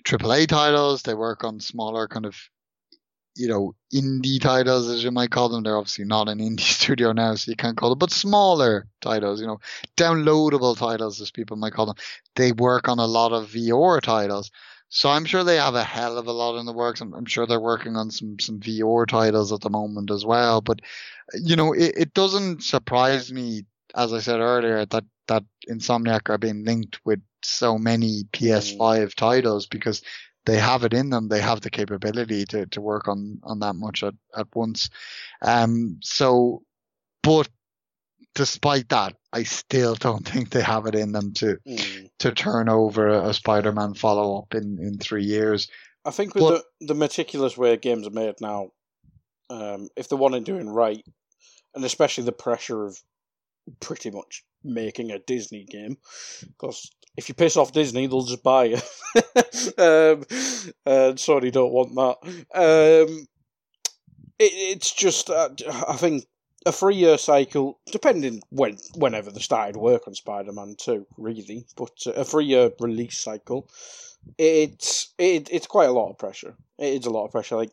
[0.05, 1.03] AAA titles.
[1.03, 2.35] They work on smaller kind of
[3.35, 5.63] you know, indie titles, as you might call them.
[5.63, 9.41] They're obviously not an indie studio now, so you can't call them, but smaller titles,
[9.41, 9.59] you know,
[9.97, 11.95] downloadable titles, as people might call them.
[12.35, 14.51] They work on a lot of VR titles.
[14.89, 16.99] So I'm sure they have a hell of a lot in the works.
[16.99, 20.61] I'm, I'm sure they're working on some, some VR titles at the moment as well.
[20.61, 20.79] But,
[21.33, 23.65] you know, it, it doesn't surprise me,
[23.95, 28.29] as I said earlier, that, that Insomniac are being linked with so many mm.
[28.31, 30.01] PS5 titles because
[30.45, 31.27] they have it in them.
[31.27, 34.89] They have the capability to, to work on, on that much at, at once.
[35.41, 36.63] Um, so,
[37.23, 37.49] but
[38.35, 42.09] despite that, I still don't think they have it in them to, Mm.
[42.19, 45.67] to turn over a Spider-Man follow-up in, in three years.
[46.05, 48.69] I think with But- the, the meticulous way games are made now,
[49.49, 51.03] um, if they want it doing right,
[51.75, 52.99] and especially the pressure of
[53.79, 55.97] pretty much making a Disney game,
[56.41, 58.75] because if you piss off Disney, they'll just buy you.
[59.77, 60.23] um,
[60.85, 62.17] and Sony don't want that.
[62.53, 63.27] Um,
[64.37, 65.49] it, it's just, uh,
[65.87, 66.25] I think,
[66.65, 71.65] a three year cycle, depending when whenever they started work on Spider Man 2, really,
[71.77, 73.69] but a three year release cycle
[74.37, 76.55] it's it, it's quite a lot of pressure.
[76.77, 77.55] It is a lot of pressure.
[77.55, 77.71] Like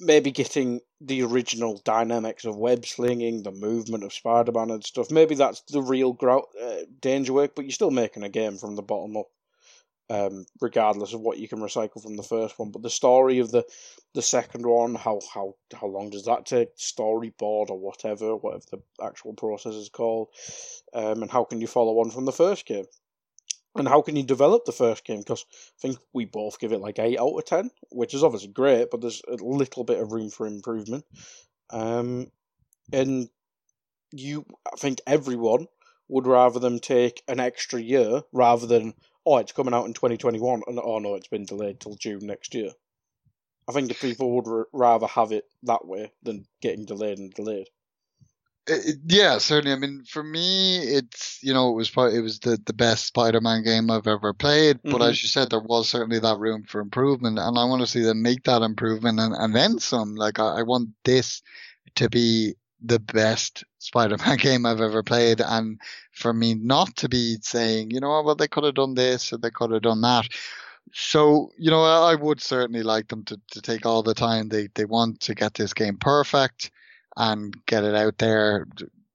[0.00, 5.10] maybe getting the original dynamics of web slinging, the movement of Spider Man and stuff.
[5.10, 8.76] Maybe that's the real gro- uh, danger work, but you're still making a game from
[8.76, 9.26] the bottom up,
[10.08, 12.70] um, regardless of what you can recycle from the first one.
[12.70, 13.64] But the story of the
[14.14, 16.76] the second one, how how how long does that take?
[16.76, 20.28] Storyboard or whatever, whatever the actual process is called,
[20.94, 22.86] um, and how can you follow on from the first game?
[23.78, 25.18] And how can you develop the first game?
[25.18, 28.48] Because I think we both give it like 8 out of 10, which is obviously
[28.48, 31.04] great, but there's a little bit of room for improvement.
[31.70, 32.30] Um,
[32.92, 33.28] and
[34.12, 35.66] you, I think everyone
[36.08, 38.94] would rather them take an extra year rather than,
[39.24, 42.54] oh, it's coming out in 2021, and oh no, it's been delayed till June next
[42.54, 42.70] year.
[43.68, 47.34] I think the people would r- rather have it that way than getting delayed and
[47.34, 47.68] delayed.
[48.68, 49.72] It- it- yeah, certainly.
[49.72, 53.06] I mean, for me, it's you know, it was probably it was the the best
[53.06, 54.80] Spider-Man game I've ever played.
[54.82, 55.08] But Mhm.
[55.10, 58.02] as you said, there was certainly that room for improvement, and I want to see
[58.02, 60.16] them make that improvement and, and then some.
[60.16, 61.42] Like I, I want this
[61.96, 65.80] to be the best Spider-Man game I've ever played, and
[66.12, 69.32] for me not to be saying, you know, "Oh, well they could have done this
[69.32, 70.26] or they could have done that.
[70.92, 74.48] So, you know, I I would certainly like them to, to take all the time
[74.48, 76.70] they, they want to get this game perfect
[77.16, 78.66] and get it out there,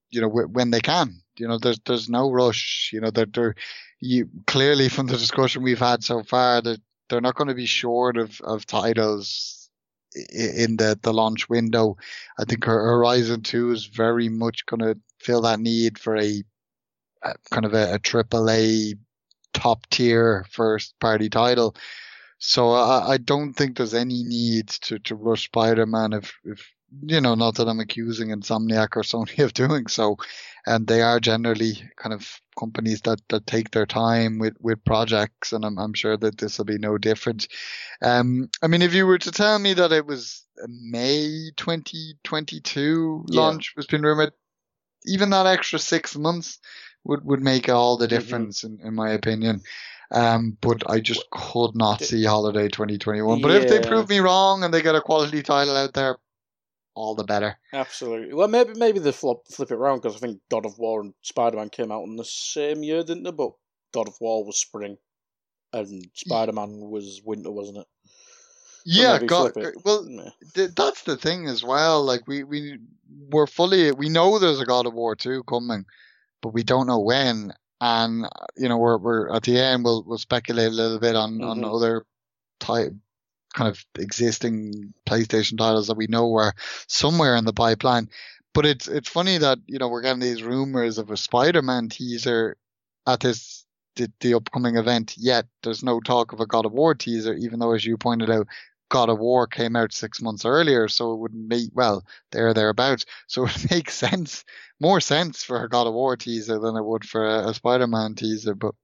[0.09, 1.21] you know, when they can.
[1.37, 2.91] You know, there's there's no rush.
[2.93, 3.55] You know, they're, they're
[3.99, 7.65] you clearly from the discussion we've had so far that they're not going to be
[7.65, 9.69] short of, of titles
[10.13, 11.97] in the, the launch window.
[12.39, 16.43] I think Horizon 2 is very much going to fill that need for a,
[17.23, 18.95] a kind of a, a triple A
[19.53, 21.75] top tier first party title.
[22.39, 26.67] So I, I don't think there's any need to, to rush Spider-Man if, if
[27.01, 30.17] you know, not that I'm accusing Insomniac or Sony of doing so,
[30.65, 35.53] and they are generally kind of companies that, that take their time with, with projects,
[35.53, 37.47] and I'm, I'm sure that this will be no different.
[38.01, 43.41] Um, I mean, if you were to tell me that it was May 2022 Yeah.
[43.41, 44.33] launch was being rumored,
[45.05, 46.59] even that extra six months
[47.03, 49.61] would, would make all the difference, in, in my opinion.
[50.11, 53.41] Um, but I just could not see holiday 2021.
[53.41, 56.17] But if they prove me wrong and they get a quality title out there,
[56.93, 57.57] all the better.
[57.73, 58.33] Absolutely.
[58.33, 61.13] Well, maybe maybe they flip flip it around because I think God of War and
[61.21, 63.31] Spider Man came out in the same year, didn't they?
[63.31, 63.51] But
[63.93, 64.97] God of War was spring,
[65.71, 67.87] and Spider Man was winter, wasn't it?
[68.83, 69.53] Yeah, God,
[69.85, 70.29] well, Yeah.
[70.55, 72.03] th- that's the thing as well.
[72.03, 72.79] Like we we
[73.29, 75.85] we're fully we know there's a God of War two coming,
[76.41, 77.53] but we don't know when.
[77.79, 81.41] And you know we're we're at the end we'll we'll speculate a little bit on
[81.41, 81.75] on Mhm.
[81.75, 82.05] other
[82.59, 82.93] type
[83.53, 86.53] kind of existing PlayStation titles that we know are
[86.87, 88.09] somewhere in the pipeline.
[88.53, 92.57] But it's it's funny that you know we're getting these rumors of a Spider-Man teaser
[93.07, 93.65] at this
[93.95, 95.15] the, the upcoming event.
[95.17, 98.29] Yet there's no talk of a God of War teaser, even though as you pointed
[98.29, 98.47] out,
[98.91, 103.05] God of War came out six months earlier, so it would make well there thereabouts.
[103.25, 104.43] So it makes sense,
[104.79, 108.15] more sense for a God of War teaser than it would for a, a Spider-Man
[108.15, 108.53] teaser.
[108.53, 108.75] But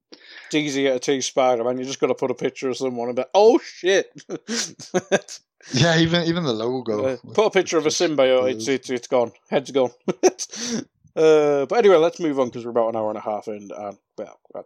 [0.46, 1.78] It's easy to tease Spider Man.
[1.78, 4.10] You just got to put a picture of someone and be, oh shit.
[5.72, 7.04] yeah, even even the logo.
[7.04, 8.52] Uh, put a picture of a symbiote.
[8.52, 9.32] It's it's it's gone.
[9.50, 9.90] Head's gone.
[10.08, 13.70] uh, but anyway, let's move on because we're about an hour and a half in.
[13.76, 14.62] And well, uh,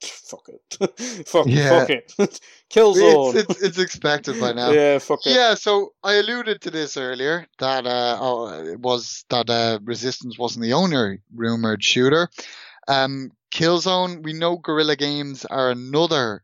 [0.02, 1.26] fuck it.
[1.26, 1.80] fuck, Yeah.
[1.80, 2.12] fuck it.
[2.70, 3.34] Killzone.
[3.36, 4.70] It's, it's it's expected by now.
[4.70, 5.34] Yeah, fuck it.
[5.34, 10.38] Yeah, so I alluded to this earlier that uh, oh, it was that uh, Resistance
[10.38, 12.28] wasn't the only rumored shooter.
[12.88, 16.42] Um, Killzone, we know Guerrilla Games are another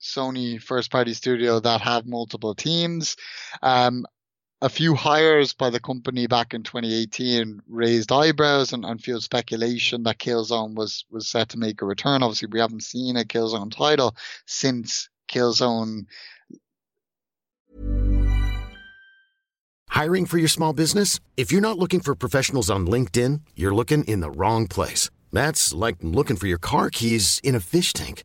[0.00, 3.16] Sony first party studio that have multiple teams.
[3.62, 4.04] Um,
[4.62, 10.04] a few hires by the company back in 2018 raised eyebrows and, and fueled speculation
[10.04, 12.22] that Killzone was, was set to make a return.
[12.22, 14.16] Obviously, we haven't seen a Killzone title
[14.46, 16.06] since Killzone
[19.88, 21.20] Hiring for your small business?
[21.36, 25.10] If you're not looking for professionals on LinkedIn, you're looking in the wrong place.
[25.32, 28.24] That's like looking for your car keys in a fish tank.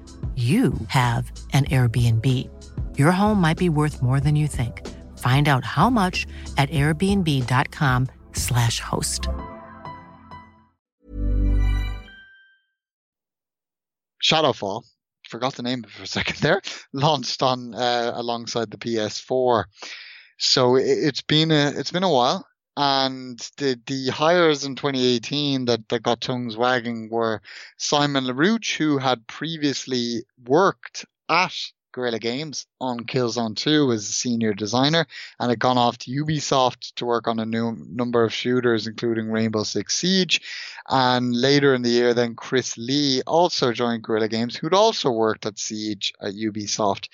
[0.35, 2.49] you have an Airbnb.
[2.97, 4.87] Your home might be worth more than you think.
[5.17, 6.25] Find out how much
[6.57, 9.27] at airbnb.com/slash host.
[14.23, 14.83] Shadowfall,
[15.27, 16.61] forgot the name for a second there,
[16.93, 19.65] launched on uh, alongside the PS4.
[20.37, 22.45] So it's been a it's been a while,
[22.77, 27.41] and the the hires in 2018 that that got tongues wagging were
[27.77, 31.53] Simon LaRouche, who had previously worked at
[31.91, 35.05] Guerrilla Games on Killzone 2 as a senior designer,
[35.39, 39.29] and had gone off to Ubisoft to work on a new number of shooters, including
[39.29, 40.41] Rainbow Six Siege.
[40.87, 45.45] And later in the year, then Chris Lee also joined Guerrilla Games, who'd also worked
[45.45, 47.09] at Siege at Ubisoft.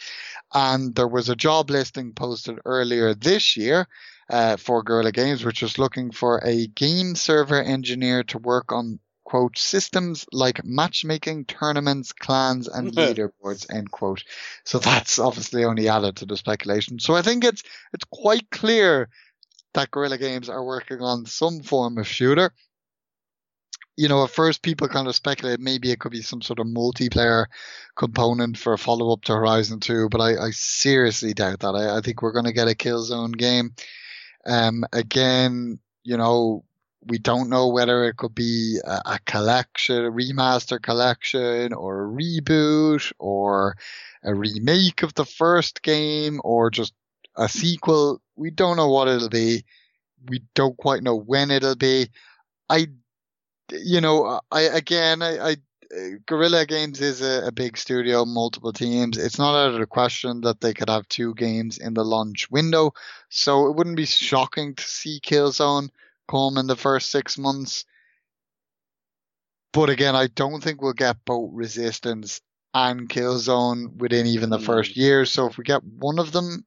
[0.53, 3.87] And there was a job listing posted earlier this year
[4.29, 8.99] uh, for Guerrilla Games, which was looking for a game server engineer to work on
[9.23, 14.23] quote systems like matchmaking, tournaments, clans, and leaderboards end quote.
[14.63, 16.99] So that's obviously only added to the speculation.
[16.99, 17.63] So I think it's
[17.93, 19.09] it's quite clear
[19.73, 22.51] that Guerrilla Games are working on some form of shooter.
[23.97, 26.67] you know, at first people kind of speculate maybe it could be some sort of
[26.67, 27.47] multiplayer
[27.95, 31.75] component for a follow up to Horizon 2, but I, I seriously doubt that.
[31.75, 33.73] I, I think we're going to get a Killzone game.
[34.45, 36.63] Um, again, you know,
[37.05, 42.07] we don't know whether it could be a, a collection, a remaster collection, or a
[42.07, 43.75] reboot, or
[44.23, 46.93] a remake of the first game, or just
[47.35, 48.21] a sequel.
[48.35, 49.63] We don't know what it'll be.
[50.27, 52.09] We don't quite know when it'll be.
[52.69, 52.87] I,
[53.71, 55.55] you know, I again, I, I
[56.25, 59.17] Guerrilla Games is a, a, big studio, multiple teams.
[59.17, 62.49] It's not out of the question that they could have two games in the launch
[62.51, 62.93] window.
[63.29, 65.89] So it wouldn't be shocking to see Killzone
[66.29, 67.85] come in the first six months.
[69.71, 72.41] But again, I don't think we'll get both Resistance
[72.73, 74.65] and Killzone within even the mm.
[74.65, 75.25] first year.
[75.25, 76.65] So if we get one of them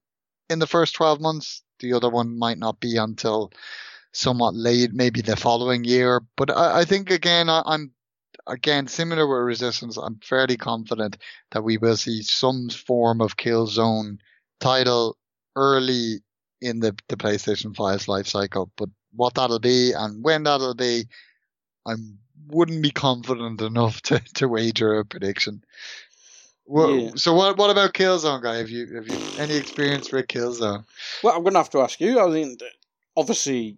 [0.49, 3.53] in the first 12 months, the other one might not be until
[4.13, 6.23] somewhat late, maybe the following year.
[6.37, 7.93] But I, I think again, I, I'm
[8.47, 9.97] again similar with Resistance.
[9.97, 11.17] I'm fairly confident
[11.53, 14.19] that we will see some form of Killzone
[14.61, 15.17] title
[15.57, 16.21] early
[16.61, 18.71] in the, the PlayStation 5's life cycle.
[18.77, 21.07] But what that'll be and when that'll be,
[21.87, 21.95] I
[22.49, 25.65] wouldn't be confident enough to, to wager a prediction.
[26.67, 27.11] Well, yeah.
[27.17, 28.59] So what what about Killzone, guy?
[28.59, 30.85] Have you have you any experience with Killzone?
[31.21, 32.21] Well, I'm gonna have to ask you.
[32.21, 32.59] I mean,
[33.17, 33.77] obviously,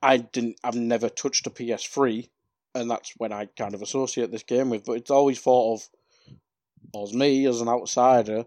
[0.00, 0.58] I didn't.
[0.64, 2.30] I've never touched a PS3,
[2.76, 4.84] and that's when I kind of associate this game with.
[4.84, 8.44] But it's always thought of, as me as an outsider,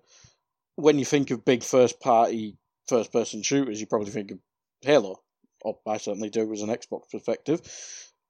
[0.76, 2.58] when you think of big first party
[2.88, 4.40] first person shooters, you probably think of
[4.82, 5.22] Halo
[5.62, 7.62] or I certainly do as an Xbox perspective.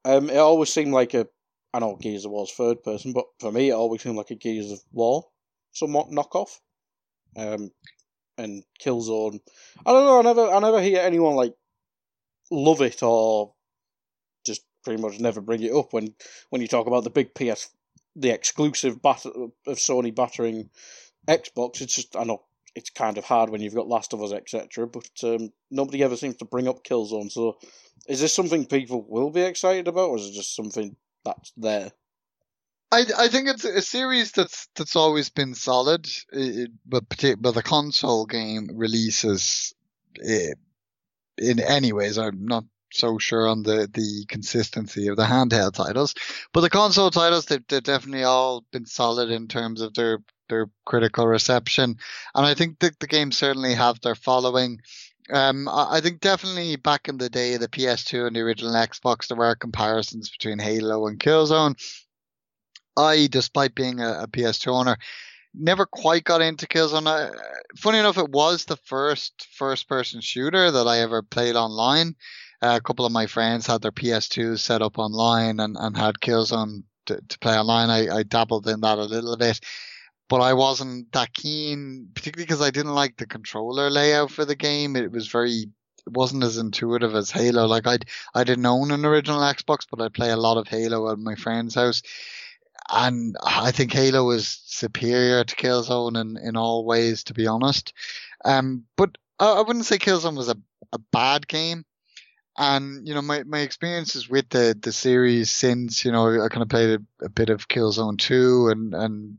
[0.05, 1.27] Um, it always seemed like a,
[1.73, 4.35] I know Gears of War's third person, but for me it always seemed like a
[4.35, 5.25] Gears of War
[5.71, 6.59] somewhat knockoff.
[7.35, 7.69] Um,
[8.37, 9.39] and Killzone,
[9.85, 10.19] I don't know.
[10.19, 11.53] I never, I never hear anyone like
[12.49, 13.53] love it or
[14.83, 16.13] pretty much never bring it up when
[16.49, 17.69] when you talk about the big PS,
[18.15, 19.29] the exclusive batter
[19.67, 20.69] of Sony battering
[21.27, 21.81] Xbox.
[21.81, 22.43] It's just I know
[22.75, 24.87] it's kind of hard when you've got Last of Us, etc.
[24.87, 27.31] But um, nobody ever seems to bring up Killzone.
[27.31, 27.57] So,
[28.07, 30.95] is this something people will be excited about, or is it just something
[31.25, 31.91] that's there?
[32.91, 37.03] I, I think it's a series that's that's always been solid, it, but
[37.39, 39.73] but the console game releases
[40.15, 40.57] it,
[41.37, 42.17] in any ways.
[42.17, 46.15] I'm not so sure on the, the consistency of the handheld titles,
[46.53, 50.69] but the console titles they've, they've definitely all been solid in terms of their their
[50.85, 51.97] critical reception.
[52.35, 54.81] And I think the, the games certainly have their following.
[55.31, 59.27] Um, I think definitely back in the day, of the PS2 and the original Xbox,
[59.27, 61.75] there were comparisons between Halo and Killzone.
[62.97, 64.97] I, despite being a, a PS2 owner,
[65.53, 67.07] never quite got into Killzone.
[67.07, 67.29] I,
[67.77, 72.15] funny enough, it was the first first-person shooter that I ever played online.
[72.61, 76.19] Uh, a couple of my friends had their PS2 set up online and, and had
[76.19, 77.89] Killzone to, to play online.
[77.89, 79.61] I, I dabbled in that a little bit
[80.29, 84.55] but I wasn't that keen, particularly because I didn't like the controller layout for the
[84.55, 84.95] game.
[84.95, 85.65] It was very,
[86.05, 87.65] it wasn't as intuitive as Halo.
[87.65, 87.97] Like I,
[88.35, 91.33] I didn't own an original Xbox, but I play a lot of Halo at my
[91.33, 92.03] friend's house,
[92.91, 97.93] and I think Halo is superior to Killzone in in all ways, to be honest.
[98.45, 100.57] Um, but I, I wouldn't say Killzone was a
[100.93, 101.85] a bad game.
[102.59, 106.61] And you know my, my experiences with the, the series since you know I kind
[106.61, 109.37] of played a, a bit of Killzone two and and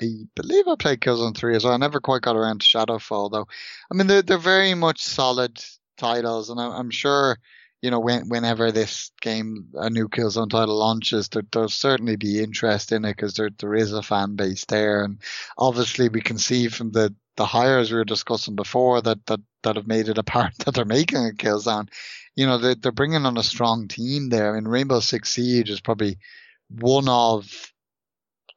[0.00, 1.72] I believe I played Killzone 3 as well.
[1.72, 3.48] I never quite got around to Shadowfall though.
[3.90, 5.62] I mean, they're, they're very much solid
[5.96, 7.38] titles, and I'm, sure,
[7.80, 12.42] you know, when, whenever this game, a new Killzone title launches, there, there'll certainly be
[12.42, 15.04] interest in it because there, there is a fan base there.
[15.04, 15.18] And
[15.56, 19.76] obviously, we can see from the, the hires we were discussing before that, that, that
[19.76, 21.88] have made it apparent that they're making a Killzone.
[22.34, 24.50] You know, they, they're bringing on a strong team there.
[24.50, 26.18] I mean, Rainbow Six Siege is probably
[26.68, 27.72] one of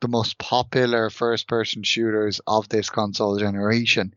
[0.01, 4.13] the most popular first person shooters of this console generation.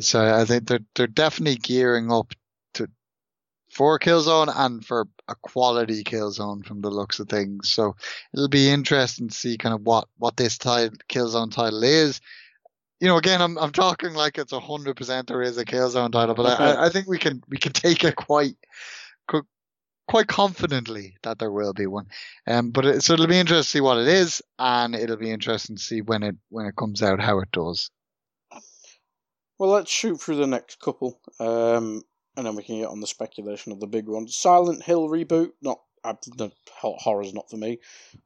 [0.00, 2.32] So I think they're they're definitely gearing up
[2.74, 2.88] to
[3.70, 7.70] for Killzone and for a quality Killzone from the looks of things.
[7.70, 7.96] So
[8.32, 12.20] it'll be interesting to see kind of what what this title Killzone title is.
[13.00, 16.12] You know, again, I'm I'm talking like it's a hundred percent there is a Killzone
[16.12, 18.56] title, but I, I think we can we can take it quite
[20.06, 22.06] quite confidently that there will be one.
[22.46, 25.30] Um, but it, so it'll be interesting to see what it is, and it'll be
[25.30, 27.90] interesting to see when it when it comes out how it does.
[29.58, 32.02] Well, let's shoot through the next couple, um,
[32.36, 34.28] and then we can get on the speculation of the big one.
[34.28, 35.52] Silent Hill reboot.
[35.62, 37.78] Not uh, the horror's not for me,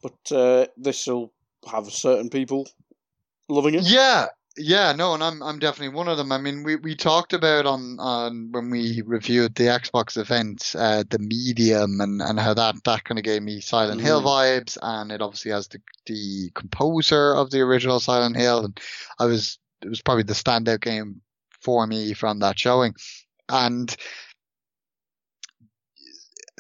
[0.03, 1.33] but uh, this will
[1.71, 2.69] have certain people
[3.49, 3.83] loving it.
[3.83, 4.27] Yeah,
[4.63, 6.33] Yeah, no, and I'm I'm definitely one of them.
[6.33, 11.03] I mean, we, we talked about on, on when we reviewed the Xbox event, uh,
[11.09, 14.05] the medium and, and how that, that kind of gave me Silent mm.
[14.05, 18.81] Hill vibes, and it obviously has the the composer of the original Silent Hill, and
[19.19, 21.23] I was it was probably the standout game
[21.63, 22.95] for me from that showing,
[23.49, 23.97] and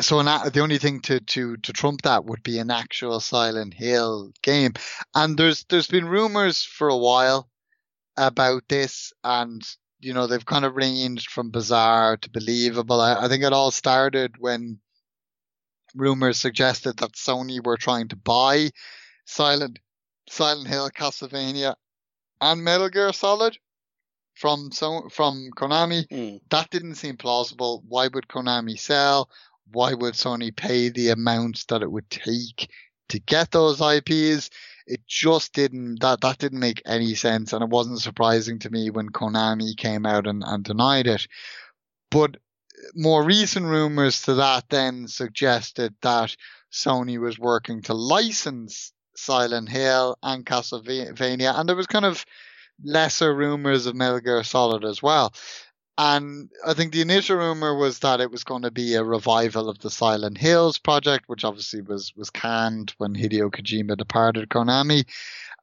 [0.01, 3.74] so an, the only thing to, to, to trump that would be an actual Silent
[3.74, 4.72] Hill game.
[5.14, 7.49] And there's there's been rumors for a while
[8.27, 9.63] about this, and
[10.01, 13.01] you know they've kind of ranged from bizarre to believable.
[13.01, 14.79] I, I think it all started when
[15.95, 18.71] rumors suggested that Sony were trying to buy
[19.27, 19.79] Silent
[20.29, 21.75] Silent Hill, Castlevania,
[22.41, 23.59] and Metal Gear Solid
[24.35, 26.07] from so from Konami.
[26.09, 26.41] Mm.
[26.51, 27.83] That didn't seem plausible.
[27.89, 29.29] Why would Konami sell?
[29.73, 32.71] why would Sony pay the amounts that it would take
[33.09, 34.51] to get those IPs?
[34.86, 38.90] It just didn't that that didn't make any sense, and it wasn't surprising to me
[38.90, 41.27] when Konami came out and, and denied it.
[42.11, 42.36] But
[42.94, 46.35] more recent rumors to that then suggested that
[46.73, 52.24] Sony was working to license Silent Hill and Castlevania, and there was kind of
[52.82, 55.35] lesser rumors of Metal Gear Solid as well.
[56.02, 59.68] And I think the initial rumor was that it was going to be a revival
[59.68, 65.05] of the Silent Hills project, which obviously was, was canned when Hideo Kojima departed Konami.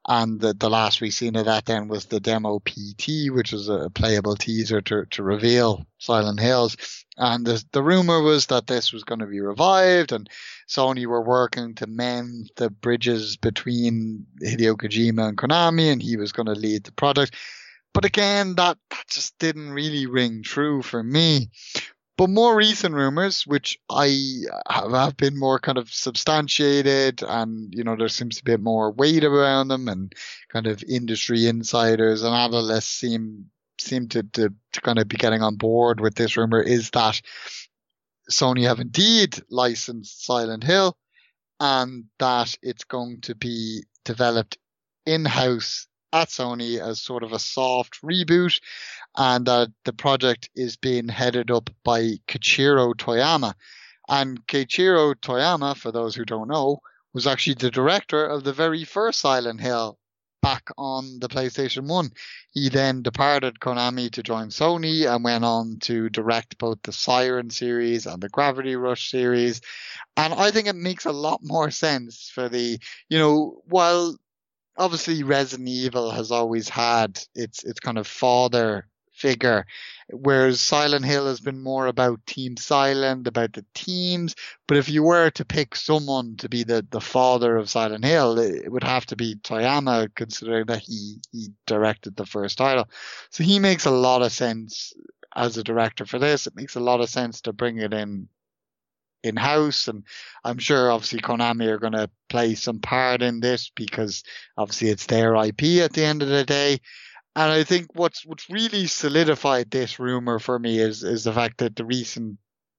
[0.06, 3.68] And the, the last we seen of that then was the demo PT, which was
[3.68, 6.76] a playable teaser to, to reveal Silent Hills.
[7.16, 10.30] And the, the rumor was that this was going to be revived and
[10.68, 16.30] Sony were working to mend the bridges between Hideo Kojima and Konami and he was
[16.30, 17.34] going to lead the project.
[17.98, 21.50] But again, that, that just didn't really ring true for me.
[22.16, 27.82] But more recent rumors, which I have, have been more kind of substantiated and, you
[27.82, 30.12] know, there seems to be a more weight around them and
[30.48, 33.46] kind of industry insiders and analysts seem,
[33.80, 37.20] seem to, to, to kind of be getting on board with this rumor is that
[38.30, 40.96] Sony have indeed licensed Silent Hill
[41.58, 44.56] and that it's going to be developed
[45.04, 48.60] in-house at Sony as sort of a soft reboot,
[49.16, 53.54] and that the project is being headed up by Keiichiro Toyama.
[54.08, 56.80] And Keiichiro Toyama, for those who don't know,
[57.12, 59.98] was actually the director of the very first Silent Hill
[60.40, 62.10] back on the PlayStation 1.
[62.52, 67.50] He then departed Konami to join Sony and went on to direct both the Siren
[67.50, 69.60] series and the Gravity Rush series.
[70.16, 72.78] And I think it makes a lot more sense for the,
[73.08, 74.16] you know, while
[74.78, 79.66] obviously Resident Evil has always had its its kind of father figure,
[80.10, 84.36] whereas Silent Hill has been more about Team Silent, about the teams.
[84.68, 88.38] But if you were to pick someone to be the, the father of Silent Hill,
[88.38, 92.88] it would have to be Toyama, considering that he, he directed the first title.
[93.30, 94.92] So he makes a lot of sense
[95.34, 96.46] as a director for this.
[96.46, 98.28] It makes a lot of sense to bring it in
[99.22, 99.88] in house.
[99.88, 100.04] And
[100.44, 104.22] I'm sure obviously Konami are going to play some part in this because
[104.56, 106.80] obviously it's their IP at the end of the day.
[107.36, 111.58] And I think what's what's really solidified this rumor for me is is the fact
[111.58, 112.38] that the recent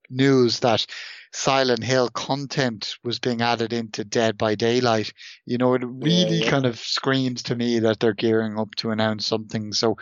[0.10, 0.86] news that
[1.32, 5.14] Silent Hill content was being added into Dead by Daylight.
[5.46, 6.50] You know, it really yeah, yeah.
[6.50, 9.72] kind of screams to me that they're gearing up to announce something.
[9.72, 9.98] So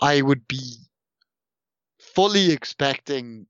[0.00, 0.76] I would be
[2.14, 3.46] fully expecting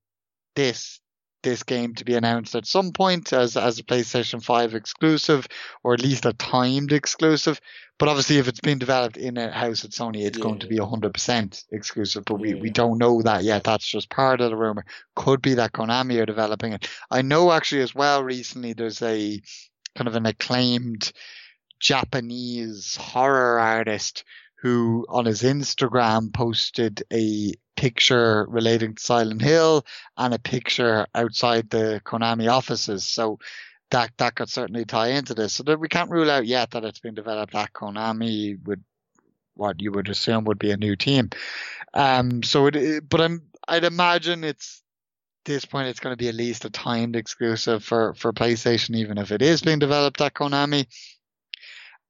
[0.57, 1.01] this
[1.43, 5.47] this game to be announced at some point as as a PlayStation 5 exclusive
[5.83, 7.61] or at least a timed exclusive.
[7.99, 10.43] But obviously, if it's being developed in a house at Sony, it's yeah.
[10.45, 12.25] going to be 100% exclusive.
[12.25, 12.61] But we, yeah.
[12.61, 13.65] we don't know that yet.
[13.65, 14.85] That's just part of the rumor.
[15.17, 16.89] Could be that Konami are developing it.
[17.11, 19.41] I know actually as well recently there's a
[19.97, 21.13] kind of an acclaimed
[21.81, 24.25] Japanese horror artist
[24.61, 29.87] who on his Instagram posted a picture relating to Silent Hill
[30.17, 33.05] and a picture outside the Konami offices.
[33.05, 33.39] So
[33.91, 35.55] that that could certainly tie into this.
[35.55, 38.83] So that we can't rule out yet that it's been developed at Konami with
[39.55, 41.31] what you would assume would be a new team.
[41.95, 44.83] Um, so it, but I'm, I'd imagine it's
[45.45, 49.19] this point it's going to be at least a timed exclusive for for PlayStation, even
[49.19, 50.87] if it is being developed at Konami.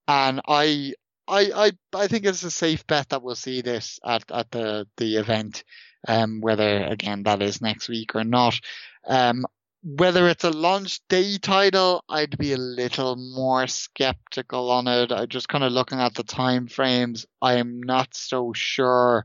[0.07, 0.95] And I
[1.29, 4.87] I, I I think it's a safe bet that we'll see this at, at the
[4.97, 5.65] the event,
[6.07, 8.59] um, whether again that is next week or not.
[9.07, 9.47] Um,
[9.85, 15.13] whether it's a launch day title, I'd be a little more skeptical on it.
[15.13, 19.25] I just kind of looking at the time frames, I am not so sure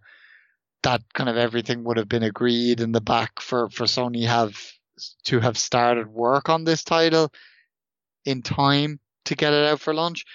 [0.83, 4.55] that kind of everything would have been agreed in the back for for Sony have
[5.25, 7.33] to have started work on this title
[8.25, 10.25] in time to get it out for launch.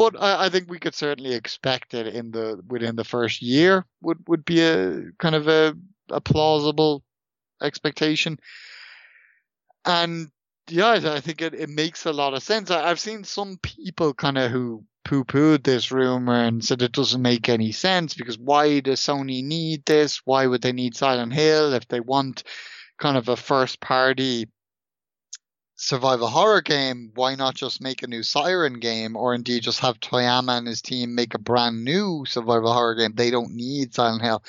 [0.00, 3.84] But I, I, think we could certainly expect it in the within the first year
[4.00, 5.76] would would be a kind of a,
[6.08, 7.04] a plausible
[7.62, 8.40] expectation.
[9.84, 10.30] And
[10.70, 12.70] yeah, I think it, it makes a lot of sense.
[12.70, 16.92] I, have seen some people kind of who poo pooed this rumor and said it
[16.92, 20.22] doesn't make any sense because why does Sony need this?
[20.24, 22.44] Why would they need Silent Hill if they want
[22.98, 24.48] kind of a first party
[25.80, 27.10] survival horror game?
[27.14, 30.82] Why not just make a new Siren game or indeed just have Toyama and his
[30.82, 33.14] team make a brand new survival horror game?
[33.14, 34.44] They don't need Silent Hill.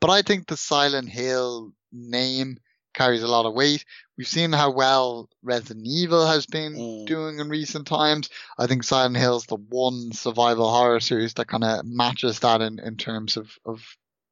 [0.00, 2.58] But I think the Silent Hill name
[2.92, 3.84] carries a lot of weight.
[4.18, 7.06] We've seen how well Resident Evil has been mm.
[7.06, 8.28] doing in recent times.
[8.58, 12.60] I think Silent Hill is the one survival horror series that kind of matches that
[12.60, 13.82] in, in terms of, of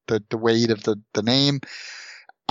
[0.07, 1.61] the, the weight of the, the name.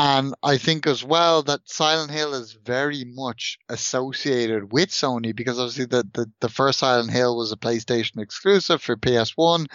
[0.04, 5.60] And I think as well that Silent Hill is very much associated with Sony because
[5.60, 9.68] obviously the, the, the first Silent Hill was a PlayStation exclusive for PS1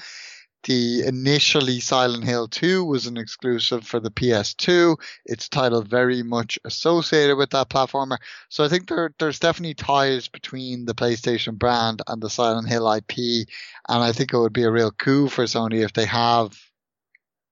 [0.65, 4.97] the initially Silent Hill 2 was an exclusive for the PS2.
[5.25, 8.19] Its title very much associated with that platformer.
[8.49, 12.93] So I think there, there's definitely ties between the PlayStation brand and the Silent Hill
[12.93, 13.47] IP.
[13.89, 16.59] And I think it would be a real coup for Sony if they have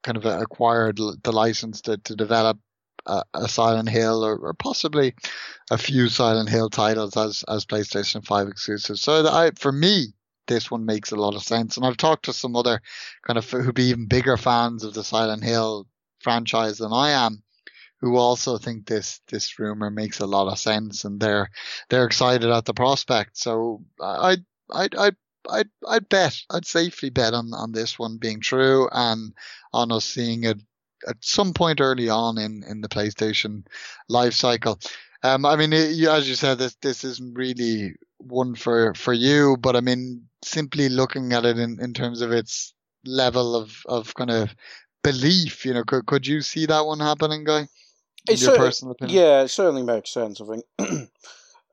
[0.05, 2.59] kind of acquired the license to, to develop
[3.07, 5.15] a, a Silent Hill or, or, possibly
[5.71, 9.01] a few Silent Hill titles as, as PlayStation 5 exclusives.
[9.01, 10.15] So I, for me,
[10.47, 11.77] this one makes a lot of sense.
[11.77, 12.81] And I've talked to some other
[13.27, 15.87] kind of who'd be even bigger fans of the Silent Hill
[16.21, 17.43] franchise than I am,
[18.01, 21.51] who also think this this rumor makes a lot of sense, and they're
[21.89, 23.39] they're excited at the prospect.
[23.39, 24.39] So I
[24.71, 25.11] I I.
[25.51, 29.33] I'd, I'd bet, I'd safely bet on, on this one being true and
[29.73, 30.59] on us seeing it
[31.07, 33.67] at some point early on in, in the PlayStation
[34.09, 34.79] life cycle.
[35.23, 39.57] Um, I mean, it, as you said, this this isn't really one for for you,
[39.59, 42.75] but I mean, simply looking at it in, in terms of its
[43.07, 44.55] level of, of kind of
[45.03, 47.67] belief, you know, could could you see that one happening, guy?
[48.29, 49.19] In your personal opinion?
[49.19, 50.41] Yeah, it certainly makes sense.
[50.41, 50.65] I think,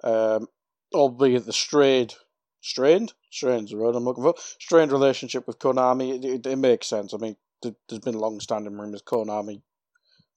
[0.03, 0.47] um,
[0.93, 2.15] albeit the strained,
[2.61, 4.35] strained, strained the word I'm looking for.
[4.59, 7.13] Strained relationship with Konami, it, it, it makes sense.
[7.13, 9.61] I mean, there's been long-standing rumors Konami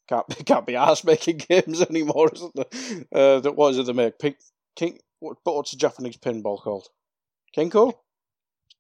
[0.09, 2.67] can't can't be asked making games anymore, isn't there?
[3.13, 4.19] Uh, that what is it they make?
[4.19, 4.37] Pink,
[4.77, 6.89] King, what, what's the Japanese pinball called?
[7.57, 7.95] Kinko?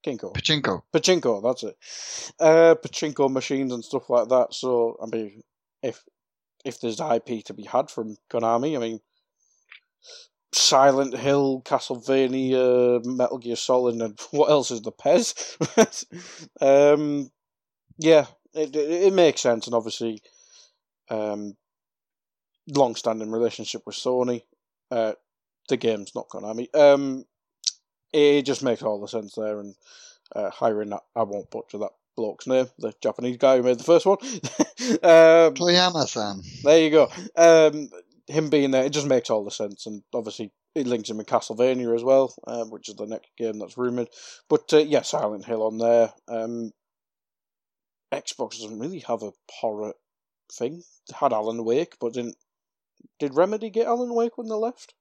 [0.04, 0.34] Kinko.
[0.34, 0.82] Pachinko.
[0.92, 1.76] Pachinko, that's it.
[2.38, 4.52] Uh, pachinko machines and stuff like that.
[4.52, 5.42] So, I mean,
[5.82, 6.02] if
[6.64, 9.00] if there's IP to be had from Konami, I mean,
[10.54, 15.56] Silent Hill, Castlevania, Metal Gear Solid, and what else is the PES?
[16.60, 17.30] um,
[17.98, 20.20] yeah, it, it, it makes sense, and obviously,
[21.10, 21.56] um,
[22.68, 24.42] long-standing relationship with Sony.
[24.90, 25.12] Uh,
[25.68, 26.74] the game's not Konami.
[26.74, 27.24] Um,
[28.12, 29.74] it just makes all the sense there, and
[30.34, 33.84] uh, hiring that I won't butcher that bloke's name, the Japanese guy who made the
[33.84, 34.18] first one.
[34.22, 36.42] um, Toyama-san.
[36.62, 37.10] There you go.
[37.36, 37.90] Um,
[38.26, 41.26] him being there, it just makes all the sense, and obviously it links him with
[41.26, 44.08] Castlevania as well, uh, which is the next game that's rumored.
[44.48, 46.12] But uh, yeah, Silent Hill on there.
[46.28, 46.72] Um,
[48.12, 49.94] Xbox doesn't really have a horror
[50.52, 50.82] thing.
[51.08, 52.36] It had Alan Wake, but didn't.
[53.18, 54.94] Did Remedy get Alan Wake when they left?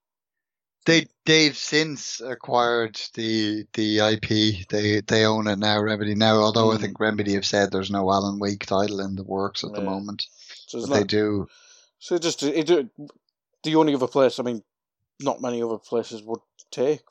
[0.86, 4.68] They they've since acquired the the IP.
[4.68, 6.36] They they own it now, Remedy now.
[6.36, 6.74] Although mm.
[6.74, 9.76] I think Remedy have said there's no Alan Wake title in the works at yeah.
[9.76, 10.26] the moment.
[10.66, 11.46] So but not, they do.
[11.98, 12.90] So just it, it,
[13.62, 14.62] the only other place, I mean,
[15.20, 16.40] not many other places would
[16.70, 17.02] take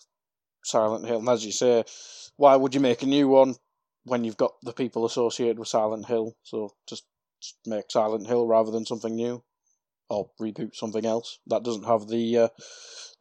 [0.64, 1.20] Silent Hill.
[1.20, 1.84] And as you say,
[2.38, 3.56] why would you make a new one
[4.06, 6.36] when you've got the people associated with Silent Hill?
[6.44, 7.06] So just
[7.66, 9.44] make Silent Hill rather than something new
[10.10, 12.48] or reboot something else that doesn't have the uh,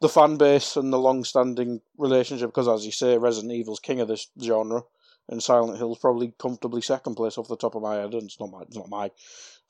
[0.01, 2.49] the fan base and the long-standing relationship.
[2.49, 4.83] Because as you say, Resident Evil's king of this genre,
[5.29, 8.13] and Silent Hill's probably comfortably second place off the top of my head.
[8.13, 9.11] And it's not my it's not my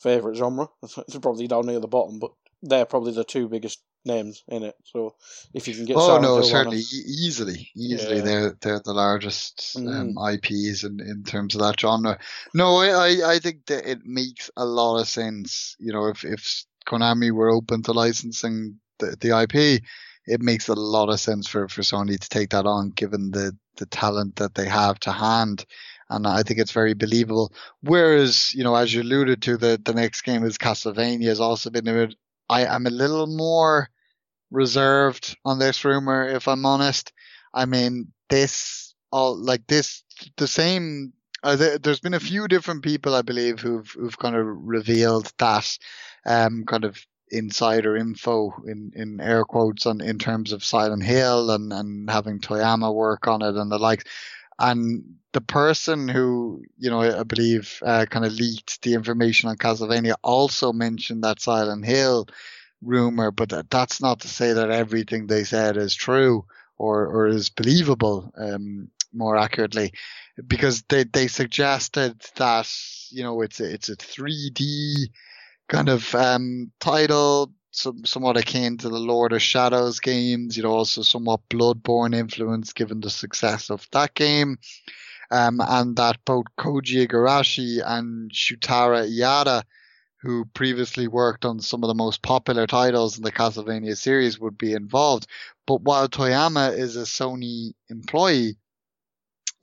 [0.02, 0.70] favorite genre.
[0.84, 4.76] It's probably down near the bottom, but they're probably the two biggest names in it.
[4.84, 5.16] So
[5.54, 8.22] if you can get, oh Silent no, Hill certainly easily, easily yeah.
[8.22, 10.18] they're they're the largest um, mm.
[10.18, 12.20] um, IPs in, in terms of that genre.
[12.54, 15.76] No, I, I I think that it makes a lot of sense.
[15.80, 19.84] You know, if if Konami were open to licensing the, the IP,
[20.26, 23.56] it makes a lot of sense for, for Sony to take that on, given the,
[23.78, 25.66] the talent that they have to hand.
[26.14, 27.52] And I think it's very believable.
[27.82, 31.70] Whereas, you know, as you alluded to, the, the next game is Castlevania has also
[31.70, 32.14] been,
[32.50, 33.90] I am a little more
[34.52, 37.12] reserved on this rumor, if I'm honest.
[37.54, 40.04] I mean, this, all like this,
[40.38, 44.46] the same, uh, there's been a few different people, I believe, who've, who've kind of
[44.46, 45.78] revealed that
[46.26, 51.50] um, kind of insider info in, in air quotes on in terms of Silent Hill
[51.50, 54.04] and, and having Toyama work on it and the likes.
[54.60, 59.58] And the person who, you know, I believe uh, kind of leaked the information on
[59.58, 62.28] Castlevania also mentioned that Silent Hill
[62.82, 66.46] rumor, but that, that's not to say that everything they said is true
[66.78, 69.94] or, or is believable, um, more accurately,
[70.48, 72.72] because they, they suggested that,
[73.10, 75.10] you know, it's a, it's a 3D
[75.68, 80.72] kind of, um, title, some, somewhat akin to the Lord of Shadows games, you know,
[80.72, 84.58] also somewhat Bloodborne influence given the success of that game.
[85.32, 89.64] Um, and that both Koji Igarashi and Shutaro Iida
[90.24, 94.58] who previously worked on some of the most popular titles in the Castlevania series would
[94.58, 95.28] be involved.
[95.68, 98.56] But while Toyama is a Sony employee,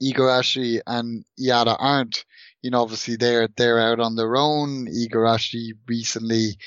[0.01, 2.25] Igarashi and Iida aren't.
[2.61, 4.87] You know, obviously they're they're out on their own.
[4.87, 6.57] Igarashi recently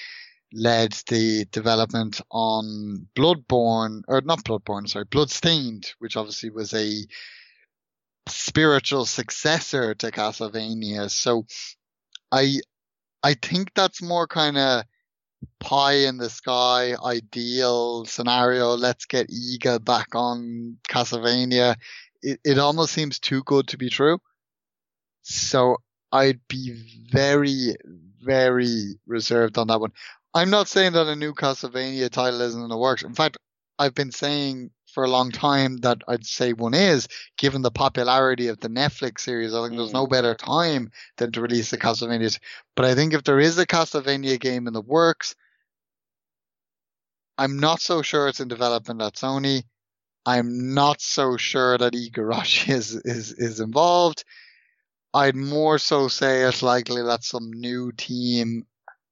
[0.54, 7.06] led the development on Bloodborne, or not Bloodborne, sorry, Bloodstained, which obviously was a
[8.28, 11.10] spiritual successor to Castlevania.
[11.10, 11.46] So
[12.32, 12.60] I
[13.22, 14.84] I think that's more kind of
[15.58, 18.76] pie in the sky ideal scenario.
[18.76, 21.76] Let's get Iga back on Castlevania.
[22.22, 24.18] It, it almost seems too good to be true.
[25.22, 25.78] So
[26.12, 26.72] I'd be
[27.10, 27.76] very,
[28.22, 29.92] very reserved on that one.
[30.34, 33.04] I'm not saying that a new Castlevania title isn't in the works.
[33.04, 33.38] In fact,
[33.78, 38.48] I've been saying for a long time that I'd say one is, given the popularity
[38.48, 39.54] of the Netflix series.
[39.54, 39.76] I think mm.
[39.78, 42.38] there's no better time than to release the Castlevania.
[42.76, 45.34] But I think if there is a Castlevania game in the works,
[47.36, 49.64] I'm not so sure it's in development at Sony.
[50.26, 54.24] I'm not so sure that Igarashi is, is, is involved.
[55.12, 58.66] I'd more so say it's likely that some new team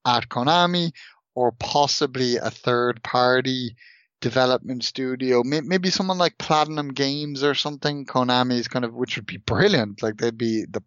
[0.07, 0.93] at Konami
[1.35, 3.77] or possibly a third party
[4.20, 8.07] development studio, maybe someone like Platinum Games or something.
[8.07, 10.03] Konami's kind of, which would be brilliant.
[10.03, 10.83] Like they'd be the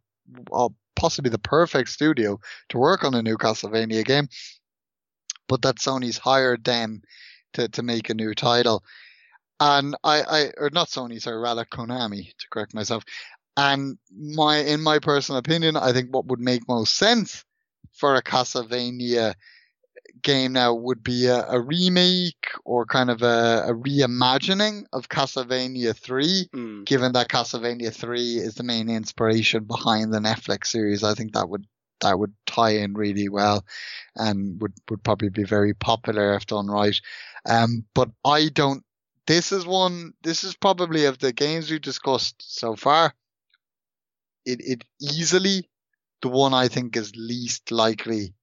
[0.96, 2.40] possibly the perfect studio
[2.70, 4.30] to work on a new Castlevania game.
[5.48, 7.04] But that Sony's hired them
[7.54, 8.84] to to make a new title,
[9.60, 13.04] and I, I or not Sony, sorry, rather Konami to correct myself.
[13.58, 17.46] And my, in my personal opinion, I think what would make most sense
[17.96, 19.36] for a Castlevania
[20.22, 25.96] game now would be a, a remake or kind of a, a, reimagining of Castlevania
[25.96, 26.86] 3, mm.
[26.86, 31.04] given that Castlevania 3 is the main inspiration behind the Netflix series.
[31.04, 31.66] I think that would
[32.02, 33.66] that would tie in really well
[34.16, 37.00] and would, would probably be very popular if done right.
[37.46, 38.84] Um, but I don't,
[39.28, 43.14] this is one, this is probably of the games we've discussed so far,
[44.46, 45.70] it, it easily
[46.22, 48.34] the one I think is least likely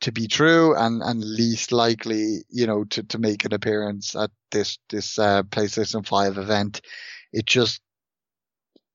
[0.00, 4.30] to be true and, and least likely, you know, to, to make an appearance at
[4.50, 6.80] this, this, uh, PlayStation 5 event.
[7.32, 7.80] It just,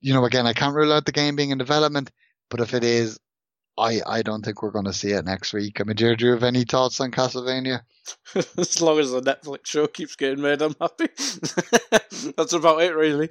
[0.01, 2.11] you know, again, I can't rule out the game being in development,
[2.49, 3.19] but if it is,
[3.77, 5.81] I, I don't think we're going to see it next week.
[5.81, 7.81] I mean, do you have any thoughts on Castlevania?
[8.57, 11.07] as long as the Netflix show keeps getting made, I'm happy.
[12.37, 13.29] That's about it, really.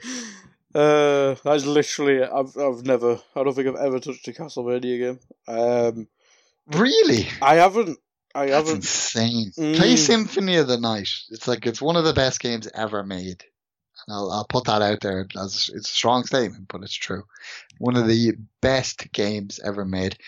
[0.74, 5.20] Uh, that's literally, I've, I've never, I don't think I've ever touched a Castlevania game.
[5.46, 6.08] Um,
[6.66, 7.28] Really?
[7.42, 7.98] I haven't.
[8.34, 8.76] I That's haven't.
[8.76, 9.52] insane.
[9.56, 9.76] Mm.
[9.76, 11.10] Play Symphony of the Night.
[11.30, 13.44] It's like it's one of the best games ever made.
[14.08, 17.24] I'll, I'll put that out there as it's a strong statement, but it's true.
[17.78, 20.18] One of the best games ever made.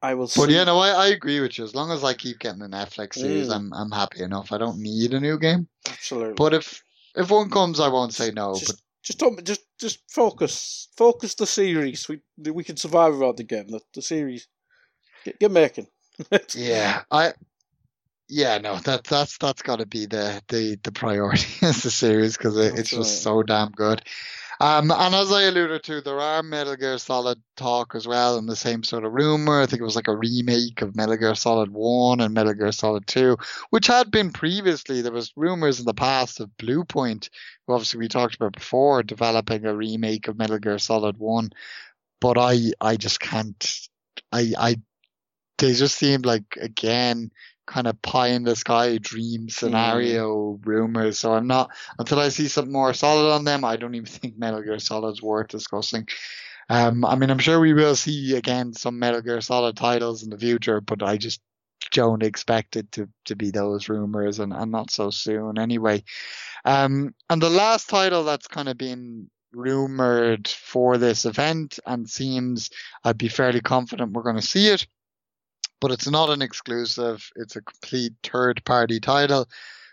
[0.00, 0.30] I will.
[0.34, 1.64] But yeah, no, I, I agree with you.
[1.64, 3.54] As long as I keep getting the Netflix series, mm.
[3.54, 4.52] I'm I'm happy enough.
[4.52, 5.68] I don't need a new game.
[5.88, 6.34] Absolutely.
[6.34, 6.82] But if
[7.14, 8.54] if one comes, I won't say no.
[8.54, 12.08] Just, but just don't just just focus focus the series.
[12.08, 12.20] We
[12.50, 13.68] we can survive without the game.
[13.68, 14.48] The, the series
[15.24, 15.86] Get, get making.
[16.54, 17.32] yeah, I.
[18.28, 22.36] Yeah, no, that that's that's got to be the the the priority as the series
[22.36, 24.02] because it, it's just so damn good.
[24.60, 28.48] Um, and as I alluded to, there are Metal Gear Solid talk as well, and
[28.48, 29.60] the same sort of rumor.
[29.60, 32.72] I think it was like a remake of Metal Gear Solid One and Metal Gear
[32.72, 33.36] Solid Two,
[33.70, 35.02] which had been previously.
[35.02, 37.30] There was rumors in the past of Bluepoint,
[37.66, 41.50] who obviously we talked about before, developing a remake of Metal Gear Solid One.
[42.20, 43.88] But I I just can't.
[44.30, 44.76] I I
[45.58, 47.30] they just seemed like again
[47.66, 50.66] kind of pie in the sky dream scenario mm.
[50.66, 51.18] rumors.
[51.18, 53.64] So I'm not until I see something more solid on them.
[53.64, 56.08] I don't even think Metal Gear Solid's worth discussing.
[56.68, 60.30] Um, I mean, I'm sure we will see again some Metal Gear Solid titles in
[60.30, 61.40] the future, but I just
[61.90, 66.02] don't expect it to, to be those rumors and, and not so soon anyway.
[66.64, 72.70] Um, and the last title that's kind of been rumored for this event and seems
[73.04, 74.86] I'd be fairly confident we're going to see it
[75.84, 77.30] but it's not an exclusive.
[77.36, 79.46] It's a complete third party title,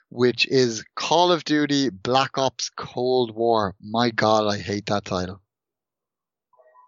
[0.08, 3.76] which is Call of Duty Black Ops Cold War.
[3.82, 5.42] My God, I hate that title.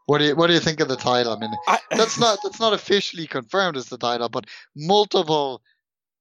[0.05, 1.33] What do you What do you think of the title?
[1.33, 5.61] I mean, I, that's not that's not officially confirmed as the title, but multiple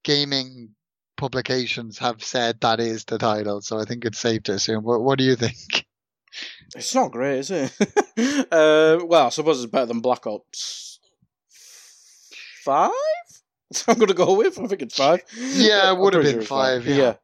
[0.03, 0.71] gaming
[1.17, 3.61] publications have said that is the title.
[3.61, 4.83] So I think it's safe to assume.
[4.83, 5.87] What What do you think?
[6.75, 7.73] It's not great, is it?
[8.51, 10.92] uh, well, I suppose it's better than Black Ops
[12.65, 12.91] Five.
[13.75, 14.59] So I'm going to go with.
[14.59, 15.23] I think it's five.
[15.35, 16.87] Yeah, it would have been sure five.
[16.87, 17.15] Yeah.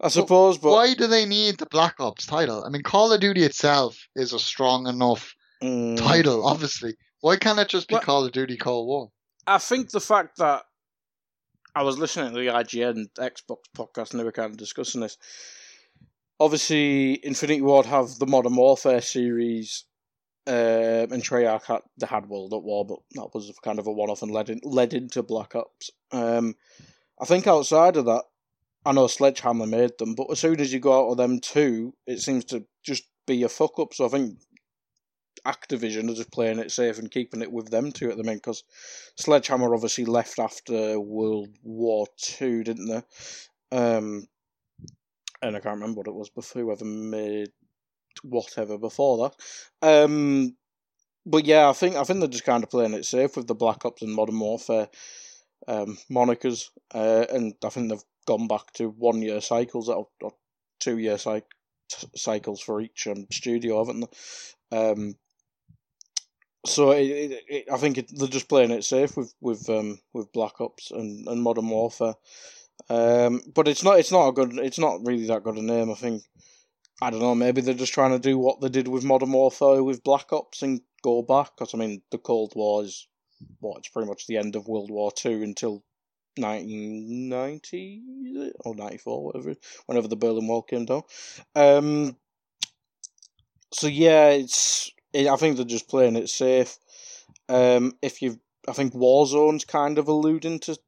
[0.00, 2.64] I suppose, but Why do they need the Black Ops title?
[2.64, 6.94] I mean, Call of Duty itself is a strong enough mm, title, obviously.
[7.20, 9.10] Why can't it just be Well- Call of Duty Cold War?
[9.46, 10.62] I think the fact that
[11.74, 15.18] I was listening to the IGN Xbox podcast and they were kind of discussing this.
[16.38, 19.84] Obviously, Infinity Ward have the Modern Warfare series,
[20.50, 23.92] um, and Treyarch had they had World at War, but that was kind of a
[23.92, 25.92] one-off and led in, led into Black Ops.
[26.10, 26.56] Um,
[27.20, 28.24] I think outside of that,
[28.84, 31.94] I know Sledgehammer made them, but as soon as you go out of them two,
[32.04, 33.94] it seems to just be a fuck up.
[33.94, 34.40] So I think
[35.46, 38.42] Activision are just playing it safe and keeping it with them two at the minute
[38.42, 38.64] because
[39.16, 43.76] Sledgehammer obviously left after World War Two, didn't they?
[43.76, 44.26] Um,
[45.42, 47.52] and I can't remember what it was before whoever made
[48.22, 49.30] whatever before
[49.82, 49.86] that.
[49.86, 50.56] Um,
[51.26, 53.54] but yeah, I think I think they're just kind of playing it safe with the
[53.54, 54.88] Black Ops and Modern Warfare
[55.68, 60.08] um, monikers, uh, and I think they've gone back to one year cycles or,
[60.78, 61.42] two year cyc-
[62.16, 64.78] cycles for each um, studio, haven't they?
[64.78, 65.14] Um,
[66.64, 70.32] so it, it, it, I think they're just playing it safe with with um, with
[70.32, 72.14] Black Ops and, and Modern Warfare.
[72.88, 75.90] Um, but it's not it's not a good it's not really that good a name.
[75.90, 76.22] I think
[77.02, 77.34] I don't know.
[77.34, 80.62] Maybe they're just trying to do what they did with Modern Warfare with Black Ops
[80.62, 81.52] and go back.
[81.56, 83.06] Because I mean, the Cold War is
[83.60, 85.82] what it's pretty much the end of World War Two until
[86.36, 88.02] 1990
[88.60, 89.54] or 94 whatever
[89.86, 91.02] whenever the Berlin Wall came down.
[91.54, 92.16] Um,
[93.72, 96.76] so yeah, it's it, I think they're just playing it safe.
[97.48, 100.78] Um, if you, I think Warzone's kind of alluding to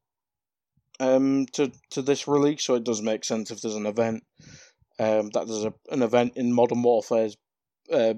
[0.99, 4.23] um to to this release, so it does make sense if there's an event
[5.03, 7.35] um that there's a, an event in Modern Warfare's
[7.91, 8.15] uh,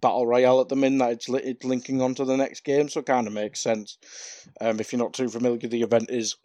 [0.00, 3.00] battle royale at the minute that it's, li- it's linking onto the next game, so
[3.00, 3.98] it kind of makes sense.
[4.60, 6.36] Um, if you're not too familiar, the event is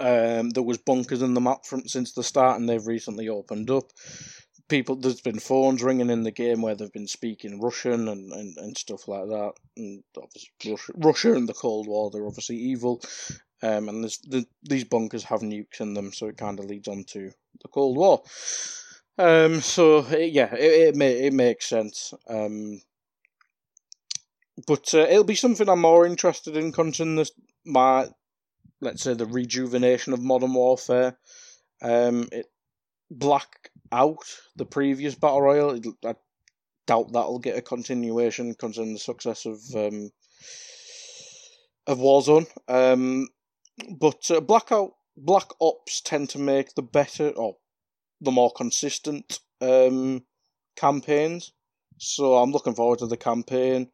[0.00, 3.70] um there was bunkers in the map from since the start, and they've recently opened
[3.70, 3.84] up.
[4.66, 8.56] People, there's been phones ringing in the game where they've been speaking Russian and, and,
[8.56, 9.52] and stuff like that.
[9.76, 13.02] And obviously, Russia, Russia and the Cold War, they're obviously evil.
[13.64, 16.86] Um, and there's, the, these bunkers have nukes in them, so it kind of leads
[16.86, 17.30] on to
[17.62, 18.22] the Cold War.
[19.16, 22.12] Um, so it, yeah, it it, may, it makes sense.
[22.28, 22.82] Um,
[24.66, 27.32] but uh, it'll be something I'm more interested in, considering this
[27.64, 28.08] my
[28.82, 31.16] let's say the rejuvenation of modern warfare.
[31.80, 32.46] Um, it
[33.10, 34.24] black out
[34.56, 35.70] the previous battle royale.
[35.70, 36.16] It, I
[36.86, 40.10] doubt that'll get a continuation, considering the success of um,
[41.86, 42.46] of Warzone.
[42.68, 43.28] Um,
[43.98, 47.56] but uh, blackout black ops tend to make the better or
[48.20, 50.24] the more consistent um,
[50.76, 51.52] campaigns.
[51.98, 53.90] So I'm looking forward to the campaign.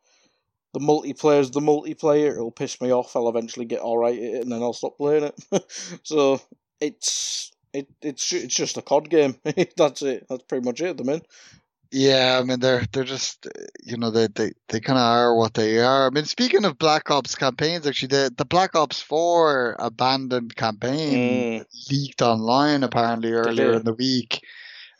[0.72, 2.32] The multiplayer is the multiplayer.
[2.32, 3.16] It'll piss me off.
[3.16, 5.64] I'll eventually get alright at it, and then I'll stop playing it.
[6.04, 6.40] so
[6.80, 9.36] it's it it's it's just a COD game.
[9.76, 10.26] That's it.
[10.28, 10.96] That's pretty much it.
[10.96, 11.26] The minute.
[11.92, 13.48] Yeah, I mean they're they're just
[13.82, 16.06] you know they they, they kind of are what they are.
[16.06, 21.48] I mean speaking of Black Ops campaigns, actually the the Black Ops Four abandoned campaign
[21.90, 24.44] leaked online apparently earlier in the week.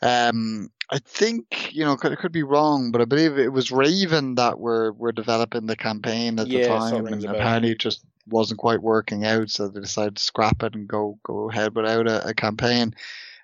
[0.01, 3.71] Um, I think you know could, it could be wrong, but I believe it was
[3.71, 8.03] Raven that were were developing the campaign at Yeah, the time, and apparently it just
[8.27, 12.07] wasn't quite working out, so they decided to scrap it and go go ahead without
[12.07, 12.93] a, a campaign.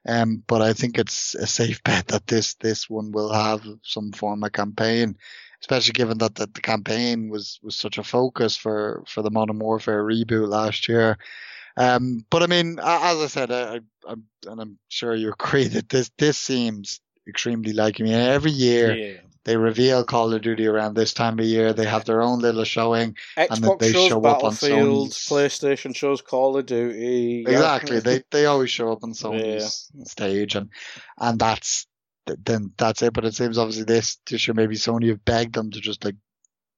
[0.08, 4.12] Um, but I think it's a safe bet that this this one will have some
[4.12, 5.18] form of campaign,
[5.62, 9.60] especially given that the, the campaign was was such a focus for for the Modern
[9.60, 11.18] Warfare reboot last year.
[11.76, 15.68] Um, but I mean, as I said, I, I, I'm, and I'm sure you agree
[15.68, 18.14] that this this seems extremely like me.
[18.14, 19.18] Every year Yeah.
[19.44, 21.74] they reveal Call of Duty around this time of year.
[21.74, 23.16] They have their own little showing.
[23.36, 27.42] And then they shows show up on Sony's- PlayStation shows Call of Duty.
[27.48, 28.00] Exactly.
[28.00, 30.70] They they always show up on Sony's stage and
[31.20, 31.88] and that's
[32.46, 33.14] then that's it.
[33.14, 36.16] But it seems obviously this this year maybe Sony have begged them to just like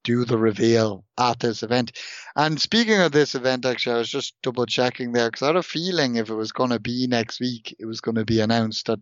[0.06, 1.92] do the reveal at this event.
[2.36, 5.56] And speaking of this event, actually, I was just double checking there because I had
[5.58, 8.40] a feeling if it was going to be next week, it was going to be
[8.40, 9.00] announced that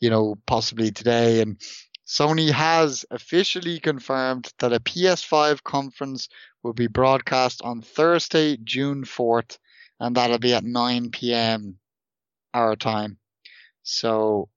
[0.00, 1.60] you know possibly today and.
[2.06, 6.28] Sony has officially confirmed that a PS5 conference
[6.60, 9.58] will be broadcast on Thursday, June 4th,
[10.00, 11.78] and that'll be at 9 p.m.
[12.52, 13.16] our time.
[13.84, 14.48] So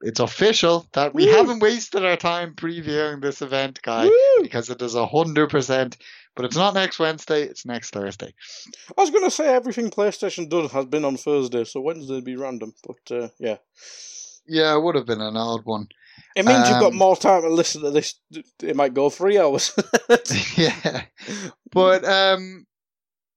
[0.00, 1.32] it's official that we Woo!
[1.32, 4.42] haven't wasted our time previewing this event, guy, Woo!
[4.42, 5.96] because it is a hundred percent.
[6.34, 8.32] But it's not next Wednesday; it's next Thursday.
[8.96, 12.24] I was going to say everything PlayStation does has been on Thursday, so Wednesday would
[12.24, 12.72] be random.
[12.86, 13.56] But uh, yeah,
[14.46, 15.88] Yeah, it would have been an odd one.
[16.34, 18.14] it means you've got Um, more time to listen to this.
[18.62, 19.72] It might go three hours.
[20.56, 21.02] yeah,
[21.70, 22.66] but um,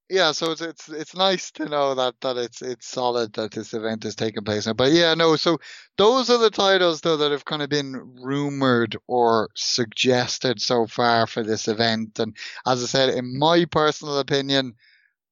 [0.10, 0.32] yeah.
[0.32, 4.06] So it's it's it's nice to know that that it's it's solid that this event
[4.06, 4.74] is taking place now.
[4.74, 5.36] But yeah, no.
[5.36, 5.58] So
[5.98, 11.28] those are the titles though that have kind of been rumored or suggested so far
[11.28, 12.20] for this event.
[12.20, 14.76] And as I said, in my personal opinion,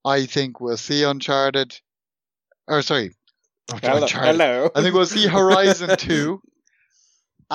[0.06, 1.80] I think we'll see Uncharted.
[2.68, 3.12] Or sorry,
[3.82, 4.32] hello, Uncharted.
[4.40, 4.70] hello.
[4.76, 6.42] I think we'll see Horizon 2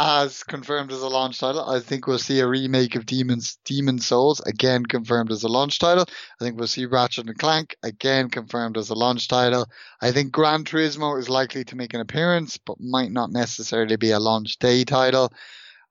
[0.00, 1.68] as confirmed as a launch title.
[1.68, 5.80] I think we'll see a remake of Demons Demon Souls again confirmed as a launch
[5.80, 6.04] title.
[6.40, 9.66] I think we'll see Ratchet and Clank again confirmed as a launch title.
[10.00, 14.12] I think Gran Turismo is likely to make an appearance but might not necessarily be
[14.12, 15.32] a launch day title.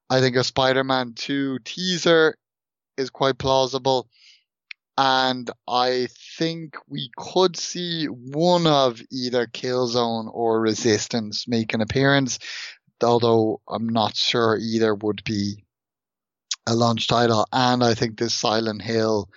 [0.09, 2.37] I think a Spider-Man 2 teaser
[2.95, 4.07] is quite plausible.
[4.97, 6.07] And I
[6.37, 12.39] think we could see one of either Killzone or Resistance make an appearance,
[13.03, 15.63] although I'm not sure either would be
[16.67, 17.47] a launch title.
[17.51, 19.29] And I think this Silent Hill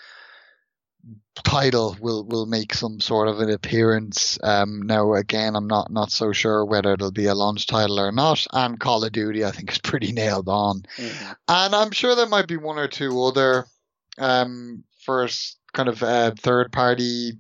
[1.45, 4.39] title will will make some sort of an appearance.
[4.43, 8.13] Um, now again, I'm not not so sure whether it'll be a launch title or
[8.13, 8.47] not.
[8.53, 10.83] And Call of Duty, I think, is pretty nailed on.
[10.97, 11.37] Mhm.
[11.49, 13.67] And I'm sure there might be one or two other
[14.19, 17.39] um, first kind of uh, third party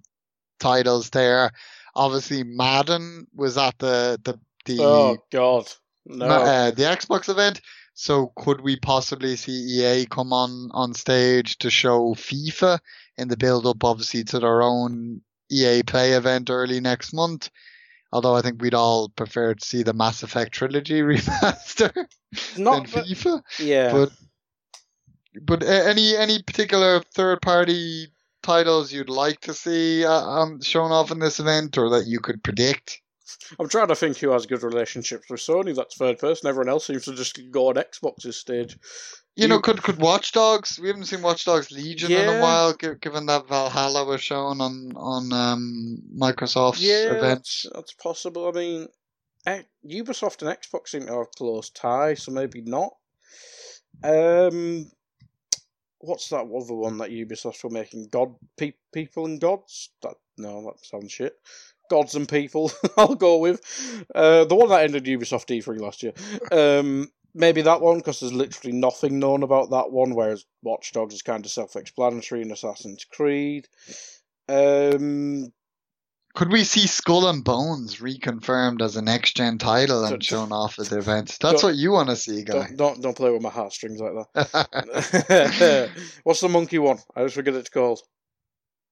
[0.58, 1.50] titles there.
[1.94, 5.66] Obviously, Madden was at the the the Oh God,
[6.06, 6.26] no.
[6.26, 7.60] Uh, the Xbox event.
[7.94, 12.78] So could we possibly see EA come on on stage to show FIFA
[13.18, 15.20] in the build up, obviously, to their own
[15.50, 17.50] EA Play event early next month?
[18.12, 21.92] Although I think we'd all prefer to see the Mass Effect trilogy remaster
[22.56, 23.42] Not, than but- FIFA.
[23.58, 23.92] yeah.
[23.92, 24.10] But
[25.42, 28.08] but any any particular third party
[28.42, 32.18] titles you'd like to see uh, um, shown off in this event, or that you
[32.20, 33.00] could predict?
[33.58, 35.74] I'm trying to think who has good relationships with Sony.
[35.74, 36.48] That's third person.
[36.48, 38.76] Everyone else seems to just go on Xbox's stage.
[39.36, 40.78] You know, could could Watch Dogs?
[40.80, 44.92] We haven't seen Watch Dogs Legion in a while, given that Valhalla was shown on
[44.96, 47.38] on um, Microsoft's Yeah, event.
[47.38, 48.48] that's, that's possible.
[48.48, 48.88] I mean,
[49.86, 52.92] Ubisoft and Xbox seem to have a close tie, so maybe not.
[54.02, 54.90] Um,
[56.00, 58.08] what's that other one that Ubisoft were making?
[58.10, 59.90] God, Pe- People and Gods?
[60.02, 61.34] That no, that sounds shit.
[61.90, 62.72] Gods and People.
[62.96, 63.60] I'll go with
[64.14, 66.14] uh, the one that ended Ubisoft E3 last year.
[66.50, 71.14] Um, maybe that one because there's literally nothing known about that one, whereas Watch Dogs
[71.14, 73.68] is kind of self-explanatory in Assassin's Creed.
[74.48, 75.52] Um,
[76.34, 80.78] Could we see Skull and Bones reconfirmed as a next gen title and shown off
[80.78, 81.36] at the event?
[81.40, 82.52] That's what you want to see, guy.
[82.52, 85.90] don't, don't don't play with my heartstrings like that.
[86.24, 86.98] What's the monkey one?
[87.14, 88.00] I just forget it's called.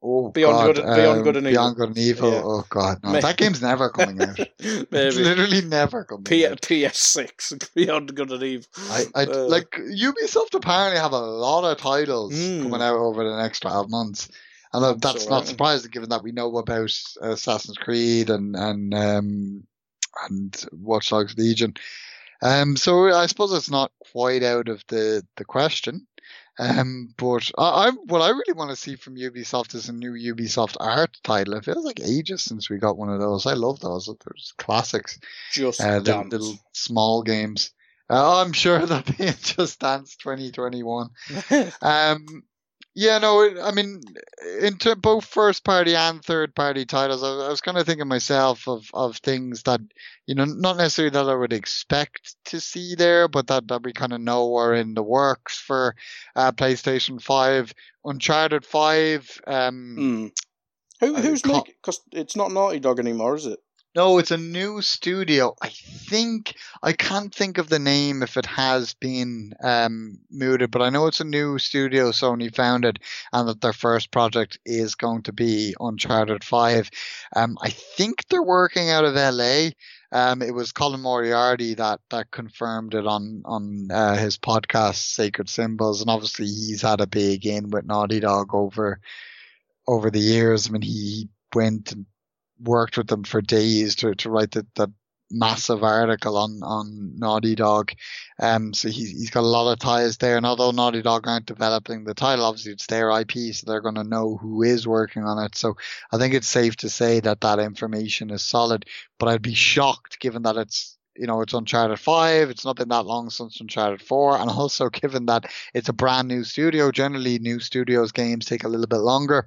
[0.02, 1.86] Oh, Beyond God, Good- Beyond um, Good and Beyond Evil.
[1.86, 2.30] Good and Evil.
[2.32, 2.42] Yeah.
[2.44, 3.12] Oh God, no!
[3.12, 4.38] May- that game's never coming out.
[4.58, 6.60] It's Maybe literally never coming P- out.
[6.60, 8.66] PS6 Beyond Good and Evil.
[8.90, 12.62] I, I Uh, like Ubisoft apparently have a lot of titles Mm.
[12.64, 14.28] coming out over the next twelve months,
[14.72, 15.46] and uh, that's not Absolutely.
[15.46, 16.90] surprising given that we know about
[17.22, 19.64] Assassin's Creed and and um,
[20.28, 21.74] and Watch Dogs Legion.
[22.40, 26.06] Um, so I suppose it's not quite out of the the question.
[26.58, 30.12] Um, but I, I what I really want to see from Ubisoft is a new
[30.12, 31.54] Ubisoft art title.
[31.54, 33.46] It feels like ages since we got one of those.
[33.46, 34.06] I love those.
[34.06, 35.18] There's classics
[35.52, 36.32] Just uh, little, dance.
[36.32, 37.70] little small games.
[38.10, 41.10] Uh, I'm sure that being Just Dance 2021.
[41.82, 42.42] Um,
[43.00, 44.00] yeah, no, I mean,
[44.60, 48.66] into both first party and third party titles, I, I was kind of thinking myself
[48.66, 49.80] of, of things that,
[50.26, 53.92] you know, not necessarily that I would expect to see there, but that, that we
[53.92, 55.94] kind of know are in the works for
[56.34, 57.72] uh, PlayStation 5.
[58.04, 60.30] Uncharted 5, um, Mm.
[61.00, 61.74] Who who's can't- making?
[61.80, 63.60] Because it's not Naughty Dog anymore, is it?
[63.98, 65.56] No, it's a new studio.
[65.60, 66.54] I think
[66.84, 71.08] I can't think of the name if it has been um, mooted, but I know
[71.08, 73.00] it's a new studio Sony founded,
[73.32, 76.92] and that their first project is going to be Uncharted Five.
[77.34, 79.70] Um, I think they're working out of LA.
[80.12, 85.48] Um, it was Colin Moriarty that that confirmed it on on uh, his podcast Sacred
[85.48, 89.00] Symbols, and obviously he's had a big in with Naughty Dog over
[89.88, 90.68] over the years.
[90.68, 92.06] I mean, he went and
[92.60, 94.90] worked with them for days to, to write that, that
[95.30, 97.92] massive article on, on Naughty Dog.
[98.40, 100.36] Um, so he, he's got a lot of ties there.
[100.36, 103.96] And although Naughty Dog aren't developing the title, obviously it's their IP, so they're going
[103.96, 105.56] to know who is working on it.
[105.56, 105.76] So
[106.12, 108.86] I think it's safe to say that that information is solid,
[109.18, 112.50] but I'd be shocked given that it's, you know, it's Uncharted 5.
[112.50, 114.38] It's not been that long since Uncharted 4.
[114.38, 118.68] And also, given that it's a brand new studio, generally new studios games take a
[118.68, 119.46] little bit longer.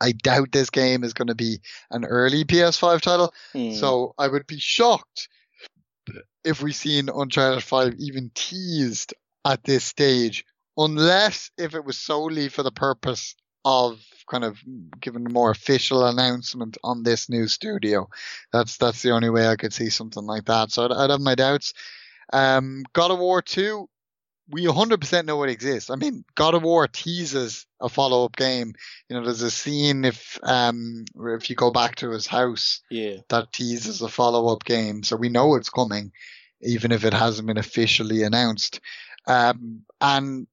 [0.00, 1.60] I doubt this game is going to be
[1.90, 3.34] an early PS5 title.
[3.54, 3.74] Mm.
[3.74, 5.28] So I would be shocked
[6.44, 9.14] if we seen Uncharted 5 even teased
[9.44, 10.44] at this stage,
[10.76, 13.34] unless if it was solely for the purpose
[13.64, 14.00] of
[14.30, 14.58] kind of
[15.00, 18.08] giving a more official announcement on this new studio.
[18.52, 20.70] That's that's the only way I could see something like that.
[20.70, 21.74] So I'd, I'd have my doubts.
[22.32, 23.88] Um, God of War 2,
[24.50, 25.90] we 100% know it exists.
[25.90, 28.74] I mean, God of War teases a follow up game.
[29.08, 33.16] You know, there's a scene if um if you go back to his house Yeah.
[33.28, 36.12] that teases a follow up game, so we know it's coming,
[36.62, 38.80] even if it hasn't been officially announced.
[39.26, 40.46] Um, and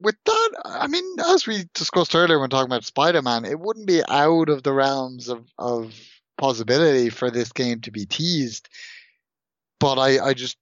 [0.00, 3.86] with that, I mean, as we discussed earlier when talking about Spider Man, it wouldn't
[3.86, 5.94] be out of the realms of, of
[6.36, 8.68] possibility for this game to be teased.
[9.80, 10.56] But I, I just,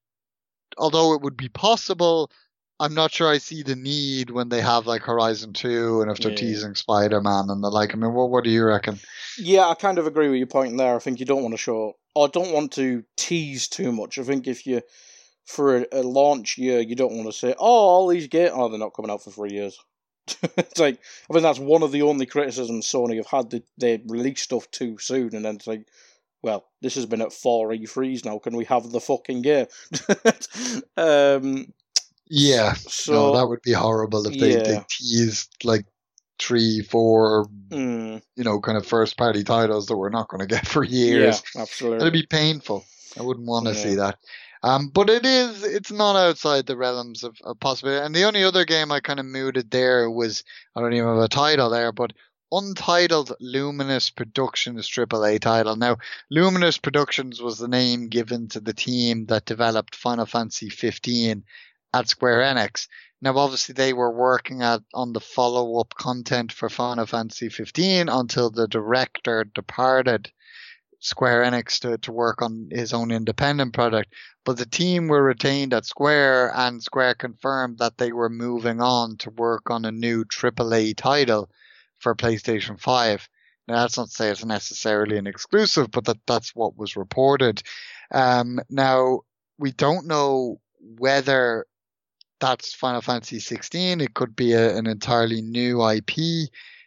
[0.79, 2.31] although it would be possible,
[2.79, 6.19] I'm not sure I see the need when they have like Horizon 2 and if
[6.19, 6.37] they're Yeah.
[6.37, 7.95] teasing Spider Man and the like.
[7.95, 8.99] I mean, what, what do you reckon?
[9.39, 10.95] Yeah, I kind of agree with your point there.
[10.95, 14.19] I think you don't want to show or don't want to tease too much.
[14.19, 14.83] I think if you
[15.47, 18.69] for a, a launch year, you don't want to say, "Oh, all these get oh,
[18.69, 19.79] they're not coming out for three years."
[20.57, 20.99] it's like
[21.31, 24.71] I think that's one of the only criticisms Sony have had that they release stuff
[24.71, 25.87] too soon, and then it's like,
[26.47, 28.39] well, this has been at four E3s now.
[28.39, 29.67] Can we have the fucking game?
[30.97, 31.73] um,
[32.29, 32.75] Yeah.
[32.75, 35.85] so no, that would be horrible if they, they teased like
[36.39, 40.55] three, four, mm, you know, kind of first party titles that we're not going to
[40.55, 41.43] get for years.
[41.53, 42.01] yeah, absolutely.
[42.03, 42.85] It'd be painful.
[43.19, 43.83] I wouldn't want to Yeah.
[43.83, 44.19] see that.
[44.63, 48.05] Um, but it is, it's not outside the realms of, of possibility.
[48.05, 50.45] And the only other game I kind of mooted there was,
[50.77, 52.13] I don't even have a title there, but
[52.53, 55.75] Untitled Luminous Productions AAA title.
[55.75, 55.97] Now,
[56.31, 61.43] Luminous Productions was the name given to the team that developed Final Fantasy 15
[61.93, 62.87] at Square Enix.
[63.21, 68.51] Now, obviously, they were working at on the follow-up content for Final Fantasy 15 until
[68.51, 70.31] the director departed
[71.01, 74.15] Square Enix to, to work on his own independent product.
[74.45, 79.17] But the team were retained at Square, and Square confirmed that they were moving on
[79.19, 81.51] to work on a new AAA title
[81.99, 83.29] for PlayStation 5.
[83.69, 87.63] Now, that's not to say it's necessarily an exclusive, but that, that's what was reported.
[88.13, 89.23] Um, now,
[89.59, 91.67] we don't know whether
[92.39, 94.01] that's Final Fantasy 16.
[94.01, 96.19] It could be a, an entirely new IP.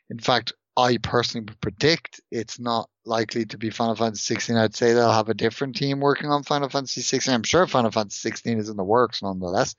[0.09, 4.55] In fact, I personally would predict it's not likely to be Final Fantasy 16.
[4.55, 7.33] I'd say they'll have a different team working on Final Fantasy 16.
[7.33, 9.75] I'm sure Final Fantasy 16 is in the works nonetheless.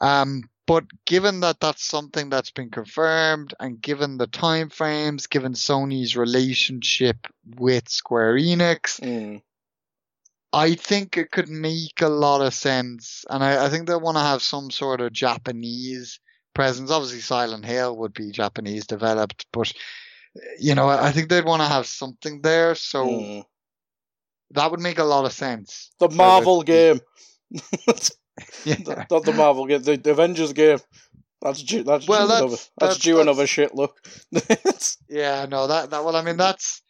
[0.00, 5.54] Um, but given that that's something that's been confirmed and given the time frames, given
[5.54, 7.26] Sony's relationship
[7.56, 9.40] with Square Enix, Mm,
[10.52, 13.24] I think it could make a lot of sense.
[13.28, 16.20] And I, I think they want to have some sort of Japanese
[16.54, 16.90] presence.
[16.90, 19.72] Obviously, Silent Hill would be Japanese developed, but
[20.58, 22.74] you know, I I think they'd want to have something there.
[22.74, 23.44] So mm.
[24.52, 25.90] that would make a lot of sense.
[25.98, 27.00] The Marvel game.
[28.64, 29.04] Yeah.
[29.10, 30.78] Not the Marvel game, the, the Avengers game.
[31.40, 31.82] That's due.
[31.84, 32.50] That's Well, due that's- another.
[32.56, 33.96] That's, that's- due that's- another shit look.
[35.08, 36.82] Yeah, no, that that well, I mean, that's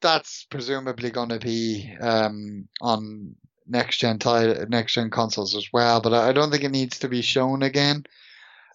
[0.00, 3.34] that's presumably going to be um on
[3.66, 7.00] next gen ti- next gen consoles as well, but I I don't think it needs
[7.00, 8.04] to be shown again.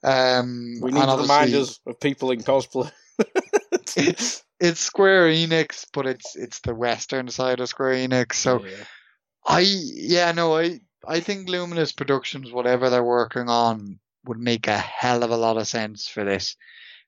[0.04, 2.92] Um, we need reminders of people in cosplay.
[3.96, 8.34] It's it's Square Enix, but it's it's the western side of Square Enix.
[8.36, 8.72] So Yeah.
[9.46, 14.78] I yeah no I I think Luminous Productions, whatever they're working on, would make a
[14.78, 16.56] hell of a lot of sense for this.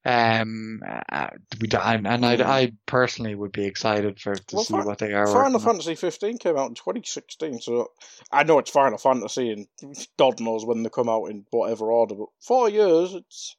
[0.08, 5.14] Um, uh, and, I, I personally would be excited for to Well, see what they
[5.14, 5.26] are.
[5.26, 5.62] Final working on.
[5.62, 7.92] Fantasy 15 came out in 2016, so
[8.32, 9.68] I know it's Final Fantasy, and
[10.18, 12.14] God knows when they come out in whatever order.
[12.14, 13.56] But four years, it's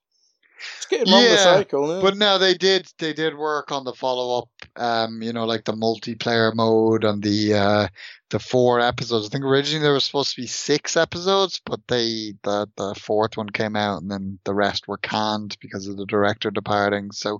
[0.77, 1.97] it's getting round the Yeah, cycle.
[1.97, 2.01] Yeah.
[2.01, 4.49] But no, they did they did work on the follow up.
[4.77, 7.89] Um, you know, like the multiplayer mode and the uh
[8.31, 9.27] the four episodes.
[9.27, 13.37] I think originally there was supposed to be six episodes, but they the the fourth
[13.37, 17.13] one came out and then the rest were canned because of the director departing.
[17.13, 17.39] So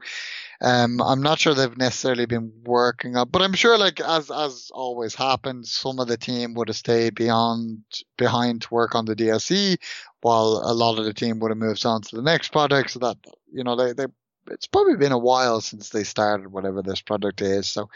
[0.61, 4.71] um I'm not sure they've necessarily been working up, but I'm sure like as as
[4.73, 7.83] always happens, some of the team would have stayed beyond
[8.17, 9.79] behind to work on the DLC
[10.21, 13.01] while a lot of the team would have moved on to the next project so
[13.01, 13.17] that
[13.53, 14.07] you know they, they
[14.51, 17.89] it's probably been a while since they started whatever this project is so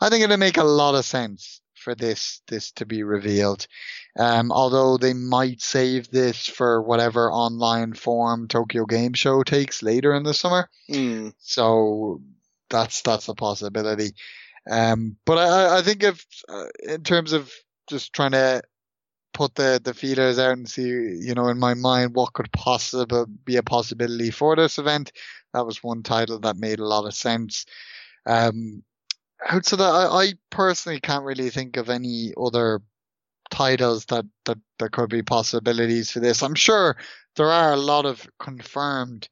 [0.00, 3.66] i think it'll make a lot of sense for this this to be revealed
[4.18, 10.12] um although they might save this for whatever online form tokyo game show takes later
[10.12, 12.20] in the summer Mm, so
[12.68, 14.12] that's that's a possibility.
[14.68, 17.52] Um, but I, I think if uh, in terms of
[17.88, 18.62] just trying to
[19.32, 23.24] put the the feelers out and see, you know, in my mind what could possibly
[23.44, 25.12] be a possibility for this event.
[25.52, 27.66] That was one title that made a lot of sense.
[28.26, 28.82] Um,
[29.48, 32.80] outside that, I, I personally can't really think of any other
[33.50, 36.42] titles that, that that could be possibilities for this.
[36.42, 36.96] I'm sure
[37.36, 39.28] there are a lot of confirmed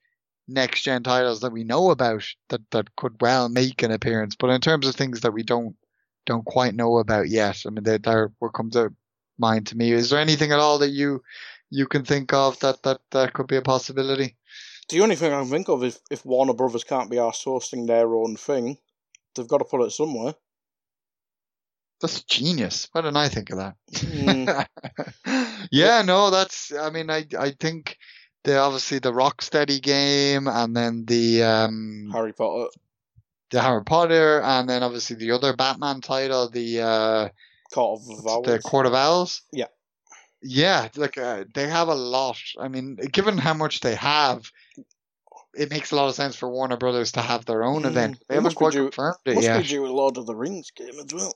[0.47, 4.37] next gen titles that we know about that that could well make an appearance.
[4.37, 5.77] But in terms of things that we don't
[6.27, 8.95] don't quite know about yet, I mean, they, are what comes to
[9.39, 9.93] mind to me.
[9.93, 11.23] Is there anything at all that you
[11.71, 14.37] you can think of that that that could be a possibility?
[14.91, 17.87] The only thing I can think of is if Warner Brothers can't be asked hosting
[17.87, 18.79] their own thing,
[19.35, 20.35] they've got to put it somewhere.
[22.01, 22.89] That's genius.
[22.93, 23.77] Why didn't I think of that?
[23.93, 24.67] Mm.
[25.71, 26.73] yeah, no, that's.
[26.73, 27.97] I mean, I I think
[28.43, 32.69] the obviously the Rocksteady game, and then the um Harry Potter,
[33.51, 37.29] the Harry Potter, and then obviously the other Batman title, the uh
[37.73, 38.47] Court of Owls.
[38.47, 39.43] the Court of Owls.
[39.53, 39.67] Yeah.
[40.47, 42.37] Yeah, like uh, they have a lot.
[42.61, 44.51] I mean, given how much they have,
[45.57, 48.23] it makes a lot of sense for Warner Brothers to have their own Mm, event.
[48.29, 49.63] They haven't must quite due- confirmed it Must yet.
[49.63, 51.35] be due a Lord of the Rings game as well.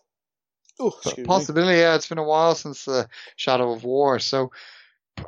[0.80, 1.24] Oh, excuse me.
[1.24, 1.94] Possibility, yeah.
[1.96, 4.50] It's been a while since the Shadow of War, so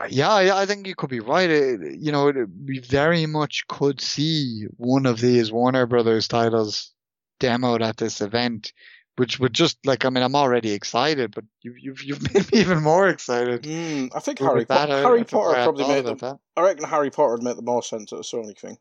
[0.09, 1.51] yeah, yeah, I think you could be right.
[1.51, 6.93] It, you know, it, we very much could see one of these Warner Brothers titles
[7.41, 8.73] demoed at this event,
[9.21, 12.61] which would just like, I mean, I'm already excited, but you, you've you've made me
[12.61, 13.65] even more excited.
[13.65, 14.89] Mm, I think with Harry, that.
[14.89, 16.15] Po- I- I Harry don't Potter I probably made the.
[16.15, 16.39] that.
[16.57, 18.79] I reckon Harry Potter would make the most sense at a Sony thing.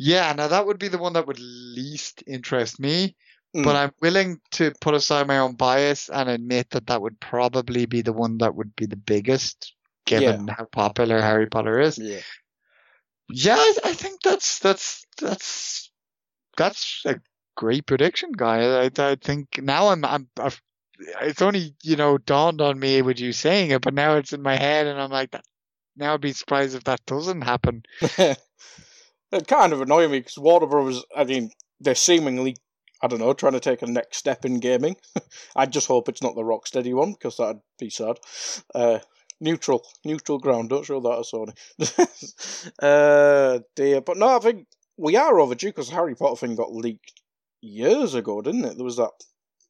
[0.00, 3.14] Yeah, now that would be the one that would least interest me.
[3.54, 3.62] Mm.
[3.62, 7.86] But I'm willing to put aside my own bias and admit that that would probably
[7.86, 9.74] be the one that would be the biggest,
[10.06, 11.98] given how popular Harry Potter is.
[11.98, 12.18] Yeah.
[13.28, 15.92] Yeah, I, I think that's that's that's
[16.56, 17.20] that's a
[17.56, 18.84] great prediction, guy.
[18.84, 20.60] I, I think now I'm I'm I've,
[21.22, 24.42] it's only you know dawned on me with you saying it, but now it's in
[24.42, 25.34] my head, and I'm like,
[25.96, 27.82] now I'd be surprised if that doesn't happen.
[28.00, 28.38] it
[29.46, 31.50] kind of annoyed me because Warner Brothers, I mean,
[31.80, 32.56] they're seemingly,
[33.02, 34.96] I don't know, trying to take a next step in gaming.
[35.56, 38.18] I just hope it's not the Rocksteady one because that'd be sad.
[38.74, 39.00] Uh,
[39.40, 40.70] neutral, neutral ground.
[40.70, 42.72] Don't show that at Sony.
[42.82, 44.66] uh, dear, but no, I think
[44.96, 47.19] we are overdue because Harry Potter thing got leaked
[47.60, 48.76] years ago, didn't it?
[48.76, 49.10] There was that.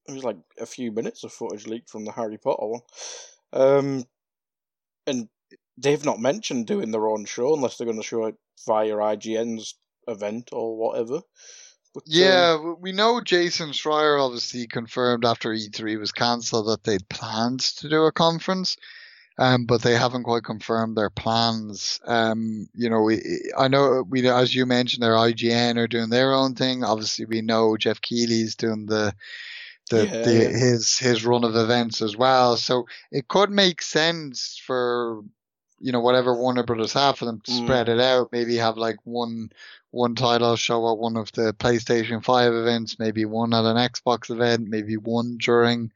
[0.09, 2.81] It was like a few minutes of footage leaked from the Harry Potter one.
[3.53, 4.05] Um,
[5.07, 5.29] and
[5.77, 8.35] they've not mentioned doing their own show unless they're going to show it
[8.67, 9.75] via IGN's
[10.09, 11.21] event or whatever.
[11.95, 16.85] But, um, Yeah, w- we know Jason Schreier obviously confirmed after E3 was cancelled that
[16.85, 18.77] they'd planned to do a conference,
[19.41, 21.99] um, but they haven't quite confirmed their plans.
[22.05, 26.33] Um, you know, we, I know we, as you mentioned, their IGN are doing their
[26.33, 26.85] own thing.
[26.85, 29.15] Obviously, we know Geoff Keighley's doing the,
[29.89, 30.49] the, Yeah, the yeah.
[30.51, 32.57] his his run of events as well.
[32.59, 35.23] So it could make sense for
[35.81, 37.65] you know whatever Warner Brothers have for them to Mm.
[37.65, 38.29] spread it out.
[38.33, 39.51] Maybe have like one
[39.91, 44.31] one title show at one of the PlayStation 5 events, maybe one at an Xbox
[44.31, 45.91] event, maybe one during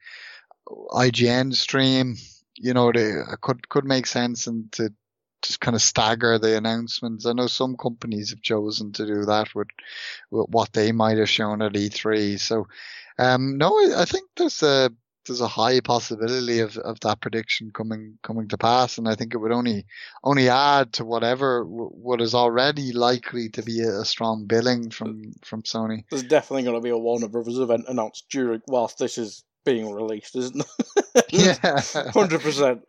[0.67, 2.17] IGN stream.
[2.57, 4.93] You know, they it could could make sense and to
[5.41, 7.25] just kind of stagger the announcements.
[7.25, 9.67] I know some companies have chosen to do that with,
[10.31, 12.39] with what they might have shown at E3.
[12.39, 12.67] So,
[13.19, 14.91] um, no, I, I think there's a
[15.25, 19.33] there's a high possibility of, of that prediction coming coming to pass, and I think
[19.33, 19.85] it would only
[20.23, 25.33] only add to whatever what is already likely to be a, a strong billing from
[25.43, 26.03] from Sony.
[26.09, 29.91] There's definitely going to be a Warner Brothers event announced during whilst this is being
[29.91, 30.65] released, isn't
[31.15, 31.25] it?
[31.31, 31.81] Yeah.
[32.11, 32.83] hundred percent.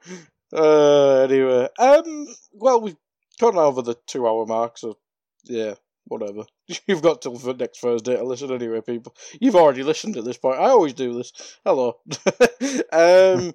[0.53, 2.97] Uh, anyway, um, well, we've
[3.41, 4.97] gone over the two-hour mark, so
[5.45, 5.75] yeah,
[6.05, 6.45] whatever.
[6.87, 9.15] You've got till next Thursday to listen anyway, people.
[9.41, 10.59] You've already listened at this point.
[10.59, 11.59] I always do this.
[11.65, 11.97] Hello.
[12.93, 13.55] um,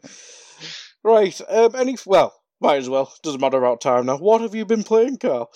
[1.03, 1.41] right.
[1.49, 3.14] Um, any well, might as well.
[3.23, 4.18] Doesn't matter about time now.
[4.18, 5.52] What have you been playing, Carl?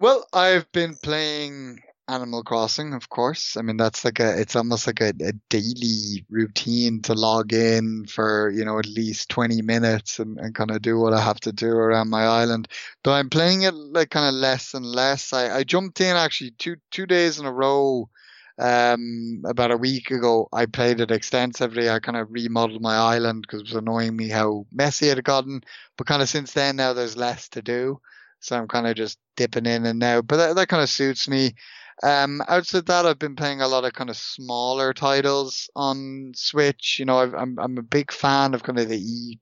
[0.00, 1.80] Well, I've been playing
[2.12, 3.56] Animal Crossing, of course.
[3.56, 8.04] I mean, that's like a, it's almost like a, a daily routine to log in
[8.04, 11.40] for, you know, at least 20 minutes and, and kind of do what I have
[11.40, 12.68] to do around my island.
[13.02, 15.32] But I'm playing it like kind of less and less.
[15.32, 18.10] I, I jumped in actually two, two days in a row.
[18.58, 21.88] Um, about a week ago, I played it extensively.
[21.88, 25.24] I kind of remodeled my island because it was annoying me how messy it had
[25.24, 25.62] gotten.
[25.96, 28.00] But kind of since then, now there's less to do.
[28.40, 31.28] So I'm kind of just dipping in and out, but that, that kind of suits
[31.28, 31.54] me.
[32.02, 36.98] Um, outside that, I've been playing a lot of kind of smaller titles on Switch.
[36.98, 39.38] You know, I've, I'm I'm a big fan of kind of the e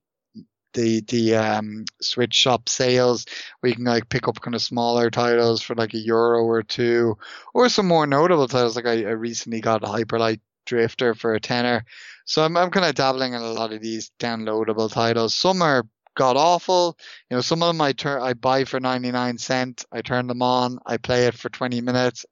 [0.74, 3.26] the the um Switch shop sales
[3.60, 6.62] where you can like pick up kind of smaller titles for like a euro or
[6.62, 7.16] two,
[7.54, 8.76] or some more notable titles.
[8.76, 11.84] Like I, I recently got Hyper Light Drifter for a tenner.
[12.24, 15.34] So I'm I'm kind of dabbling in a lot of these downloadable titles.
[15.34, 15.86] Some are
[16.16, 16.96] god awful.
[17.30, 19.84] You know, some of them I turn I buy for 99 cent.
[19.92, 20.78] I turn them on.
[20.86, 22.26] I play it for 20 minutes.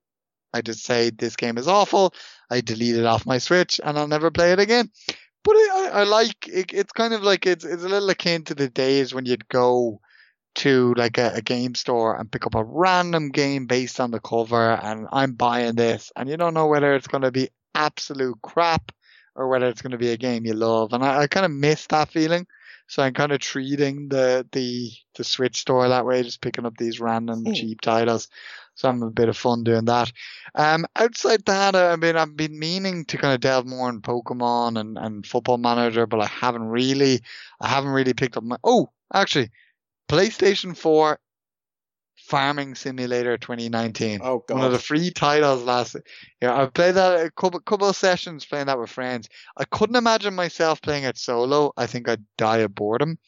[0.52, 2.14] I just say this game is awful.
[2.50, 4.90] I delete it off my Switch and I'll never play it again.
[5.44, 8.54] But I, I like it, it's kind of like it's it's a little akin to
[8.54, 10.00] the days when you'd go
[10.56, 14.18] to like a, a, game store and pick up a random game based on the
[14.18, 18.42] cover and I'm buying this and you don't know whether it's going to be absolute
[18.42, 18.90] crap
[19.38, 20.92] or whether it's going to be a game you love.
[20.92, 22.46] And I, I kind of miss that feeling.
[22.88, 26.76] So I'm kind of treating the, the, the Switch store that way, just picking up
[26.76, 27.54] these random mm.
[27.54, 28.28] cheap titles.
[28.78, 30.12] So I'm a bit of fun doing that.
[30.54, 34.78] Um, outside that, I mean, I've been meaning to kind of delve more in Pokemon
[34.78, 37.20] and, and Football Manager, but I haven't really,
[37.60, 39.50] I haven't really picked up my, oh, actually,
[40.08, 41.18] PlayStation 4
[42.14, 44.20] Farming Simulator 2019.
[44.22, 44.54] Oh god.
[44.54, 45.96] One of the free titles last
[46.40, 49.28] yeah, I've played that a couple couple of sessions playing that with friends.
[49.56, 51.72] I couldn't imagine myself playing it solo.
[51.76, 53.18] I think I'd die of boredom.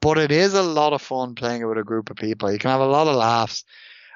[0.00, 2.50] But it is a lot of fun playing it with a group of people.
[2.50, 3.64] You can have a lot of laughs.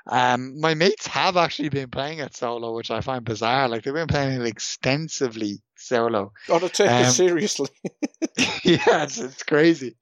[0.09, 3.69] Um, my mates have actually been playing it solo, which I find bizarre.
[3.69, 6.33] Like they've been playing it extensively solo.
[6.47, 7.69] Gotta take um, it seriously.
[8.65, 9.97] yeah, it's, it's crazy.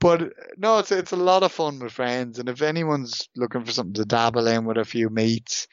[0.00, 3.72] But no, it's it's a lot of fun with friends, and if anyone's looking for
[3.72, 5.66] something to dabble in with a few mates,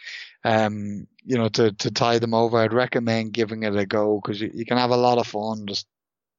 [0.45, 4.39] um, you know, to to tie them over, I'd recommend giving it a go because
[4.39, 5.87] you, you can have a lot of fun just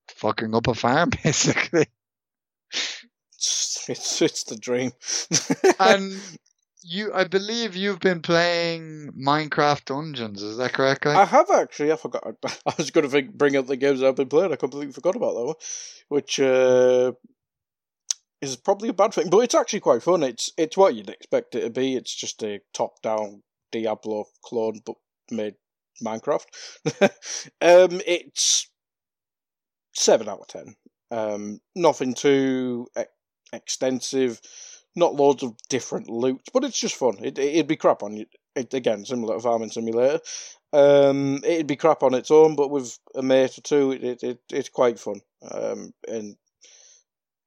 [0.09, 1.87] fucking up a farm, basically.
[3.35, 4.93] It's it's, it's the dream.
[5.81, 6.19] and
[6.85, 10.43] you, I believe you've been playing Minecraft Dungeons.
[10.43, 11.03] Is that correct?
[11.03, 11.21] Guy?
[11.21, 11.93] I have actually.
[11.93, 12.23] I forgot.
[12.45, 14.53] I was going to bring up the games I've been playing.
[14.53, 15.55] I completely forgot about that one.
[16.09, 17.13] Which uh,
[18.41, 20.23] is probably a bad thing, but it's actually quite fun.
[20.23, 21.95] It's it's what you'd expect it to be.
[21.95, 24.97] It's just a top down Diablo clone, but
[25.31, 25.55] made
[26.03, 26.47] Minecraft.
[27.61, 28.69] um, it's
[29.95, 30.75] seven out of ten.
[31.11, 33.03] Um, nothing too e-
[33.53, 34.41] extensive,
[34.95, 37.17] not loads of different loot, but it's just fun.
[37.23, 38.27] It, it'd be crap on you.
[38.55, 40.21] It, again, similar to Farming Simulator.
[40.73, 44.23] Um, it'd be crap on its own, but with a mate or two, it, it,
[44.23, 45.21] it it's quite fun.
[45.51, 46.37] Um, and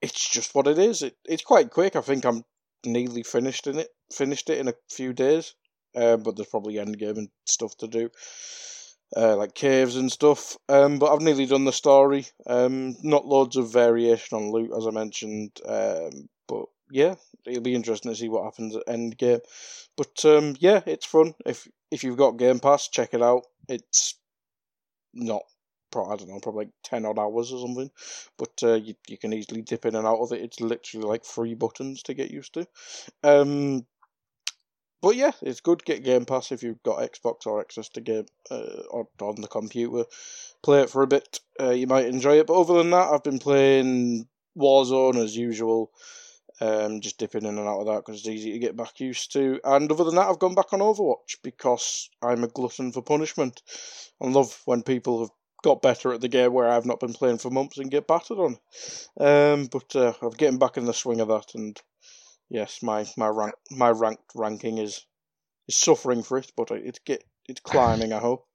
[0.02, 1.02] it's just what it is.
[1.02, 1.96] It, it's quite quick.
[1.96, 2.44] I think I'm
[2.86, 3.90] nearly finished in it.
[4.12, 5.56] Finished it in a few days,
[5.96, 8.12] uh, but there's probably end game and stuff to do,
[9.18, 10.58] uh, like caves and stuff.
[10.70, 12.28] Um, but I've nearly done the story.
[12.46, 15.60] Um, not loads of variation on loot, as I mentioned.
[15.68, 19.40] Um, but yeah, it'll be interesting to see what happens at end game.
[19.98, 21.34] But um, yeah, it's fun.
[21.46, 23.44] If if you've got Game Pass, check it out.
[23.68, 24.16] It's
[25.14, 25.44] not
[26.04, 27.90] I don't know, probably like 10 odd hours or something.
[28.38, 30.42] But uh, you, you can easily dip in and out of it.
[30.42, 32.68] It's literally like three buttons to get used to.
[33.24, 33.86] Um,
[35.02, 35.86] but yeah, it's good.
[35.86, 39.48] Get Game Pass if you've got Xbox or access to game uh, or on the
[39.48, 40.06] computer.
[40.64, 41.40] Play it for a bit.
[41.60, 42.48] Uh, you might enjoy it.
[42.48, 45.92] But other than that, I've been playing Warzone as usual.
[46.62, 49.34] Um, just dipping in and out of that because it's easy to get back used
[49.34, 49.60] to.
[49.66, 53.62] And other than that, I've gone back on Overwatch because I'm a glutton for punishment.
[54.22, 55.32] I love when people have
[55.66, 58.38] got better at the game where I've not been playing for months and get battered
[58.38, 58.58] on.
[59.20, 61.82] Um, but uh, I'm getting back in the swing of that, and
[62.50, 65.06] yes, my my rank my ranked ranking is
[65.68, 68.14] is suffering for it, but it's get it's climbing.
[68.14, 68.48] I hope.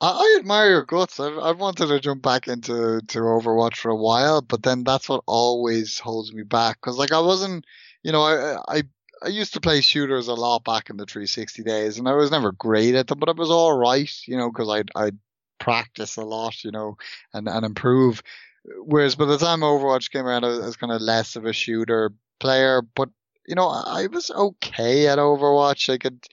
[0.00, 1.20] I, admire your guts.
[1.20, 5.08] I've, I've wanted to jump back into to Overwatch for a while, but then that's
[5.08, 6.78] what always holds me back.
[6.80, 7.66] Because like I wasn't,
[8.02, 8.82] you know, I I
[9.22, 12.30] I used to play shooters a lot back in the 360 days, and I was
[12.30, 15.18] never great at them, but I was all right, you know, because I'd I'd
[15.58, 16.96] practice a lot, you know,
[17.34, 18.22] and, and improve.
[18.84, 21.44] Whereas by the time Overwatch came around, I was, I was kind of less of
[21.44, 23.10] a shooter player, but
[23.46, 25.92] you know, I was okay at Overwatch.
[25.92, 26.24] I could,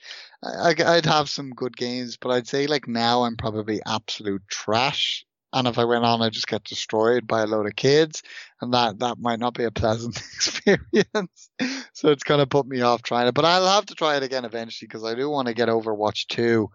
[0.44, 5.26] I, I'd have some good games, but I'd say like now I'm probably absolute trash.
[5.54, 8.22] And if I went on, I'd just get destroyed by a load of kids,
[8.62, 11.50] and that that might not be a pleasant experience.
[11.94, 13.34] so it's kind of put me off trying it.
[13.34, 16.28] But I'll have to try it again eventually because I do want to get Overwatch
[16.28, 16.70] 2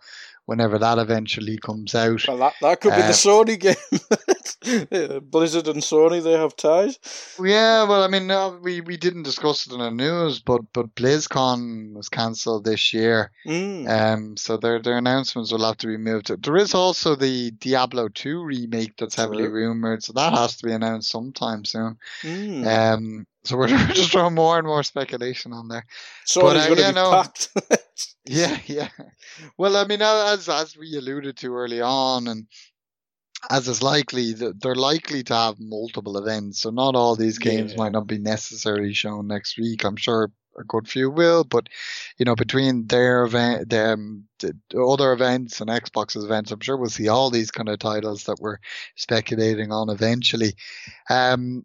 [0.47, 2.27] whenever that eventually comes out.
[2.27, 3.75] Well, that, that could be the uh, Sony game.
[5.23, 6.99] Blizzard and Sony, they have ties.
[7.39, 10.95] Yeah, well, I mean, uh, we, we didn't discuss it in the news, but but
[10.95, 13.31] BlizzCon was cancelled this year.
[13.47, 13.89] Mm.
[13.89, 16.31] Um, so their their announcements will have to be moved.
[16.43, 20.73] There is also the Diablo 2 remake that's heavily rumored, so that has to be
[20.73, 21.99] announced sometime soon.
[22.23, 22.67] Mm.
[22.67, 25.85] Um, so we're just throwing more and more speculation on there.
[26.25, 27.49] So but, uh, going to yeah, be no, packed.
[28.25, 28.89] yeah, yeah.
[29.57, 32.47] Well, I mean, as as we alluded to early on, and
[33.51, 36.61] as is likely, they're likely to have multiple events.
[36.61, 37.79] So not all these games Yeah.
[37.79, 39.85] might not be necessarily shown next week.
[39.85, 41.69] I'm sure a good few will, but
[42.19, 46.91] you know, between their event, them, the other events and Xbox's events, I'm sure we'll
[46.91, 48.59] see all these kind of titles that we're
[48.95, 50.55] speculating on eventually.
[51.09, 51.65] Um,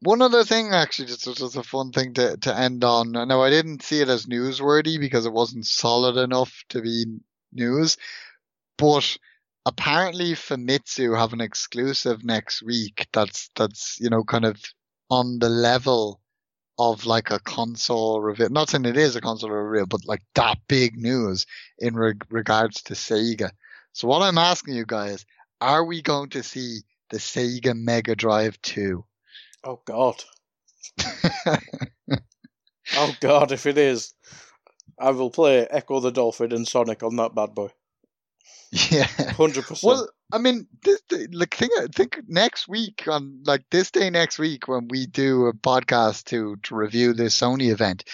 [0.00, 3.12] one other thing, actually, just, just a fun thing to, to end on.
[3.12, 7.06] Now, I didn't see it as newsworthy because it wasn't solid enough to be
[7.52, 7.96] news,
[8.76, 9.16] but
[9.66, 14.62] apparently Famitsu have an exclusive next week that's, that's, you know, kind of
[15.10, 16.20] on the level
[16.78, 18.48] of like a console reveal.
[18.48, 21.46] Not saying it is a console reveal, but like that big news
[21.78, 23.50] in reg- regards to Sega.
[23.92, 25.26] So what I'm asking you guys,
[25.60, 26.80] are we going to see
[27.10, 29.04] the Sega Mega Drive 2?
[29.64, 30.22] Oh God.
[32.94, 34.14] Oh God, if it is,
[34.98, 37.68] I will play Ecco the Dolphin and Sonic on that bad boy.
[38.90, 39.06] Yeah.
[39.32, 39.82] Hundred percent.
[39.82, 41.00] Well, I mean, this
[41.32, 45.54] like think think next week on like this day next week when we do a
[45.54, 48.04] podcast to to review this Sony event.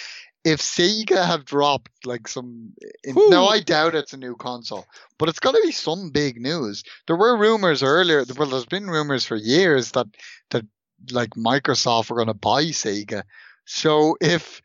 [0.44, 2.72] If Sega have dropped like some,
[3.04, 4.84] in, now I doubt it's a new console,
[5.16, 6.82] but it's got to be some big news.
[7.06, 8.24] There were rumors earlier.
[8.36, 10.08] Well, there's been rumors for years that
[10.50, 10.64] that
[11.12, 13.22] like Microsoft were going to buy Sega.
[13.66, 14.60] So if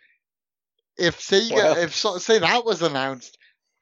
[0.98, 1.78] if Sega, Well.
[1.78, 3.37] if so, say that was announced,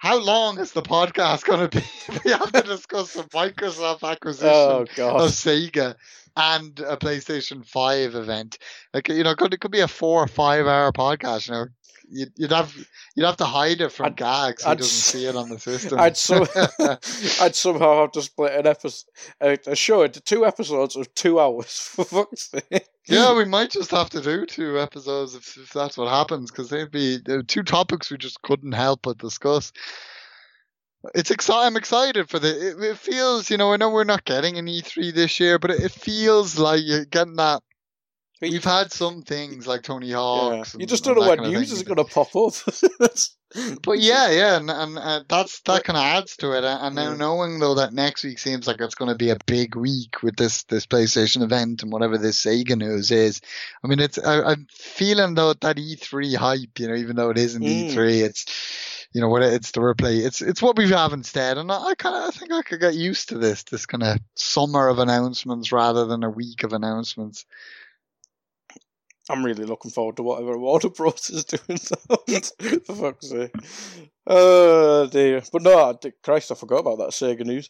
[0.06, 1.84] how long is the podcast going to be?
[2.26, 5.96] we have to discuss the Microsoft acquisition Oh of Sega
[6.38, 8.60] and a PlayStation Five event.
[8.94, 11.48] Like you know, it could it could be a four or five hour podcast.
[11.48, 11.66] You know,
[12.10, 12.76] you'd, you'd have
[13.16, 14.64] you'd have to hide it from I'd- gags.
[14.64, 16.00] He I'd doesn't see it on the system.
[16.00, 16.46] I'd so
[17.42, 19.06] I'd somehow have to split an episode,
[19.42, 21.68] a, a show into two episodes of two hours.
[21.96, 22.88] For fuck's sake.
[23.08, 26.70] yeah, we might just have to do two episodes if, if that's what happens, because
[26.70, 29.72] they'd be two topics we just couldn't help but discuss.
[31.14, 31.68] It's exciting.
[31.68, 32.48] I'm excited for the.
[32.70, 35.70] It, it feels, you know, I know we're not getting an E3 this year, but
[35.70, 37.62] it, it feels like you're getting that.
[38.52, 40.18] We've had some things like Tony Yeah.
[40.18, 40.76] Hawk's.
[40.80, 42.54] You just don't know when news is going to pop up.
[43.84, 46.66] But yeah, yeah, and, and uh, that's that kind of adds to it.
[46.66, 47.16] And now Yeah.
[47.18, 50.36] knowing though that next week seems like it's going to be a big week with
[50.36, 53.40] this this PlayStation event and whatever this Sega news is.
[53.82, 56.78] I mean, it's I, I'm feeling though that E3 hype.
[56.80, 57.94] You know, even though it isn't Mm.
[57.94, 60.26] E3, it's you know what it's the replay.
[60.26, 61.58] It's it's what we have instead.
[61.58, 64.04] And I, I kind of I think I could get used to this this kind
[64.04, 67.46] of summer of announcements rather than a week of announcements.
[69.30, 71.78] I'm really looking forward to whatever Warner Bros is doing.
[72.86, 73.54] For fuck's sake.
[74.28, 75.42] Oh dear.
[75.52, 77.70] But no, Christ, I forgot about that Sega news.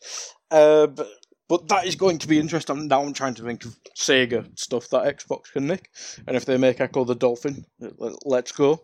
[0.52, 1.08] Uh, but,
[1.48, 2.88] but that is going to be interesting.
[2.88, 5.90] Now I'm trying to think of Sega stuff that Xbox can make.
[6.28, 8.84] And if they make Ecco the Dolphin, let- let's go.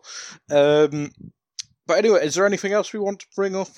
[0.50, 1.10] Um,
[1.86, 3.68] but anyway, is there anything else we want to bring up?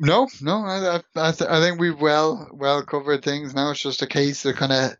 [0.00, 3.54] No, no, I, I, I, th- I think we've well, well covered things.
[3.54, 4.96] Now it's just a case of kind of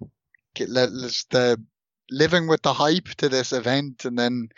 [0.54, 1.60] get let let's the
[2.10, 4.48] living with the hype to this event, and then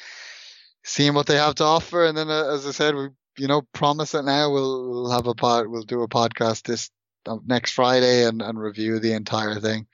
[0.84, 2.04] seeing what they have to offer.
[2.04, 3.08] And then, uh, as I said, we
[3.38, 4.50] you know promise it now.
[4.50, 6.90] We'll we'll have a pod, we'll do a podcast this
[7.26, 9.86] uh, next Friday and and review the entire thing.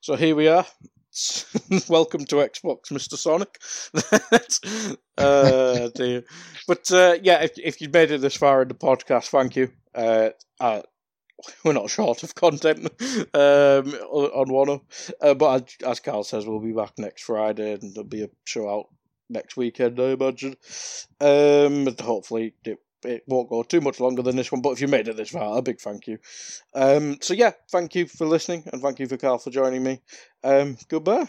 [0.00, 0.66] So here we are.
[1.88, 3.16] Welcome to Xbox, Mr.
[3.16, 3.58] Sonic.
[5.18, 5.88] uh.
[6.68, 9.70] But uh, yeah, if, if you made it this far in the podcast, thank you.
[11.64, 12.90] We're not short of content
[13.34, 14.84] um, on one up,
[15.20, 18.30] uh, but as, as Carl says, we'll be back next Friday, and there'll be a
[18.44, 18.86] show out
[19.28, 20.56] next weekend, I imagine.
[21.20, 24.62] Um, hopefully, it, it won't go too much longer than this one.
[24.62, 26.18] But if you made it this far, a big thank you.
[26.74, 30.00] Um, so yeah, thank you for listening, and thank you for Carl for joining me.
[30.42, 31.28] Um, goodbye.